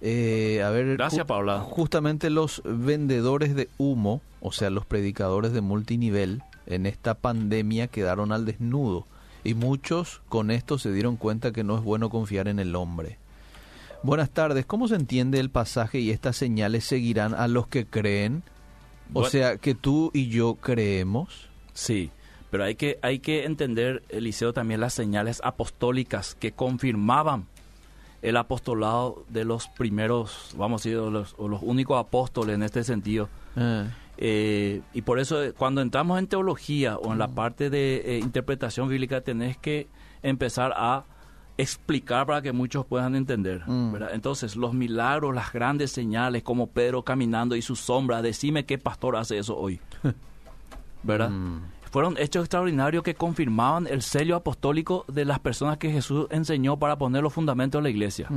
Eh, 0.00 0.62
a 0.62 0.70
ver, 0.70 0.96
Gracias, 0.96 1.26
Paola. 1.26 1.60
Justamente 1.60 2.30
los 2.30 2.62
vendedores 2.64 3.56
de 3.56 3.68
humo, 3.76 4.20
o 4.40 4.52
sea, 4.52 4.70
los 4.70 4.86
predicadores 4.86 5.52
de 5.52 5.62
multinivel, 5.62 6.42
en 6.66 6.86
esta 6.86 7.14
pandemia 7.14 7.88
quedaron 7.88 8.30
al 8.30 8.44
desnudo. 8.44 9.06
Y 9.42 9.54
muchos 9.54 10.22
con 10.28 10.50
esto 10.50 10.78
se 10.78 10.92
dieron 10.92 11.16
cuenta 11.16 11.52
que 11.52 11.64
no 11.64 11.76
es 11.76 11.82
bueno 11.82 12.10
confiar 12.10 12.46
en 12.46 12.58
el 12.58 12.76
hombre. 12.76 13.18
Buenas 14.02 14.30
tardes, 14.30 14.66
¿cómo 14.66 14.86
se 14.86 14.94
entiende 14.94 15.40
el 15.40 15.50
pasaje 15.50 15.98
y 15.98 16.10
estas 16.10 16.36
señales 16.36 16.84
seguirán 16.84 17.34
a 17.34 17.48
los 17.48 17.66
que 17.66 17.86
creen? 17.86 18.44
O 19.14 19.24
sea, 19.24 19.56
que 19.56 19.74
tú 19.74 20.10
y 20.14 20.28
yo 20.28 20.56
creemos. 20.56 21.48
Sí, 21.72 22.10
pero 22.50 22.64
hay 22.64 22.74
que, 22.74 22.98
hay 23.02 23.18
que 23.18 23.44
entender, 23.44 24.02
Eliseo, 24.08 24.52
también 24.52 24.80
las 24.80 24.94
señales 24.94 25.40
apostólicas 25.44 26.34
que 26.34 26.52
confirmaban 26.52 27.46
el 28.22 28.36
apostolado 28.36 29.24
de 29.28 29.44
los 29.44 29.68
primeros, 29.68 30.54
vamos 30.56 30.84
a 30.84 30.88
decir, 30.88 31.00
los, 31.00 31.36
los 31.38 31.62
únicos 31.62 31.98
apóstoles 31.98 32.54
en 32.54 32.62
este 32.62 32.82
sentido. 32.84 33.28
Ah. 33.56 33.86
Eh, 34.18 34.80
y 34.94 35.02
por 35.02 35.18
eso 35.18 35.42
eh, 35.42 35.52
cuando 35.52 35.82
entramos 35.82 36.18
en 36.18 36.26
teología 36.26 36.96
o 36.96 37.12
en 37.12 37.18
la 37.18 37.28
mm. 37.28 37.34
parte 37.34 37.70
de 37.70 37.96
eh, 37.96 38.18
interpretación 38.18 38.88
bíblica 38.88 39.20
tenés 39.20 39.58
que 39.58 39.88
empezar 40.22 40.72
a 40.74 41.04
explicar 41.58 42.26
para 42.26 42.42
que 42.42 42.52
muchos 42.52 42.86
puedan 42.86 43.14
entender. 43.14 43.62
Mm. 43.66 43.96
Entonces, 44.12 44.56
los 44.56 44.74
milagros, 44.74 45.34
las 45.34 45.52
grandes 45.52 45.90
señales, 45.92 46.42
como 46.42 46.68
Pedro 46.68 47.02
caminando 47.02 47.56
y 47.56 47.62
su 47.62 47.76
sombra, 47.76 48.22
decime 48.22 48.64
qué 48.64 48.78
pastor 48.78 49.16
hace 49.16 49.38
eso 49.38 49.56
hoy. 49.56 49.80
¿Verdad? 51.02 51.30
Mm. 51.30 51.60
Fueron 51.96 52.18
hechos 52.18 52.42
extraordinarios 52.42 53.02
que 53.02 53.14
confirmaban 53.14 53.86
el 53.86 54.02
sello 54.02 54.36
apostólico 54.36 55.06
de 55.08 55.24
las 55.24 55.38
personas 55.38 55.78
que 55.78 55.90
Jesús 55.90 56.26
enseñó 56.28 56.78
para 56.78 56.98
poner 56.98 57.22
los 57.22 57.32
fundamentos 57.32 57.78
de 57.78 57.84
la 57.84 57.88
iglesia. 57.88 58.28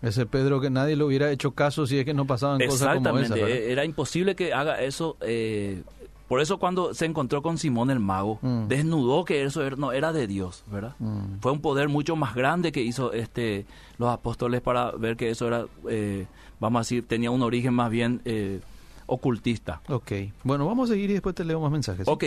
Ese 0.00 0.24
Pedro 0.24 0.62
que 0.62 0.70
nadie 0.70 0.96
le 0.96 1.04
hubiera 1.04 1.30
hecho 1.30 1.50
caso 1.50 1.86
si 1.86 1.98
es 1.98 2.06
que 2.06 2.14
no 2.14 2.26
pasaban 2.26 2.58
cosas 2.66 2.94
como 2.94 3.18
esas. 3.18 3.32
Exactamente, 3.32 3.70
era 3.70 3.84
imposible 3.84 4.34
que 4.34 4.54
haga 4.54 4.80
eso. 4.80 5.18
Eh, 5.20 5.82
por 6.26 6.40
eso 6.40 6.58
cuando 6.58 6.94
se 6.94 7.04
encontró 7.04 7.42
con 7.42 7.58
Simón 7.58 7.90
el 7.90 8.00
mago, 8.00 8.38
mm. 8.40 8.66
desnudó 8.66 9.26
que 9.26 9.44
eso 9.44 9.60
no 9.76 9.92
era 9.92 10.14
de 10.14 10.26
Dios, 10.26 10.64
¿verdad? 10.72 10.94
Mm. 11.00 11.40
Fue 11.42 11.52
un 11.52 11.60
poder 11.60 11.90
mucho 11.90 12.16
más 12.16 12.34
grande 12.34 12.72
que 12.72 12.80
hizo 12.80 13.12
este 13.12 13.66
los 13.98 14.08
apóstoles 14.08 14.62
para 14.62 14.90
ver 14.92 15.18
que 15.18 15.28
eso 15.28 15.48
era, 15.48 15.66
eh, 15.90 16.24
vamos 16.60 16.78
a 16.78 16.80
decir, 16.80 17.06
tenía 17.06 17.30
un 17.30 17.42
origen 17.42 17.74
más 17.74 17.90
bien 17.90 18.22
eh, 18.24 18.60
ocultista. 19.06 19.80
Ok, 19.88 20.12
bueno, 20.42 20.66
vamos 20.66 20.90
a 20.90 20.94
seguir 20.94 21.10
y 21.10 21.14
después 21.14 21.34
te 21.34 21.44
leo 21.44 21.60
más 21.60 21.70
mensajes. 21.70 22.06
Ok, 22.08 22.24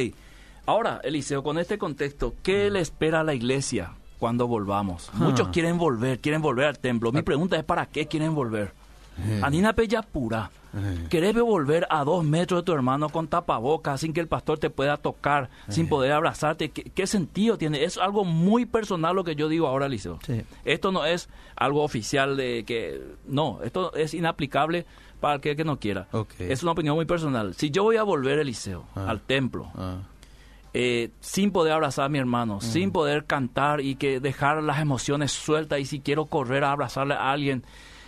ahora, 0.66 1.02
Eliseo, 1.04 1.44
con 1.44 1.58
este 1.58 1.78
contexto, 1.78 2.36
¿qué 2.44 2.70
mm. 2.70 2.74
le 2.74 2.80
espera 2.82 3.22
a 3.22 3.24
la 3.24 3.34
iglesia? 3.34 3.94
cuando 4.20 4.48
volvamos. 4.48 5.10
Ah. 5.14 5.18
Muchos 5.20 5.50
quieren 5.50 5.78
volver, 5.78 6.20
quieren 6.20 6.42
volver 6.42 6.66
al 6.66 6.80
templo. 6.80 7.12
Mi 7.12 7.20
ah. 7.20 7.24
pregunta 7.24 7.58
es, 7.58 7.64
¿para 7.64 7.86
qué 7.86 8.08
quieren 8.08 8.34
volver? 8.36 8.74
Eh. 9.20 9.42
Anina 9.44 9.74
Pella 9.74 10.02
pura. 10.02 10.52
Eh. 10.76 11.08
¿Querés 11.10 11.34
volver 11.34 11.88
a 11.90 12.04
dos 12.04 12.24
metros 12.24 12.62
de 12.62 12.66
tu 12.66 12.74
hermano 12.74 13.10
con 13.10 13.28
tapabocas, 13.28 14.02
sin 14.02 14.14
que 14.14 14.20
el 14.20 14.28
pastor 14.28 14.60
te 14.60 14.70
pueda 14.70 14.98
tocar, 14.98 15.50
sin 15.70 15.86
eh. 15.86 15.90
poder 15.90 16.12
abrazarte? 16.12 16.70
¿Qué, 16.70 17.08
sentido 17.08 17.58
tiene? 17.58 17.84
Es 17.84 17.98
algo 17.98 18.26
muy 18.26 18.66
personal 18.66 19.16
lo 19.16 19.24
que 19.24 19.36
yo 19.36 19.50
digo 19.50 19.68
ahora, 19.68 19.88
Liceo. 19.88 20.20
Esto 20.66 20.92
no 20.92 21.06
es 21.06 21.30
algo 21.56 21.84
oficial 21.84 22.38
de 22.38 22.64
que... 22.66 23.02
No, 23.28 23.60
esto 23.64 23.96
es 23.96 24.14
inaplicable 24.14 24.86
para 25.20 25.36
aquel 25.36 25.56
que 25.56 25.64
no 25.64 25.80
quiera. 25.80 26.08
Es 26.40 26.64
una 26.64 26.72
opinión 26.72 26.96
muy 26.96 27.06
personal. 27.06 27.54
Si 27.56 27.70
yo 27.72 27.84
voy 27.84 27.98
a 27.98 28.04
volver, 28.04 28.40
Eliseo, 28.40 28.86
ah. 28.96 29.10
al 29.10 29.22
templo, 29.22 29.72
eh, 30.74 31.12
sin 31.20 31.52
poder 31.52 31.74
abrazar 31.74 32.06
a 32.06 32.10
mi 32.10 32.20
hermano, 32.20 32.62
sin 32.62 32.92
poder 32.92 33.26
cantar 33.26 33.82
y 33.82 33.96
que 33.96 34.20
dejar 34.20 34.62
las 34.64 34.80
emociones 34.80 35.32
sueltas 35.32 35.80
y 35.80 35.86
si 35.86 36.00
quiero 36.00 36.26
correr 36.26 36.64
a 36.64 36.72
abrazarle 36.72 37.16
a 37.16 37.32
alguien 37.32 37.64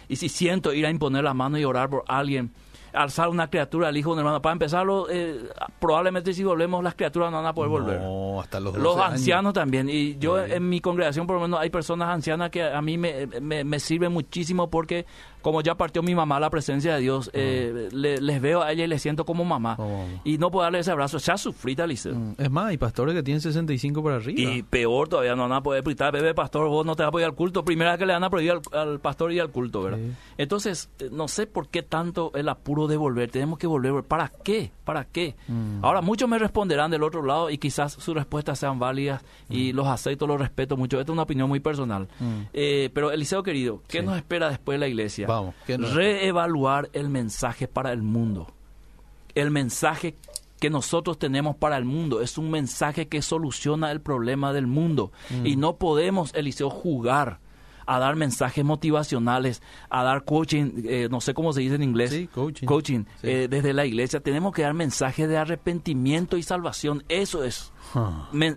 y 0.08 0.18
si 0.18 0.30
siento 0.30 0.74
ir 0.74 0.86
a 0.86 0.90
imponer 0.90 1.24
la 1.24 1.34
mano 1.34 1.58
y 1.58 1.66
orar 1.66 1.90
por 1.90 2.04
alguien 2.08 2.52
alzar 2.94 3.30
una 3.30 3.50
criatura 3.50 3.90
al 3.90 3.98
hijo 3.98 4.10
de 4.10 4.14
un 4.14 4.20
hermano. 4.20 4.42
Para 4.42 4.54
empezarlo, 4.54 5.08
eh, 5.10 5.50
probablemente 5.80 6.34
si 6.34 6.44
volvemos 6.44 6.84
las 6.84 6.96
criaturas 6.96 7.32
no 7.32 7.38
van 7.38 7.46
a 7.46 7.54
poder 7.54 7.70
volver. 7.70 8.02
hasta 8.42 8.60
los, 8.60 8.76
los 8.78 8.98
ancianos 8.98 9.54
también. 9.54 9.90
Y 9.90 10.18
yo 10.18 10.40
en 10.40 10.68
mi 10.68 10.80
congregación 10.82 11.28
por 11.28 11.36
lo 11.38 11.42
menos 11.42 11.60
hay 11.60 11.70
personas 11.70 12.10
ancianas 12.10 12.50
que 12.50 12.64
a 12.64 12.82
mí 12.82 12.98
me, 12.98 13.28
me, 13.42 13.64
me 13.64 13.80
sirven 13.80 14.12
muchísimo 14.12 14.70
porque 14.70 15.06
como 15.42 15.62
ya 15.62 15.76
partió 15.76 16.04
mi 16.04 16.16
mamá 16.16 16.40
la 16.40 16.50
presencia 16.50 16.96
de 16.96 17.02
Dios, 17.02 17.30
eh, 17.34 17.90
les 17.92 18.42
veo 18.42 18.62
a 18.62 18.72
ella 18.72 18.84
y 18.84 18.88
les 18.88 19.02
siento 19.02 19.26
como 19.26 19.46
mamá. 19.46 19.76
Oh. 19.80 20.06
Y 20.24 20.38
no 20.38 20.52
puedo 20.52 20.64
darle 20.64 20.80
ese 20.80 20.92
abrazo. 20.92 21.18
Ya 21.18 21.38
sufrí, 21.38 21.76
Alice. 21.80 22.12
Mm. 22.12 22.36
Es 22.38 22.52
más, 22.52 22.68
hay 22.68 22.78
pastores 22.78 23.16
que 23.16 23.24
tienen 23.24 23.42
65 23.42 24.04
para 24.04 24.18
arriba. 24.18 24.52
Y 24.52 24.64
peor 24.64 25.08
todavía, 25.08 25.36
no 25.36 25.44
van 25.44 25.54
a 25.54 25.64
poder 25.64 25.84
gritar, 25.84 26.12
bebé 26.12 26.34
pastor, 26.34 26.68
vos 26.68 26.86
no 26.86 26.96
te 26.96 27.04
vas 27.04 27.08
a 27.08 27.10
apoyar 27.10 27.30
al 27.30 27.36
culto. 27.36 27.64
Primera 27.64 27.92
vez 27.92 28.00
que 28.00 28.06
le 28.06 28.14
van 28.14 28.24
a 28.24 28.30
prohibir 28.30 28.60
al, 28.72 29.00
pastor 29.00 29.32
y 29.32 29.40
al 29.40 29.50
culto, 29.50 29.82
¿verdad? 29.84 30.00
Entonces, 30.38 30.90
eh, 31.00 31.10
no 31.12 31.28
sé 31.28 31.48
por 31.48 31.70
qué 31.70 31.84
tanto 31.84 32.32
el 32.36 32.50
apuro 32.50 32.88
de 32.88 32.98
volver. 32.98 33.32
Tenemos 33.32 33.60
que 33.60 33.68
volver. 33.68 34.04
¿Para 34.04 34.32
qué? 34.44 34.72
¿Para 34.84 35.06
qué? 35.06 35.36
Mm. 35.48 35.84
Ahora, 35.84 36.02
muchos 36.02 36.28
me 36.28 36.38
responderán 36.38 36.92
del 36.92 37.04
otro 37.04 37.24
lado 37.24 37.50
y 37.50 37.58
quizás 37.58 37.94
sus 37.94 38.16
respuestas 38.16 38.60
sean 38.60 38.80
válidas 38.80 39.24
y 39.50 39.72
mm. 39.72 39.76
los 39.76 39.88
acepto, 39.88 40.28
los 40.28 40.40
respeto 40.40 40.76
mucho. 40.76 41.00
Esta 41.00 41.12
es 41.12 41.14
una 41.14 41.24
opinión 41.24 41.48
muy 41.48 41.60
personal. 41.60 42.08
Eh, 42.54 42.90
pero, 42.94 43.12
Eliseo 43.12 43.44
querido, 43.44 43.82
¿qué 43.88 44.02
nos 44.02 44.18
espera 44.18 44.50
después 44.50 44.76
de 44.76 44.80
la 44.80 44.88
iglesia? 44.88 45.28
Vamos. 45.30 45.54
Reevaluar 45.68 46.90
el 46.94 47.10
mensaje 47.10 47.68
para 47.68 47.94
el 47.94 48.02
mundo. 48.02 48.48
El 49.36 49.52
mensaje 49.52 50.16
que 50.60 50.72
nosotros 50.72 51.20
tenemos 51.20 51.56
para 51.56 51.78
el 51.78 51.86
mundo 51.86 52.22
es 52.22 52.40
un 52.40 52.50
mensaje 52.50 53.08
que 53.08 53.22
soluciona 53.22 53.92
el 53.92 54.02
problema 54.02 54.54
del 54.54 54.66
mundo. 54.66 55.12
Mm. 55.30 55.46
Y 55.46 55.56
no 55.56 55.76
podemos, 55.78 56.34
Eliseo, 56.34 56.72
jugar 56.72 57.40
a 57.86 58.00
dar 58.00 58.16
mensajes 58.16 58.66
motivacionales, 58.66 59.62
a 59.92 60.04
dar 60.04 60.26
coaching, 60.26 60.84
eh, 60.84 61.08
no 61.12 61.22
sé 61.22 61.36
cómo 61.36 61.54
se 61.54 61.62
dice 61.62 61.76
en 61.76 61.84
inglés, 61.84 62.28
coaching, 62.66 63.06
eh, 63.22 63.48
desde 63.50 63.74
la 63.74 63.86
iglesia. 63.86 64.22
Tenemos 64.22 64.54
que 64.54 64.64
dar 64.64 64.74
mensajes 64.74 65.30
de 65.30 65.38
arrepentimiento 65.38 66.38
y 66.38 66.44
salvación. 66.44 67.04
Eso 67.08 67.44
es 67.44 67.72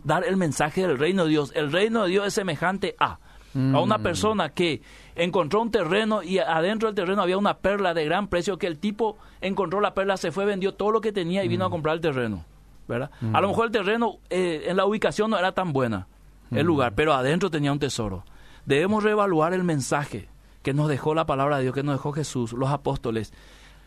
dar 0.05 0.25
el 0.25 0.39
mensaje 0.39 0.87
del 0.87 0.99
reino 0.99 1.25
de 1.25 1.31
Dios. 1.31 1.53
El 1.55 1.71
reino 1.71 2.05
de 2.05 2.11
Dios 2.11 2.27
es 2.29 2.35
semejante 2.35 2.97
a 2.99 3.19
a 3.55 3.81
una 3.81 3.99
mm. 3.99 4.03
persona 4.03 4.49
que 4.51 4.83
encontró 5.15 5.61
un 5.63 5.71
terreno 5.71 6.23
y 6.23 6.39
adentro 6.39 6.89
del 6.89 6.95
terreno 6.95 7.23
había 7.23 7.39
una 7.39 7.59
perla 7.59 7.95
de 7.95 8.05
gran 8.05 8.29
precio 8.29 8.59
que 8.59 8.67
el 8.67 8.79
tipo 8.79 9.19
encontró 9.41 9.81
la 9.81 9.95
perla, 9.95 10.17
se 10.17 10.33
fue, 10.33 10.45
vendió 10.45 10.75
todo 10.75 10.91
lo 10.91 11.01
que 11.01 11.13
tenía 11.13 11.45
y 11.45 11.49
vino 11.49 11.65
a 11.65 11.69
mm. 11.69 11.73
comprar 11.73 11.95
el 11.97 12.01
terreno. 12.01 12.45
¿verdad? 12.89 13.11
A 13.33 13.41
lo 13.41 13.49
mm. 13.49 13.51
mejor 13.51 13.67
el 13.67 13.73
terreno 13.73 14.19
eh, 14.31 14.65
en 14.67 14.77
la 14.77 14.85
ubicación 14.85 15.31
no 15.31 15.39
era 15.39 15.53
tan 15.53 15.73
buena, 15.73 16.09
el 16.51 16.67
lugar, 16.67 16.93
pero 16.95 17.15
adentro 17.15 17.51
tenía 17.51 17.73
un 17.73 17.79
tesoro. 17.79 18.25
Debemos 18.67 19.03
reevaluar 19.03 19.55
el 19.55 19.65
mensaje 19.65 20.29
que 20.63 20.75
nos 20.75 20.89
dejó 20.89 21.15
la 21.15 21.25
palabra 21.25 21.57
de 21.57 21.63
Dios, 21.63 21.75
que 21.75 21.83
nos 21.83 21.95
dejó 21.95 22.13
Jesús, 22.13 22.53
los 22.53 22.71
apóstoles, 22.71 23.33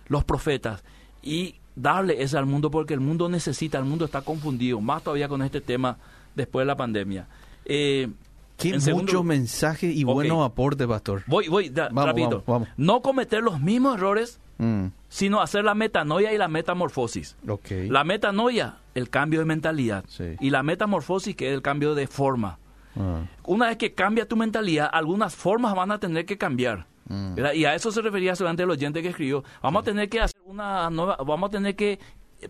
los 0.08 0.24
profetas, 0.24 0.84
y 1.22 1.56
darle 1.76 2.24
eso 2.24 2.40
al 2.40 2.48
mundo 2.48 2.72
porque 2.72 2.94
el 2.94 3.00
mundo 3.02 3.30
necesita, 3.30 3.78
el 3.78 3.86
mundo 3.86 4.06
está 4.06 4.22
confundido, 4.22 4.82
más 4.82 5.04
todavía 5.04 5.28
con 5.28 5.42
este 5.44 5.62
tema 5.62 5.98
después 6.34 6.64
de 6.64 6.68
la 6.68 6.76
pandemia. 6.76 7.28
Eh, 7.66 8.10
Qué 8.58 8.78
muchos 8.94 9.24
mensajes 9.24 9.96
y 9.96 10.04
buenos 10.04 10.46
aportes, 10.46 10.88
pastor. 10.88 11.24
Voy, 11.28 11.48
voy, 11.48 11.72
rápido. 11.74 12.44
No 12.78 13.02
cometer 13.02 13.44
los 13.44 13.60
mismos 13.60 13.98
errores, 13.98 14.40
mm. 14.58 14.88
sino 15.10 15.42
hacer 15.42 15.64
la 15.66 15.76
metanoia 15.76 16.34
y 16.34 16.38
la 16.38 16.48
metamorfosis. 16.48 17.36
Okay. 17.48 17.90
La 17.90 18.04
metanoia, 18.04 18.78
el 18.94 19.10
cambio 19.10 19.40
de 19.40 19.46
mentalidad. 19.46 20.06
Y 20.40 20.50
la 20.50 20.64
metamorfosis, 20.64 21.36
que 21.36 21.50
es 21.50 21.54
el 21.54 21.62
cambio 21.62 21.96
de 21.96 22.08
forma. 22.08 22.60
Ah. 22.96 23.24
Una 23.46 23.68
vez 23.68 23.78
que 23.78 23.94
cambia 23.94 24.28
tu 24.28 24.38
mentalidad, 24.38 24.90
algunas 24.92 25.36
formas 25.36 25.76
van 25.76 25.92
a 25.92 26.00
tener 26.00 26.26
que 26.26 26.38
cambiar. 26.38 26.88
Mm. 27.08 27.36
Y 27.54 27.66
a 27.66 27.76
eso 27.76 27.92
se 27.92 28.02
refería 28.02 28.36
solamente 28.36 28.64
el 28.64 28.70
oyente 28.70 29.02
que 29.02 29.10
escribió. 29.10 29.44
Vamos 29.62 29.82
a 29.82 29.86
tener 29.86 30.10
que 30.10 30.22
hacer 30.22 30.42
una 30.46 30.90
nueva, 30.90 31.18
vamos 31.18 31.50
a 31.50 31.52
tener 31.52 31.76
que 31.76 32.00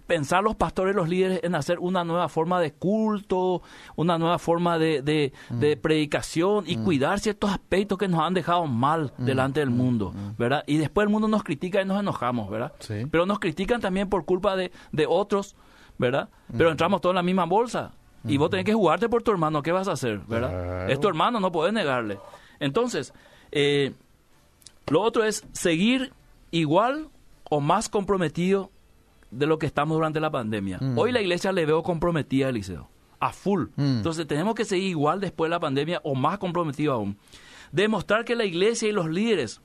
pensar 0.05 0.43
los 0.43 0.55
pastores, 0.55 0.95
los 0.95 1.09
líderes 1.09 1.41
en 1.43 1.55
hacer 1.55 1.79
una 1.79 2.03
nueva 2.03 2.29
forma 2.29 2.59
de 2.59 2.73
culto, 2.73 3.61
una 3.95 4.17
nueva 4.17 4.39
forma 4.39 4.77
de, 4.77 5.01
de, 5.01 5.31
mm. 5.49 5.81
predicación 5.81 6.65
y 6.67 6.77
mm. 6.77 6.83
cuidar 6.83 7.19
ciertos 7.19 7.51
aspectos 7.51 7.97
que 7.97 8.07
nos 8.07 8.21
han 8.21 8.33
dejado 8.33 8.65
mal 8.65 9.13
mm. 9.17 9.25
delante 9.25 9.59
del 9.59 9.69
mundo, 9.69 10.13
¿verdad? 10.37 10.63
Y 10.67 10.77
después 10.77 11.05
el 11.05 11.11
mundo 11.11 11.27
nos 11.27 11.43
critica 11.43 11.81
y 11.81 11.85
nos 11.85 11.99
enojamos, 11.99 12.49
¿verdad? 12.49 12.73
Pero 13.11 13.25
nos 13.25 13.39
critican 13.39 13.81
también 13.81 14.09
por 14.09 14.25
culpa 14.25 14.55
de, 14.55 14.71
de 14.91 15.05
otros, 15.07 15.55
¿verdad? 15.97 16.29
Pero 16.55 16.71
entramos 16.71 17.01
todos 17.01 17.13
en 17.13 17.17
la 17.17 17.23
misma 17.23 17.45
bolsa. 17.45 17.91
Y 18.27 18.37
vos 18.37 18.49
tenés 18.49 18.65
que 18.65 18.73
jugarte 18.73 19.07
por 19.07 19.21
tu 19.21 19.31
hermano, 19.31 19.61
¿qué 19.61 19.71
vas 19.71 19.87
a 19.87 19.91
hacer? 19.91 20.19
¿Verdad? 20.27 20.89
Es 20.89 20.99
tu 20.99 21.07
hermano, 21.07 21.39
no 21.39 21.51
puedes 21.51 21.73
negarle. 21.73 22.19
Entonces, 22.59 23.13
eh, 23.51 23.93
lo 24.87 25.01
otro 25.01 25.23
es 25.23 25.45
seguir 25.51 26.11
igual 26.51 27.09
o 27.49 27.59
más 27.59 27.89
comprometido 27.89 28.71
de 29.35 29.45
lo 29.45 29.59
que 29.59 29.65
estamos 29.65 29.95
durante 29.95 30.19
la 30.19 30.31
pandemia. 30.31 30.77
Mm. 30.79 30.97
Hoy 30.97 31.11
la 31.11 31.21
iglesia 31.21 31.51
le 31.51 31.65
veo 31.65 31.83
comprometida, 31.83 32.49
Eliseo, 32.49 32.89
a 33.19 33.31
full. 33.31 33.65
Mm. 33.75 33.97
Entonces 33.97 34.27
tenemos 34.27 34.55
que 34.55 34.65
seguir 34.65 34.89
igual 34.89 35.19
después 35.19 35.49
de 35.49 35.55
la 35.55 35.59
pandemia 35.59 36.01
o 36.03 36.15
más 36.15 36.37
comprometido 36.37 36.93
aún. 36.93 37.17
Demostrar 37.71 38.25
que 38.25 38.35
la 38.35 38.45
iglesia 38.45 38.87
y 38.87 38.91
los 38.91 39.09
líderes 39.09 39.61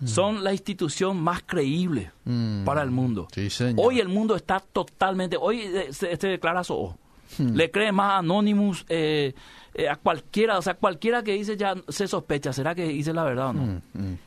mm. 0.00 0.06
son 0.06 0.44
la 0.44 0.52
institución 0.52 1.20
más 1.20 1.42
creíble 1.44 2.10
para 2.64 2.82
el 2.82 2.90
mundo. 2.90 3.28
hoy 3.76 4.00
el 4.00 4.08
mundo 4.08 4.36
está 4.36 4.60
totalmente, 4.60 5.36
hoy 5.40 5.60
eh, 5.60 5.92
se, 5.92 6.16
declara 6.16 6.64
so. 6.64 6.98
Le 7.38 7.70
cree 7.72 7.90
más 7.90 8.20
Anonymous 8.20 8.86
eh, 8.88 9.34
eh, 9.74 9.88
a 9.88 9.96
cualquiera, 9.96 10.58
o 10.58 10.62
sea, 10.62 10.74
cualquiera 10.74 11.22
que 11.22 11.32
dice 11.32 11.56
ya 11.56 11.74
se 11.88 12.06
sospecha, 12.06 12.52
¿será 12.52 12.74
que 12.74 12.86
dice 12.86 13.12
la 13.12 13.24
verdad 13.24 13.48
o 13.48 13.52
no? 13.52 13.82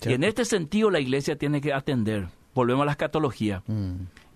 y 0.06 0.14
en 0.14 0.24
este 0.24 0.46
sentido 0.46 0.92
la 0.92 1.00
iglesia 1.00 1.38
tiene 1.38 1.62
que 1.62 1.74
atender, 1.74 2.28
volvemos 2.54 2.84
a 2.84 2.86
la 2.86 2.92
escatología, 2.92 3.64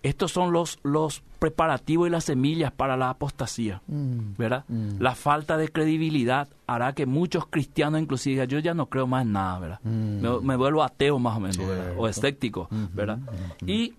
estos 0.04 0.32
son 0.32 0.52
los, 0.52 0.80
los 0.84 1.24
preparativos 1.40 2.08
y 2.08 2.12
las 2.12 2.26
semillas 2.26 2.72
para 2.72 2.98
la 2.98 3.10
apostasía, 3.10 3.82
mm, 3.88 4.36
¿verdad? 4.38 4.66
Mm. 4.68 5.00
La 5.00 5.16
falta 5.16 5.58
de 5.58 5.70
credibilidad 5.70 6.50
hará 6.68 6.94
que 6.94 7.06
muchos 7.06 7.46
cristianos 7.48 8.02
inclusive 8.02 8.46
yo 8.48 8.60
ya 8.60 8.74
no 8.74 8.88
creo 8.88 9.08
más 9.08 9.24
en 9.26 9.32
nada, 9.32 9.60
¿verdad? 9.60 9.80
Mm. 9.84 10.46
Me, 10.46 10.56
vuelvo 10.58 10.84
ateo 10.84 11.20
más 11.20 11.38
o 11.38 11.40
menos, 11.40 11.60
O 11.98 12.08
escéptico, 12.08 12.68
¿verdad? 12.94 13.20
Y 13.66 13.94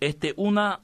este, 0.00 0.34
una 0.36 0.80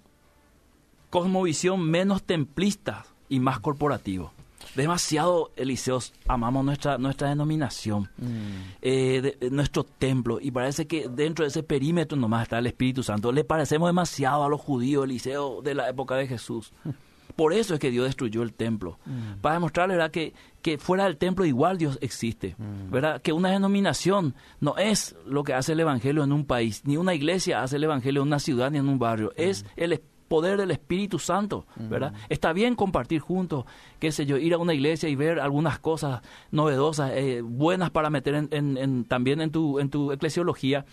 cosmovisión 1.10 1.82
menos 1.82 2.22
templista 2.22 3.04
y 3.28 3.40
más 3.40 3.58
corporativo. 3.60 4.32
Demasiado, 4.74 5.52
Eliseos, 5.56 6.12
amamos 6.28 6.64
nuestra, 6.64 6.98
nuestra 6.98 7.30
denominación, 7.30 8.10
mm. 8.18 8.76
eh, 8.82 9.38
nuestro 9.50 9.84
templo, 9.84 10.38
y 10.40 10.50
parece 10.50 10.86
que 10.86 11.08
dentro 11.08 11.44
de 11.44 11.48
ese 11.48 11.62
perímetro 11.62 12.18
nomás 12.18 12.42
está 12.42 12.58
el 12.58 12.66
Espíritu 12.66 13.02
Santo. 13.02 13.32
Le 13.32 13.44
parecemos 13.44 13.88
demasiado 13.88 14.44
a 14.44 14.48
los 14.48 14.60
judíos, 14.60 15.04
Eliseo, 15.04 15.62
de 15.62 15.74
la 15.74 15.88
época 15.88 16.16
de 16.16 16.26
Jesús. 16.26 16.72
Por 17.36 17.52
eso 17.52 17.74
es 17.74 17.80
que 17.80 17.90
Dios 17.90 18.06
destruyó 18.06 18.42
el 18.42 18.54
templo. 18.54 18.98
Mm. 19.04 19.40
Para 19.42 19.56
demostrarle 19.56 19.94
¿verdad? 19.94 20.10
Que, 20.10 20.32
que 20.62 20.78
fuera 20.78 21.04
del 21.04 21.18
templo 21.18 21.44
igual 21.44 21.76
Dios 21.76 21.98
existe. 22.00 22.56
Mm. 22.56 22.90
¿verdad? 22.90 23.20
Que 23.20 23.32
una 23.32 23.50
denominación 23.50 24.34
no 24.60 24.76
es 24.78 25.14
lo 25.26 25.44
que 25.44 25.52
hace 25.52 25.72
el 25.72 25.80
Evangelio 25.80 26.24
en 26.24 26.32
un 26.32 26.46
país, 26.46 26.82
ni 26.86 26.96
una 26.96 27.14
iglesia 27.14 27.62
hace 27.62 27.76
el 27.76 27.84
Evangelio 27.84 28.22
en 28.22 28.28
una 28.28 28.38
ciudad 28.38 28.70
ni 28.70 28.78
en 28.78 28.88
un 28.88 28.98
barrio. 28.98 29.32
Es 29.36 29.66
el 29.76 30.00
poder 30.28 30.58
del 30.58 30.70
Espíritu 30.70 31.18
Santo, 31.18 31.66
¿verdad? 31.76 32.12
Está 32.28 32.52
bien 32.52 32.74
compartir 32.74 33.20
juntos, 33.20 33.64
qué 33.98 34.12
sé 34.12 34.26
yo, 34.26 34.36
ir 34.36 34.54
a 34.54 34.58
una 34.58 34.74
iglesia 34.74 35.08
y 35.08 35.16
ver 35.16 35.40
algunas 35.40 35.78
cosas 35.78 36.22
novedosas, 36.50 37.12
eh, 37.14 37.42
buenas 37.42 37.90
para 37.90 38.10
meter 38.10 38.48
en, 38.50 39.04
también 39.04 39.40
en 39.40 39.50
tu, 39.50 39.78
en 39.78 39.90
tu 39.90 40.12
eclesiología, 40.12 40.84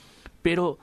pero 0.41 0.79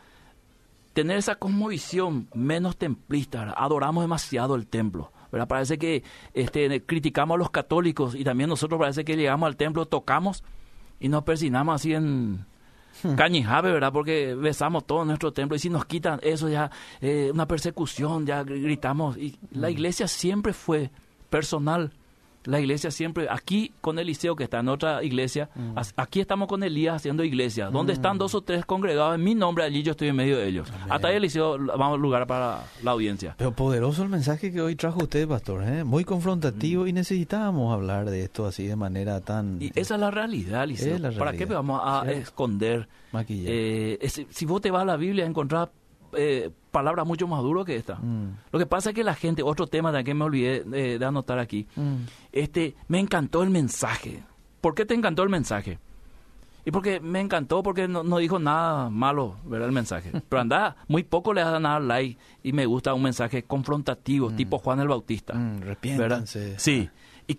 tener 0.93 1.19
esa 1.19 1.37
cosmovisión 1.37 2.29
menos 2.35 2.77
templista, 2.77 3.55
adoramos 3.57 4.03
demasiado 4.03 4.55
el 4.55 4.67
templo. 4.67 5.13
¿verdad? 5.31 5.49
Parece 5.49 5.79
que 5.79 6.03
este, 6.35 6.85
criticamos 6.85 7.37
a 7.37 7.39
los 7.39 7.51
católicos 7.51 8.15
y 8.15 8.25
también 8.25 8.51
nosotros 8.51 8.81
parece 8.81 9.05
que 9.05 9.17
llegamos 9.17 9.47
al 9.47 9.57
templo, 9.57 9.87
tocamos 9.87 10.43
y 10.99 11.09
nos 11.09 11.25
persinamos 11.25 11.77
así 11.77 11.95
en. 11.95 12.47
Cañijabe, 13.17 13.73
¿verdad? 13.73 13.93
Porque 13.93 14.35
besamos 14.35 14.87
todo 14.87 15.05
nuestro 15.05 15.33
templo 15.33 15.57
y 15.57 15.59
si 15.59 15.71
nos 15.71 15.85
quitan 15.85 16.21
eso 16.23 16.49
ya, 16.49 16.71
eh, 17.01 17.31
una 17.33 17.47
persecución, 17.47 18.27
ya 18.27 18.43
gritamos. 18.43 19.17
Y 19.17 19.39
la 19.53 19.69
hmm. 19.69 19.73
iglesia 19.73 20.09
siempre 20.09 20.53
fue 20.53 20.91
personal, 21.29 21.93
la 22.45 22.61
iglesia 22.61 22.91
siempre, 22.91 23.27
aquí 23.31 23.73
con 23.81 23.99
Eliseo 23.99 24.35
que 24.37 24.45
está 24.45 24.61
en 24.61 24.69
otra 24.69 25.03
iglesia, 25.05 25.51
mm. 25.55 25.77
aquí 25.97 26.21
estamos 26.21 26.49
con 26.49 26.63
Elías 26.63 26.97
haciendo 26.97 27.25
iglesia. 27.25 27.71
Donde 27.71 27.93
están 27.93 28.17
mm. 28.17 28.19
dos 28.19 28.35
o 28.35 28.43
tres 28.43 28.65
congregados 28.65 29.15
en 29.15 29.25
mi 29.25 29.35
nombre, 29.35 29.65
allí 29.65 29.83
yo 29.83 29.93
estoy 29.93 30.09
en 30.09 30.17
medio 30.17 30.39
de 30.39 30.49
ellos. 30.49 30.73
Hasta 30.89 31.09
ahí 31.09 31.17
Eliseo 31.17 31.59
vamos 31.59 31.99
a 31.99 32.01
lugar 32.01 32.27
para 32.27 32.65
la 32.83 32.91
audiencia. 32.93 33.35
Pero 33.37 33.53
poderoso 33.53 34.03
el 34.03 34.09
mensaje 34.09 34.53
que 34.53 34.61
hoy 34.61 34.77
trajo 34.77 35.03
usted, 35.03 35.29
pastor, 35.29 35.65
¿eh? 35.65 35.85
muy 35.85 36.05
confrontativo 36.05 36.85
mm. 36.85 36.89
y 36.89 36.93
necesitábamos 36.93 37.73
hablar 37.73 38.11
de 38.11 38.25
esto 38.25 38.47
así 38.47 38.67
de 38.67 38.77
manera 38.77 39.21
tan... 39.21 39.61
Y 39.61 39.71
esa 39.75 39.95
es 39.95 40.01
la 40.01 40.11
realidad, 40.11 40.65
Eliseo. 40.65 40.99
¿Para 41.19 41.33
qué 41.33 41.45
vamos 41.45 41.81
a 41.85 42.11
esconder? 42.11 42.89
Eh, 43.29 44.09
si 44.31 44.47
vos 44.47 44.61
te 44.61 44.71
vas 44.71 44.83
a 44.83 44.85
la 44.85 44.97
Biblia 44.97 45.25
a 45.25 45.29
encontrar 45.29 45.71
eh, 46.13 46.51
palabras 46.71 47.07
mucho 47.07 47.27
más 47.27 47.43
duras 47.43 47.65
que 47.65 47.77
esta. 47.77 47.97
Mm. 47.97 48.37
Lo 48.53 48.59
que 48.59 48.67
pasa 48.67 48.91
es 48.91 48.95
que 48.95 49.05
la 49.05 49.15
gente, 49.15 49.43
otro 49.43 49.67
tema 49.67 49.93
de 49.93 50.05
que 50.05 50.15
me 50.15 50.25
olvidé 50.25 50.65
de, 50.65 51.05
anotar 51.05 51.39
aquí, 51.39 51.67
mm. 51.77 51.97
este, 52.33 52.75
me 52.89 52.99
encantó 52.99 53.43
el 53.43 53.51
mensaje. 53.51 54.23
¿Por 54.61 54.75
qué 54.75 54.85
te 54.85 54.95
encantó 54.95 55.23
el 55.23 55.29
mensaje? 55.29 55.79
Y 56.65 56.71
porque 56.71 57.01
me 57.01 57.21
encantó 57.21 57.63
porque 57.63 57.89
no, 57.89 58.19
dijo 58.19 58.39
nada 58.39 58.91
malo, 58.91 59.37
¿verdad? 59.45 59.69
El 59.69 59.75
mensaje. 59.75 60.13
Pero 60.29 60.41
anda, 60.41 60.77
muy 60.89 61.03
poco 61.03 61.33
le 61.33 61.43
dan 61.43 61.63
nada 61.63 61.81
like 61.81 62.19
y 62.43 62.53
me 62.53 62.67
gusta 62.67 62.95
un 62.95 63.03
mensaje 63.03 63.45
confrontativo, 63.45 64.31
mm. 64.31 64.37
tipo 64.37 64.59
Juan 64.59 64.81
el 64.81 64.89
Bautista. 64.89 65.35
¿verdad? 65.97 66.27
Sí. 66.59 66.89
Y 67.31 67.39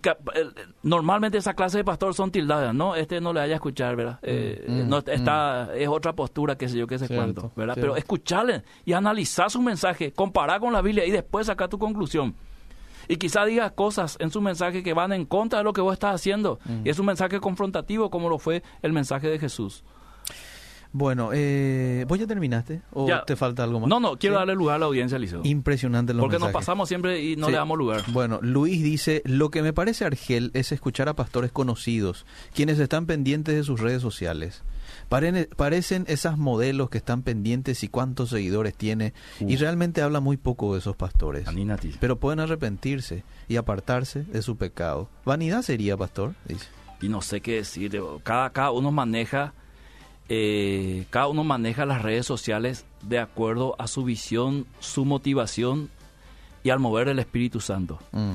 normalmente 0.82 1.36
esa 1.36 1.52
clase 1.52 1.76
de 1.76 1.84
pastor 1.84 2.14
son 2.14 2.30
tildadas, 2.30 2.74
¿no? 2.74 2.94
Este 2.96 3.20
no 3.20 3.34
le 3.34 3.40
vaya 3.40 3.52
a 3.52 3.56
escuchar, 3.56 3.94
¿verdad? 3.94 4.14
Mm, 4.22 4.24
eh, 4.24 4.64
mm, 4.66 4.88
no, 4.88 4.98
está, 4.98 5.68
mm. 5.70 5.76
Es 5.82 5.88
otra 5.88 6.14
postura, 6.14 6.56
qué 6.56 6.66
sé 6.66 6.78
yo, 6.78 6.86
qué 6.86 6.98
sé 6.98 7.14
cuánto, 7.14 7.52
¿verdad? 7.56 7.74
Pero 7.78 7.94
escucharle 7.94 8.62
y 8.86 8.94
analizar 8.94 9.50
su 9.50 9.60
mensaje, 9.60 10.10
comparar 10.12 10.60
con 10.60 10.72
la 10.72 10.80
Biblia 10.80 11.04
y 11.04 11.10
después 11.10 11.46
sacar 11.46 11.68
tu 11.68 11.78
conclusión. 11.78 12.34
Y 13.06 13.16
quizá 13.16 13.44
diga 13.44 13.68
cosas 13.68 14.16
en 14.18 14.30
su 14.30 14.40
mensaje 14.40 14.82
que 14.82 14.94
van 14.94 15.12
en 15.12 15.26
contra 15.26 15.58
de 15.58 15.64
lo 15.64 15.74
que 15.74 15.82
vos 15.82 15.92
estás 15.92 16.14
haciendo. 16.14 16.58
Y 16.84 16.88
es 16.88 16.98
un 16.98 17.04
mensaje 17.04 17.38
confrontativo 17.38 18.08
como 18.08 18.30
lo 18.30 18.38
fue 18.38 18.62
el 18.80 18.94
mensaje 18.94 19.28
de 19.28 19.38
Jesús. 19.38 19.84
Bueno, 20.92 21.30
eh, 21.32 22.04
¿vos 22.06 22.18
ya 22.18 22.26
terminaste? 22.26 22.82
¿O 22.92 23.08
te 23.26 23.34
falta 23.34 23.64
algo 23.64 23.80
más? 23.80 23.88
No, 23.88 23.98
no, 23.98 24.18
quiero 24.18 24.36
darle 24.36 24.54
lugar 24.54 24.76
a 24.76 24.78
la 24.80 24.86
audiencia, 24.86 25.18
Liceo. 25.18 25.40
Impresionante 25.44 26.14
Porque 26.14 26.38
nos 26.38 26.52
pasamos 26.52 26.88
siempre 26.88 27.22
y 27.22 27.36
no 27.36 27.48
le 27.48 27.56
damos 27.56 27.78
lugar. 27.78 28.04
Bueno, 28.12 28.38
Luis 28.42 28.82
dice, 28.82 29.22
lo 29.24 29.50
que 29.50 29.62
me 29.62 29.72
parece 29.72 30.04
Argel 30.04 30.50
es 30.54 30.70
escuchar 30.70 31.08
a 31.08 31.14
pastores 31.14 31.50
conocidos, 31.50 32.26
quienes 32.54 32.78
están 32.78 33.06
pendientes 33.06 33.54
de 33.54 33.64
sus 33.64 33.80
redes 33.80 34.02
sociales. 34.02 34.62
parecen 35.08 36.04
esas 36.08 36.36
modelos 36.36 36.90
que 36.90 36.98
están 36.98 37.22
pendientes 37.22 37.82
y 37.84 37.88
cuántos 37.88 38.28
seguidores 38.28 38.74
tiene, 38.74 39.14
y 39.40 39.56
realmente 39.56 40.02
habla 40.02 40.20
muy 40.20 40.36
poco 40.36 40.74
de 40.74 40.80
esos 40.80 40.96
pastores. 40.96 41.46
Pero 42.00 42.20
pueden 42.20 42.40
arrepentirse 42.40 43.24
y 43.48 43.56
apartarse 43.56 44.24
de 44.24 44.42
su 44.42 44.56
pecado. 44.56 45.08
Vanidad 45.24 45.62
sería, 45.62 45.96
pastor, 45.96 46.34
dice. 46.46 46.66
Y 47.00 47.08
no 47.08 47.22
sé 47.22 47.40
qué 47.40 47.54
decir, 47.54 48.00
cada, 48.22 48.50
cada 48.50 48.70
uno 48.70 48.92
maneja 48.92 49.54
eh, 50.28 51.06
cada 51.10 51.28
uno 51.28 51.44
maneja 51.44 51.86
las 51.86 52.02
redes 52.02 52.26
sociales 52.26 52.84
de 53.02 53.18
acuerdo 53.18 53.74
a 53.78 53.86
su 53.86 54.04
visión, 54.04 54.66
su 54.80 55.04
motivación 55.04 55.90
y 56.62 56.70
al 56.70 56.78
mover 56.78 57.08
el 57.08 57.18
Espíritu 57.18 57.60
Santo. 57.60 57.98
Mm. 58.12 58.34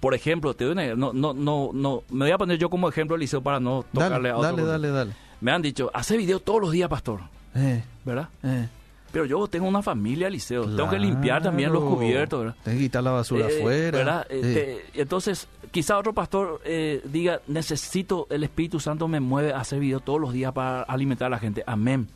Por 0.00 0.14
ejemplo, 0.14 0.54
te 0.54 0.64
no, 0.96 1.12
no, 1.12 1.34
no, 1.34 1.70
no, 1.72 2.02
me 2.10 2.24
voy 2.24 2.30
a 2.30 2.38
poner 2.38 2.58
yo 2.58 2.70
como 2.70 2.88
ejemplo, 2.88 3.16
Eliseo, 3.16 3.42
para 3.42 3.60
no 3.60 3.84
tocarle 3.92 4.30
a 4.30 4.36
otro. 4.36 4.56
Dale, 4.56 4.64
dale, 4.64 4.88
dale. 4.88 5.12
Me 5.40 5.52
han 5.52 5.62
dicho, 5.62 5.90
hace 5.92 6.16
video 6.16 6.40
todos 6.40 6.60
los 6.60 6.72
días, 6.72 6.88
pastor. 6.88 7.20
Eh, 7.54 7.82
¿Verdad? 8.04 8.28
Eh. 8.42 8.68
Pero 9.12 9.24
yo 9.24 9.46
tengo 9.48 9.66
una 9.66 9.82
familia, 9.82 10.30
Liceo. 10.30 10.64
tengo 10.64 10.88
que 10.88 10.98
limpiar 10.98 11.42
también 11.42 11.72
los 11.72 11.82
cubiertos, 11.82 12.40
¿verdad? 12.40 12.56
Tengo 12.62 12.78
que 12.78 12.84
quitar 12.84 13.02
la 13.02 13.10
basura 13.10 13.48
eh, 13.48 13.58
afuera. 13.58 13.98
¿verdad? 13.98 14.26
Este, 14.30 14.84
entonces, 14.94 15.48
quizá 15.70 15.98
otro 15.98 16.12
pastor 16.12 16.60
eh, 16.64 17.02
diga, 17.04 17.40
necesito, 17.48 18.26
el 18.30 18.44
Espíritu 18.44 18.78
Santo 18.78 19.08
me 19.08 19.18
mueve 19.18 19.52
a 19.52 19.60
hacer 19.60 19.80
video 19.80 20.00
todos 20.00 20.20
los 20.20 20.32
días 20.32 20.52
para 20.52 20.82
alimentar 20.82 21.26
a 21.26 21.30
la 21.30 21.38
gente. 21.38 21.64
Amén. 21.66 22.08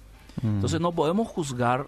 Mm. 0.42 0.46
Entonces, 0.46 0.80
no 0.80 0.92
podemos 0.92 1.26
juzgar 1.28 1.86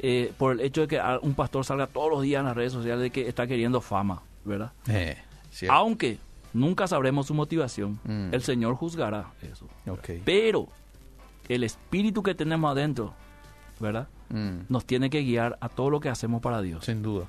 eh, 0.00 0.32
por 0.36 0.52
el 0.52 0.60
hecho 0.60 0.82
de 0.82 0.88
que 0.88 1.00
un 1.22 1.34
pastor 1.34 1.64
salga 1.64 1.86
todos 1.86 2.10
los 2.10 2.22
días 2.22 2.40
en 2.40 2.46
las 2.46 2.56
redes 2.56 2.72
sociales 2.72 3.02
de 3.02 3.10
que 3.10 3.28
está 3.28 3.46
queriendo 3.46 3.80
fama, 3.80 4.22
¿verdad? 4.44 4.72
Aunque 5.68 6.18
nunca 6.52 6.88
sabremos 6.88 7.26
su 7.26 7.34
motivación, 7.34 8.00
mm. 8.04 8.34
el 8.34 8.42
Señor 8.42 8.74
juzgará 8.74 9.30
eso. 9.40 9.68
Pero 10.24 10.68
el 11.48 11.62
espíritu 11.62 12.24
que 12.24 12.34
tenemos 12.34 12.72
adentro, 12.72 13.14
¿verdad? 13.78 14.08
Mm. 14.30 14.66
Nos 14.68 14.84
tiene 14.84 15.10
que 15.10 15.22
guiar 15.22 15.58
a 15.60 15.68
todo 15.68 15.90
lo 15.90 16.00
que 16.00 16.08
hacemos 16.08 16.42
para 16.42 16.62
Dios. 16.62 16.84
Sin 16.84 17.02
duda. 17.02 17.26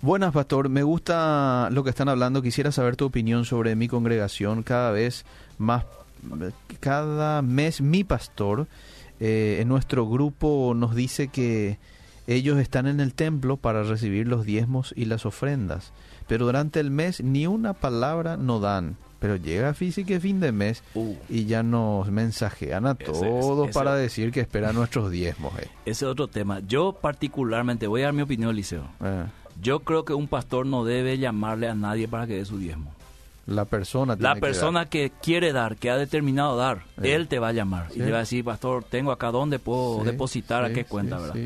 Buenas, 0.00 0.32
pastor. 0.32 0.68
Me 0.68 0.82
gusta 0.82 1.68
lo 1.70 1.84
que 1.84 1.90
están 1.90 2.08
hablando. 2.08 2.42
Quisiera 2.42 2.72
saber 2.72 2.96
tu 2.96 3.06
opinión 3.06 3.44
sobre 3.44 3.76
mi 3.76 3.88
congregación. 3.88 4.62
Cada 4.62 4.90
vez 4.90 5.24
más, 5.58 5.84
cada 6.80 7.42
mes 7.42 7.80
mi 7.80 8.02
pastor 8.02 8.66
eh, 9.20 9.58
en 9.60 9.68
nuestro 9.68 10.08
grupo 10.08 10.74
nos 10.74 10.96
dice 10.96 11.28
que 11.28 11.78
ellos 12.26 12.58
están 12.58 12.86
en 12.86 13.00
el 13.00 13.14
templo 13.14 13.56
para 13.56 13.82
recibir 13.82 14.26
los 14.26 14.44
diezmos 14.44 14.92
y 14.96 15.04
las 15.04 15.26
ofrendas, 15.26 15.92
pero 16.26 16.46
durante 16.46 16.80
el 16.80 16.90
mes 16.90 17.22
ni 17.22 17.46
una 17.46 17.72
palabra 17.72 18.36
no 18.36 18.60
dan 18.60 18.96
pero 19.22 19.36
llega 19.36 19.72
física 19.72 20.18
fin 20.18 20.40
de 20.40 20.50
mes 20.50 20.82
uh. 20.96 21.14
y 21.28 21.44
ya 21.44 21.62
nos 21.62 22.10
mensajean 22.10 22.86
a 22.86 22.96
todos 22.96 23.70
para 23.70 23.94
decir 23.94 24.32
que 24.32 24.40
esperan 24.40 24.74
nuestros 24.74 25.12
diezmos. 25.12 25.56
Eh. 25.60 25.68
Ese 25.86 26.04
es 26.04 26.10
otro 26.10 26.26
tema. 26.26 26.58
Yo 26.66 26.92
particularmente, 27.00 27.86
voy 27.86 28.02
a 28.02 28.06
dar 28.06 28.14
mi 28.14 28.22
opinión, 28.22 28.56
Liceo. 28.56 28.82
Eh. 29.00 29.24
Yo 29.62 29.80
creo 29.80 30.04
que 30.04 30.12
un 30.12 30.26
pastor 30.26 30.66
no 30.66 30.84
debe 30.84 31.18
llamarle 31.18 31.68
a 31.68 31.74
nadie 31.76 32.08
para 32.08 32.26
que 32.26 32.34
dé 32.34 32.44
su 32.44 32.58
diezmo. 32.58 32.92
La 33.46 33.64
persona 33.64 34.16
La 34.18 34.34
persona 34.34 34.86
que, 34.86 35.12
quiere 35.22 35.52
dar, 35.52 35.76
que 35.76 35.90
ha 35.90 35.96
determinado 35.96 36.56
dar, 36.56 36.78
eh. 37.00 37.14
él 37.14 37.28
te 37.28 37.38
va 37.38 37.48
a 37.48 37.52
llamar 37.52 37.90
y 37.94 38.00
te 38.00 38.10
va 38.10 38.16
a 38.18 38.20
decir, 38.20 38.44
pastor, 38.44 38.82
tengo 38.82 39.12
acá 39.12 39.30
dónde 39.30 39.60
puedo 39.60 40.02
depositar, 40.02 40.64
a 40.64 40.72
qué 40.72 40.84
cuenta, 40.84 41.18
¿verdad? 41.18 41.36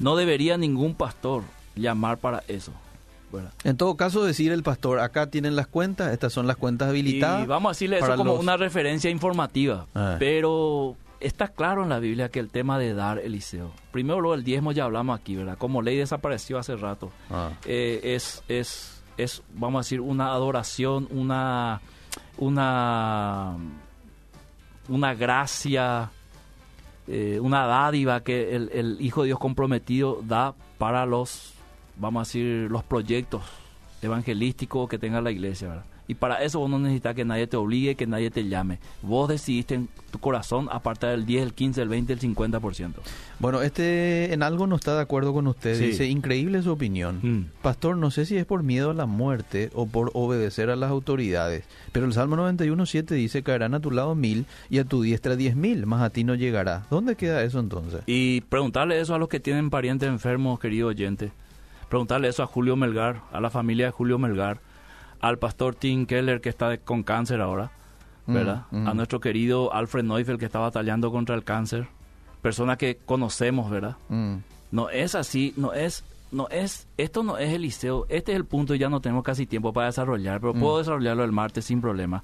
No 0.00 0.16
debería 0.16 0.58
ningún 0.58 0.96
pastor 0.96 1.44
llamar 1.76 2.18
para 2.18 2.42
eso. 2.48 2.72
En 3.64 3.76
todo 3.76 3.96
caso, 3.96 4.24
decir 4.24 4.52
el 4.52 4.62
pastor, 4.62 5.00
acá 5.00 5.30
tienen 5.30 5.56
las 5.56 5.66
cuentas, 5.66 6.12
estas 6.12 6.32
son 6.32 6.46
las 6.46 6.56
cuentas 6.56 6.88
habilitadas. 6.88 7.44
Y 7.44 7.46
vamos 7.46 7.70
a 7.70 7.72
decirle 7.72 7.98
eso 7.98 8.16
como 8.16 8.34
una 8.34 8.56
referencia 8.56 9.10
informativa, 9.10 9.86
ah. 9.94 10.16
pero 10.18 10.96
está 11.20 11.48
claro 11.48 11.82
en 11.82 11.88
la 11.88 11.98
Biblia 11.98 12.28
que 12.30 12.38
el 12.38 12.50
tema 12.50 12.78
de 12.78 12.94
dar, 12.94 13.18
Eliseo, 13.18 13.72
primero 13.90 14.20
luego 14.20 14.34
el 14.34 14.44
diezmo 14.44 14.72
ya 14.72 14.84
hablamos 14.84 15.18
aquí, 15.18 15.36
¿verdad? 15.36 15.58
Como 15.58 15.82
ley 15.82 15.96
desapareció 15.96 16.58
hace 16.58 16.76
rato, 16.76 17.10
ah. 17.30 17.50
eh, 17.64 18.00
es, 18.02 18.42
es, 18.48 19.02
es, 19.16 19.42
vamos 19.54 19.80
a 19.80 19.82
decir, 19.84 20.00
una 20.00 20.28
adoración, 20.28 21.08
una, 21.10 21.80
una, 22.38 23.56
una 24.88 25.14
gracia, 25.14 26.10
eh, 27.08 27.38
una 27.40 27.66
dádiva 27.66 28.22
que 28.22 28.54
el, 28.54 28.70
el 28.72 28.96
Hijo 29.00 29.22
de 29.22 29.26
Dios 29.26 29.38
comprometido 29.38 30.22
da 30.22 30.54
para 30.78 31.06
los 31.06 31.55
vamos 31.98 32.20
a 32.20 32.24
decir, 32.28 32.70
los 32.70 32.84
proyectos 32.84 33.42
evangelísticos 34.02 34.88
que 34.88 34.98
tenga 34.98 35.20
la 35.20 35.30
iglesia, 35.30 35.68
¿verdad? 35.68 35.84
Y 36.08 36.14
para 36.14 36.42
eso 36.42 36.60
vos 36.60 36.70
no 36.70 36.78
necesitas 36.78 37.14
que 37.14 37.24
nadie 37.24 37.46
te 37.46 37.56
obligue, 37.56 37.96
que 37.96 38.06
nadie 38.06 38.30
te 38.30 38.46
llame. 38.48 38.78
Vos 39.02 39.28
decidiste 39.28 39.74
en 39.74 39.88
tu 40.10 40.18
corazón 40.18 40.68
apartar 40.70 41.10
el 41.10 41.26
10, 41.26 41.42
el 41.42 41.52
15, 41.52 41.82
el 41.82 41.88
20, 41.88 42.12
el 42.12 42.20
50%. 42.20 42.92
Bueno, 43.38 43.60
este 43.62 44.32
en 44.32 44.42
algo 44.42 44.66
no 44.66 44.76
está 44.76 44.94
de 44.94 45.02
acuerdo 45.02 45.32
con 45.32 45.46
usted. 45.46 45.78
Dice, 45.78 46.06
increíble 46.06 46.62
su 46.62 46.70
opinión. 46.70 47.18
Mm. 47.22 47.46
Pastor, 47.60 47.96
no 47.96 48.10
sé 48.10 48.24
si 48.24 48.36
es 48.36 48.46
por 48.46 48.62
miedo 48.62 48.90
a 48.90 48.94
la 48.94 49.06
muerte 49.06 49.70
o 49.74 49.86
por 49.86 50.10
obedecer 50.14 50.70
a 50.70 50.76
las 50.76 50.90
autoridades. 50.90 51.64
Pero 51.92 52.06
el 52.06 52.12
Salmo 52.12 52.36
91.7 52.36 53.06
dice, 53.06 53.42
caerán 53.42 53.74
a 53.74 53.80
tu 53.80 53.90
lado 53.90 54.14
mil 54.14 54.46
y 54.70 54.78
a 54.78 54.84
tu 54.84 55.02
diestra 55.02 55.34
diez 55.34 55.56
mil, 55.56 55.86
más 55.86 56.02
a 56.02 56.10
ti 56.10 56.22
no 56.22 56.34
llegará. 56.34 56.86
¿Dónde 56.88 57.16
queda 57.16 57.42
eso 57.42 57.58
entonces? 57.58 58.02
Y 58.06 58.42
preguntarle 58.42 59.00
eso 59.00 59.14
a 59.14 59.18
los 59.18 59.28
que 59.28 59.40
tienen 59.40 59.70
parientes 59.70 60.08
enfermos, 60.08 60.60
querido 60.60 60.88
oyente. 60.88 61.32
Preguntarle 61.88 62.28
eso 62.28 62.42
a 62.42 62.46
Julio 62.46 62.76
Melgar, 62.76 63.22
a 63.32 63.40
la 63.40 63.50
familia 63.50 63.86
de 63.86 63.92
Julio 63.92 64.18
Melgar 64.18 64.60
al 65.20 65.38
pastor 65.38 65.74
Tim 65.74 66.06
Keller 66.06 66.40
que 66.40 66.48
está 66.48 66.76
con 66.78 67.02
cáncer 67.02 67.40
ahora, 67.40 67.70
mm, 68.26 68.34
¿verdad? 68.34 68.66
Mm. 68.70 68.88
A 68.88 68.94
nuestro 68.94 69.20
querido 69.20 69.72
Alfred 69.72 70.04
Neufeld 70.04 70.38
que 70.38 70.46
está 70.46 70.58
batallando 70.58 71.10
contra 71.10 71.34
el 71.34 71.44
cáncer, 71.44 71.88
persona 72.42 72.76
que 72.76 72.96
conocemos, 72.96 73.70
¿verdad? 73.70 73.96
Mm. 74.08 74.36
No 74.72 74.90
es 74.90 75.14
así, 75.14 75.54
no 75.56 75.72
es, 75.72 76.04
no 76.32 76.48
es, 76.48 76.88
esto 76.96 77.22
no 77.22 77.38
es 77.38 77.52
el 77.52 77.62
liceo, 77.62 78.06
este 78.08 78.32
es 78.32 78.36
el 78.36 78.44
punto 78.44 78.74
y 78.74 78.78
ya 78.78 78.88
no 78.88 79.00
tenemos 79.00 79.24
casi 79.24 79.46
tiempo 79.46 79.72
para 79.72 79.86
desarrollar, 79.86 80.40
pero 80.40 80.54
puedo 80.54 80.78
desarrollarlo 80.78 81.24
el 81.24 81.32
martes 81.32 81.64
sin 81.64 81.80
problema. 81.80 82.22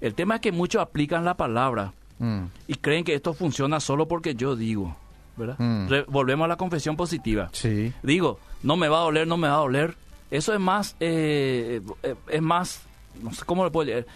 El 0.00 0.14
tema 0.14 0.36
es 0.36 0.40
que 0.40 0.52
muchos 0.52 0.82
aplican 0.82 1.24
la 1.24 1.36
palabra 1.36 1.92
y 2.66 2.74
creen 2.76 3.04
que 3.04 3.14
esto 3.14 3.34
funciona 3.34 3.78
solo 3.78 4.08
porque 4.08 4.34
yo 4.34 4.56
digo, 4.56 4.96
¿verdad? 5.36 5.56
volvemos 6.08 6.44
a 6.44 6.48
la 6.48 6.56
confesión 6.56 6.96
positiva. 6.96 7.48
Sí. 7.52 7.92
Digo, 8.02 8.38
no 8.62 8.76
me 8.76 8.88
va 8.88 8.98
a 8.98 9.02
doler, 9.02 9.26
no 9.26 9.36
me 9.36 9.48
va 9.48 9.54
a 9.54 9.58
doler, 9.58 9.96
eso 10.30 10.52
es 10.52 10.60
más, 10.60 10.96
eh, 11.00 11.80
eh, 12.02 12.14
es 12.28 12.42
más, 12.42 12.82
no 13.22 13.32
sé 13.32 13.44
cómo 13.44 13.64
le 13.64 13.70
puedo 13.70 13.88
decir, 13.88 14.06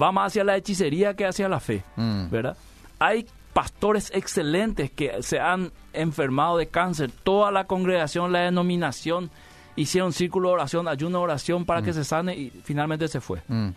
va 0.00 0.12
más 0.12 0.28
hacia 0.28 0.44
la 0.44 0.56
hechicería 0.56 1.14
que 1.14 1.26
hacia 1.26 1.48
la 1.48 1.60
fe, 1.60 1.82
mm. 1.96 2.30
¿verdad? 2.30 2.56
Hay 2.98 3.26
pastores 3.52 4.10
excelentes 4.14 4.90
que 4.90 5.22
se 5.22 5.40
han 5.40 5.72
enfermado 5.92 6.58
de 6.58 6.68
cáncer, 6.68 7.10
toda 7.10 7.50
la 7.50 7.64
congregación, 7.64 8.32
la 8.32 8.40
denominación, 8.40 9.30
hicieron 9.76 10.12
círculo 10.12 10.50
de 10.50 10.54
oración, 10.54 10.88
ayuno 10.88 11.18
de 11.18 11.24
oración 11.24 11.64
para 11.64 11.82
que 11.82 11.90
mm. 11.90 11.94
se 11.94 12.04
sane 12.04 12.36
y 12.36 12.50
finalmente 12.64 13.08
se 13.08 13.20
fue. 13.20 13.42
Mm, 13.48 13.70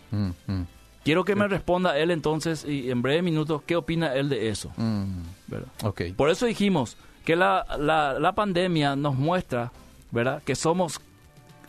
Quiero 1.04 1.24
que 1.24 1.34
me 1.34 1.48
responda 1.48 1.98
él 1.98 2.10
entonces, 2.10 2.64
y 2.64 2.90
en 2.90 3.02
breve 3.02 3.22
minutos, 3.22 3.62
qué 3.66 3.76
opina 3.76 4.14
él 4.14 4.28
de 4.28 4.50
eso. 4.50 4.70
Okay. 5.82 6.12
Por 6.12 6.30
eso 6.30 6.46
dijimos 6.46 6.96
que 7.24 7.36
la, 7.36 7.66
la, 7.78 8.18
la 8.18 8.34
pandemia 8.34 8.96
nos 8.96 9.14
muestra, 9.14 9.72
¿verdad?, 10.10 10.42
que 10.42 10.54
somos 10.54 11.00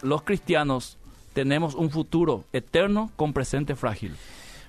los 0.01 0.23
cristianos 0.23 0.97
tenemos 1.33 1.75
un 1.75 1.89
futuro 1.89 2.43
eterno 2.51 3.11
con 3.15 3.33
presente 3.33 3.75
frágil. 3.75 4.15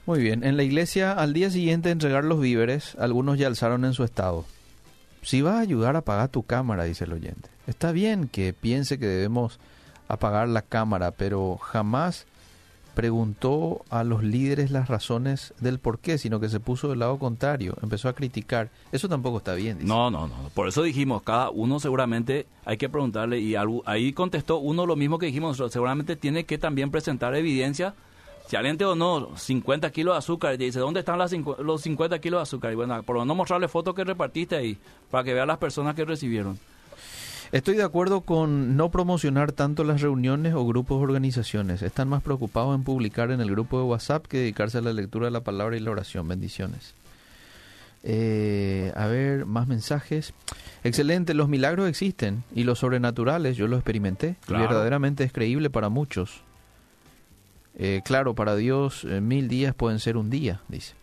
Muy 0.06 0.20
bien, 0.20 0.44
en 0.44 0.56
la 0.56 0.62
iglesia 0.62 1.12
al 1.12 1.32
día 1.32 1.50
siguiente 1.50 1.88
de 1.88 1.92
entregar 1.92 2.24
los 2.24 2.40
víveres, 2.40 2.96
algunos 2.98 3.38
ya 3.38 3.46
alzaron 3.46 3.84
en 3.84 3.94
su 3.94 4.04
estado. 4.04 4.44
Si 5.22 5.42
vas 5.42 5.54
a 5.54 5.60
ayudar 5.60 5.94
a 5.94 6.00
apagar 6.00 6.28
tu 6.28 6.42
cámara, 6.42 6.84
dice 6.84 7.04
el 7.04 7.12
oyente. 7.12 7.48
Está 7.66 7.92
bien 7.92 8.28
que 8.28 8.52
piense 8.52 8.98
que 8.98 9.06
debemos 9.06 9.60
apagar 10.08 10.48
la 10.48 10.62
cámara, 10.62 11.12
pero 11.12 11.56
jamás 11.58 12.26
preguntó 12.94 13.84
a 13.90 14.04
los 14.04 14.22
líderes 14.22 14.70
las 14.70 14.88
razones 14.88 15.54
del 15.60 15.78
por 15.78 15.98
qué, 15.98 16.18
sino 16.18 16.40
que 16.40 16.48
se 16.48 16.60
puso 16.60 16.88
del 16.88 17.00
lado 17.00 17.18
contrario, 17.18 17.76
empezó 17.82 18.08
a 18.08 18.14
criticar. 18.14 18.70
Eso 18.92 19.08
tampoco 19.08 19.38
está 19.38 19.54
bien. 19.54 19.78
No, 19.82 20.10
no, 20.10 20.28
no. 20.28 20.34
Por 20.54 20.68
eso 20.68 20.82
dijimos, 20.82 21.22
cada 21.22 21.50
uno 21.50 21.80
seguramente 21.80 22.46
hay 22.64 22.76
que 22.76 22.88
preguntarle 22.88 23.40
y 23.40 23.54
ahí 23.86 24.12
contestó 24.12 24.58
uno 24.58 24.86
lo 24.86 24.96
mismo 24.96 25.18
que 25.18 25.26
dijimos 25.26 25.62
seguramente 25.70 26.16
tiene 26.16 26.44
que 26.44 26.58
también 26.58 26.90
presentar 26.90 27.34
evidencia. 27.34 27.94
Si 28.48 28.56
alguien 28.56 28.76
te 28.76 28.84
no 28.84 29.30
50 29.36 29.90
kilos 29.90 30.14
de 30.14 30.18
azúcar 30.18 30.54
y 30.54 30.56
dice, 30.58 30.80
¿dónde 30.80 31.00
están 31.00 31.18
los 31.18 31.82
50 31.82 32.18
kilos 32.18 32.38
de 32.38 32.42
azúcar? 32.42 32.72
Y 32.72 32.74
bueno, 32.74 33.02
por 33.02 33.16
lo 33.16 33.22
menos 33.22 33.36
mostrarle 33.36 33.68
fotos 33.68 33.94
que 33.94 34.04
repartiste 34.04 34.56
ahí, 34.56 34.76
para 35.10 35.24
que 35.24 35.32
vean 35.32 35.48
las 35.48 35.58
personas 35.58 35.94
que 35.94 36.04
recibieron. 36.04 36.58
Estoy 37.52 37.76
de 37.76 37.82
acuerdo 37.82 38.22
con 38.22 38.78
no 38.78 38.90
promocionar 38.90 39.52
tanto 39.52 39.84
las 39.84 40.00
reuniones 40.00 40.54
o 40.54 40.66
grupos 40.66 40.96
o 40.96 41.00
organizaciones. 41.00 41.82
Están 41.82 42.08
más 42.08 42.22
preocupados 42.22 42.74
en 42.74 42.82
publicar 42.82 43.30
en 43.30 43.42
el 43.42 43.50
grupo 43.50 43.78
de 43.78 43.84
WhatsApp 43.84 44.26
que 44.26 44.38
dedicarse 44.38 44.78
a 44.78 44.80
la 44.80 44.94
lectura 44.94 45.26
de 45.26 45.32
la 45.32 45.42
palabra 45.42 45.76
y 45.76 45.80
la 45.80 45.90
oración. 45.90 46.26
Bendiciones. 46.26 46.94
Eh, 48.04 48.90
a 48.96 49.06
ver, 49.06 49.44
más 49.44 49.68
mensajes. 49.68 50.32
Excelente, 50.82 51.34
los 51.34 51.50
milagros 51.50 51.90
existen 51.90 52.42
y 52.54 52.64
los 52.64 52.78
sobrenaturales, 52.78 53.54
yo 53.58 53.68
lo 53.68 53.76
experimenté. 53.76 54.36
Verdaderamente 54.48 55.22
es 55.22 55.32
creíble 55.32 55.68
para 55.68 55.90
muchos. 55.90 56.40
Eh, 57.76 58.00
claro, 58.02 58.34
para 58.34 58.56
Dios 58.56 59.04
eh, 59.04 59.20
mil 59.20 59.48
días 59.48 59.74
pueden 59.74 59.98
ser 59.98 60.16
un 60.16 60.30
día, 60.30 60.62
dice. 60.68 60.94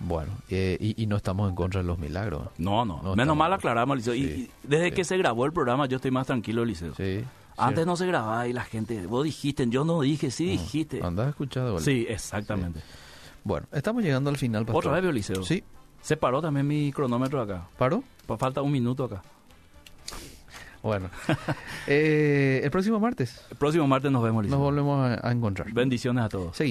Bueno, 0.00 0.32
eh, 0.48 0.78
y, 0.80 1.06
no 1.06 1.16
estamos 1.16 1.48
en 1.48 1.54
contra 1.54 1.82
de 1.82 1.86
los 1.86 1.98
milagros. 1.98 2.48
No, 2.56 2.84
no. 2.84 3.14
Menos 3.14 3.36
mal 3.36 3.52
aclaramos, 3.52 3.98
Liceo. 3.98 4.14
y 4.14 4.50
desde 4.62 4.92
que 4.92 5.04
se 5.04 5.16
grabó 5.18 5.44
el 5.44 5.52
programa 5.52 5.86
yo 5.86 5.96
estoy 5.96 6.10
más 6.10 6.26
tranquilo, 6.26 6.64
Liceo. 6.64 6.94
Sí. 6.94 7.22
Antes 7.56 7.86
no 7.86 7.96
se 7.96 8.06
grababa 8.06 8.48
y 8.48 8.52
la 8.52 8.64
gente, 8.64 9.06
vos 9.06 9.24
dijiste, 9.24 9.66
yo 9.68 9.84
no 9.84 10.00
dije, 10.00 10.30
sí 10.30 10.46
dijiste. 10.46 11.02
Andás 11.02 11.28
escuchado. 11.28 11.78
Sí, 11.78 12.06
exactamente. 12.08 12.80
Bueno, 13.44 13.66
estamos 13.72 14.02
llegando 14.02 14.30
al 14.30 14.36
final, 14.36 14.64
pastor. 14.64 14.86
¿Otra 14.86 15.00
vez, 15.00 15.14
Liceo? 15.14 15.42
Sí. 15.44 15.62
Se 16.00 16.16
paró 16.16 16.40
también 16.40 16.66
mi 16.66 16.92
cronómetro 16.92 17.40
acá. 17.42 17.68
¿Paró? 17.76 18.02
Falta 18.38 18.62
un 18.62 18.72
minuto 18.72 19.04
acá. 19.04 19.22
Bueno, 20.82 21.10
eh, 21.86 22.62
el 22.64 22.70
próximo 22.70 22.98
martes. 22.98 23.44
El 23.50 23.58
próximo 23.58 23.86
martes 23.86 24.10
nos 24.10 24.22
vemos, 24.22 24.44
Liceo. 24.44 24.58
Nos 24.58 24.64
volvemos 24.64 25.10
a, 25.10 25.28
a 25.28 25.32
encontrar. 25.32 25.70
Bendiciones 25.72 26.24
a 26.24 26.28
todos. 26.30 26.56
Seguimos. 26.56 26.68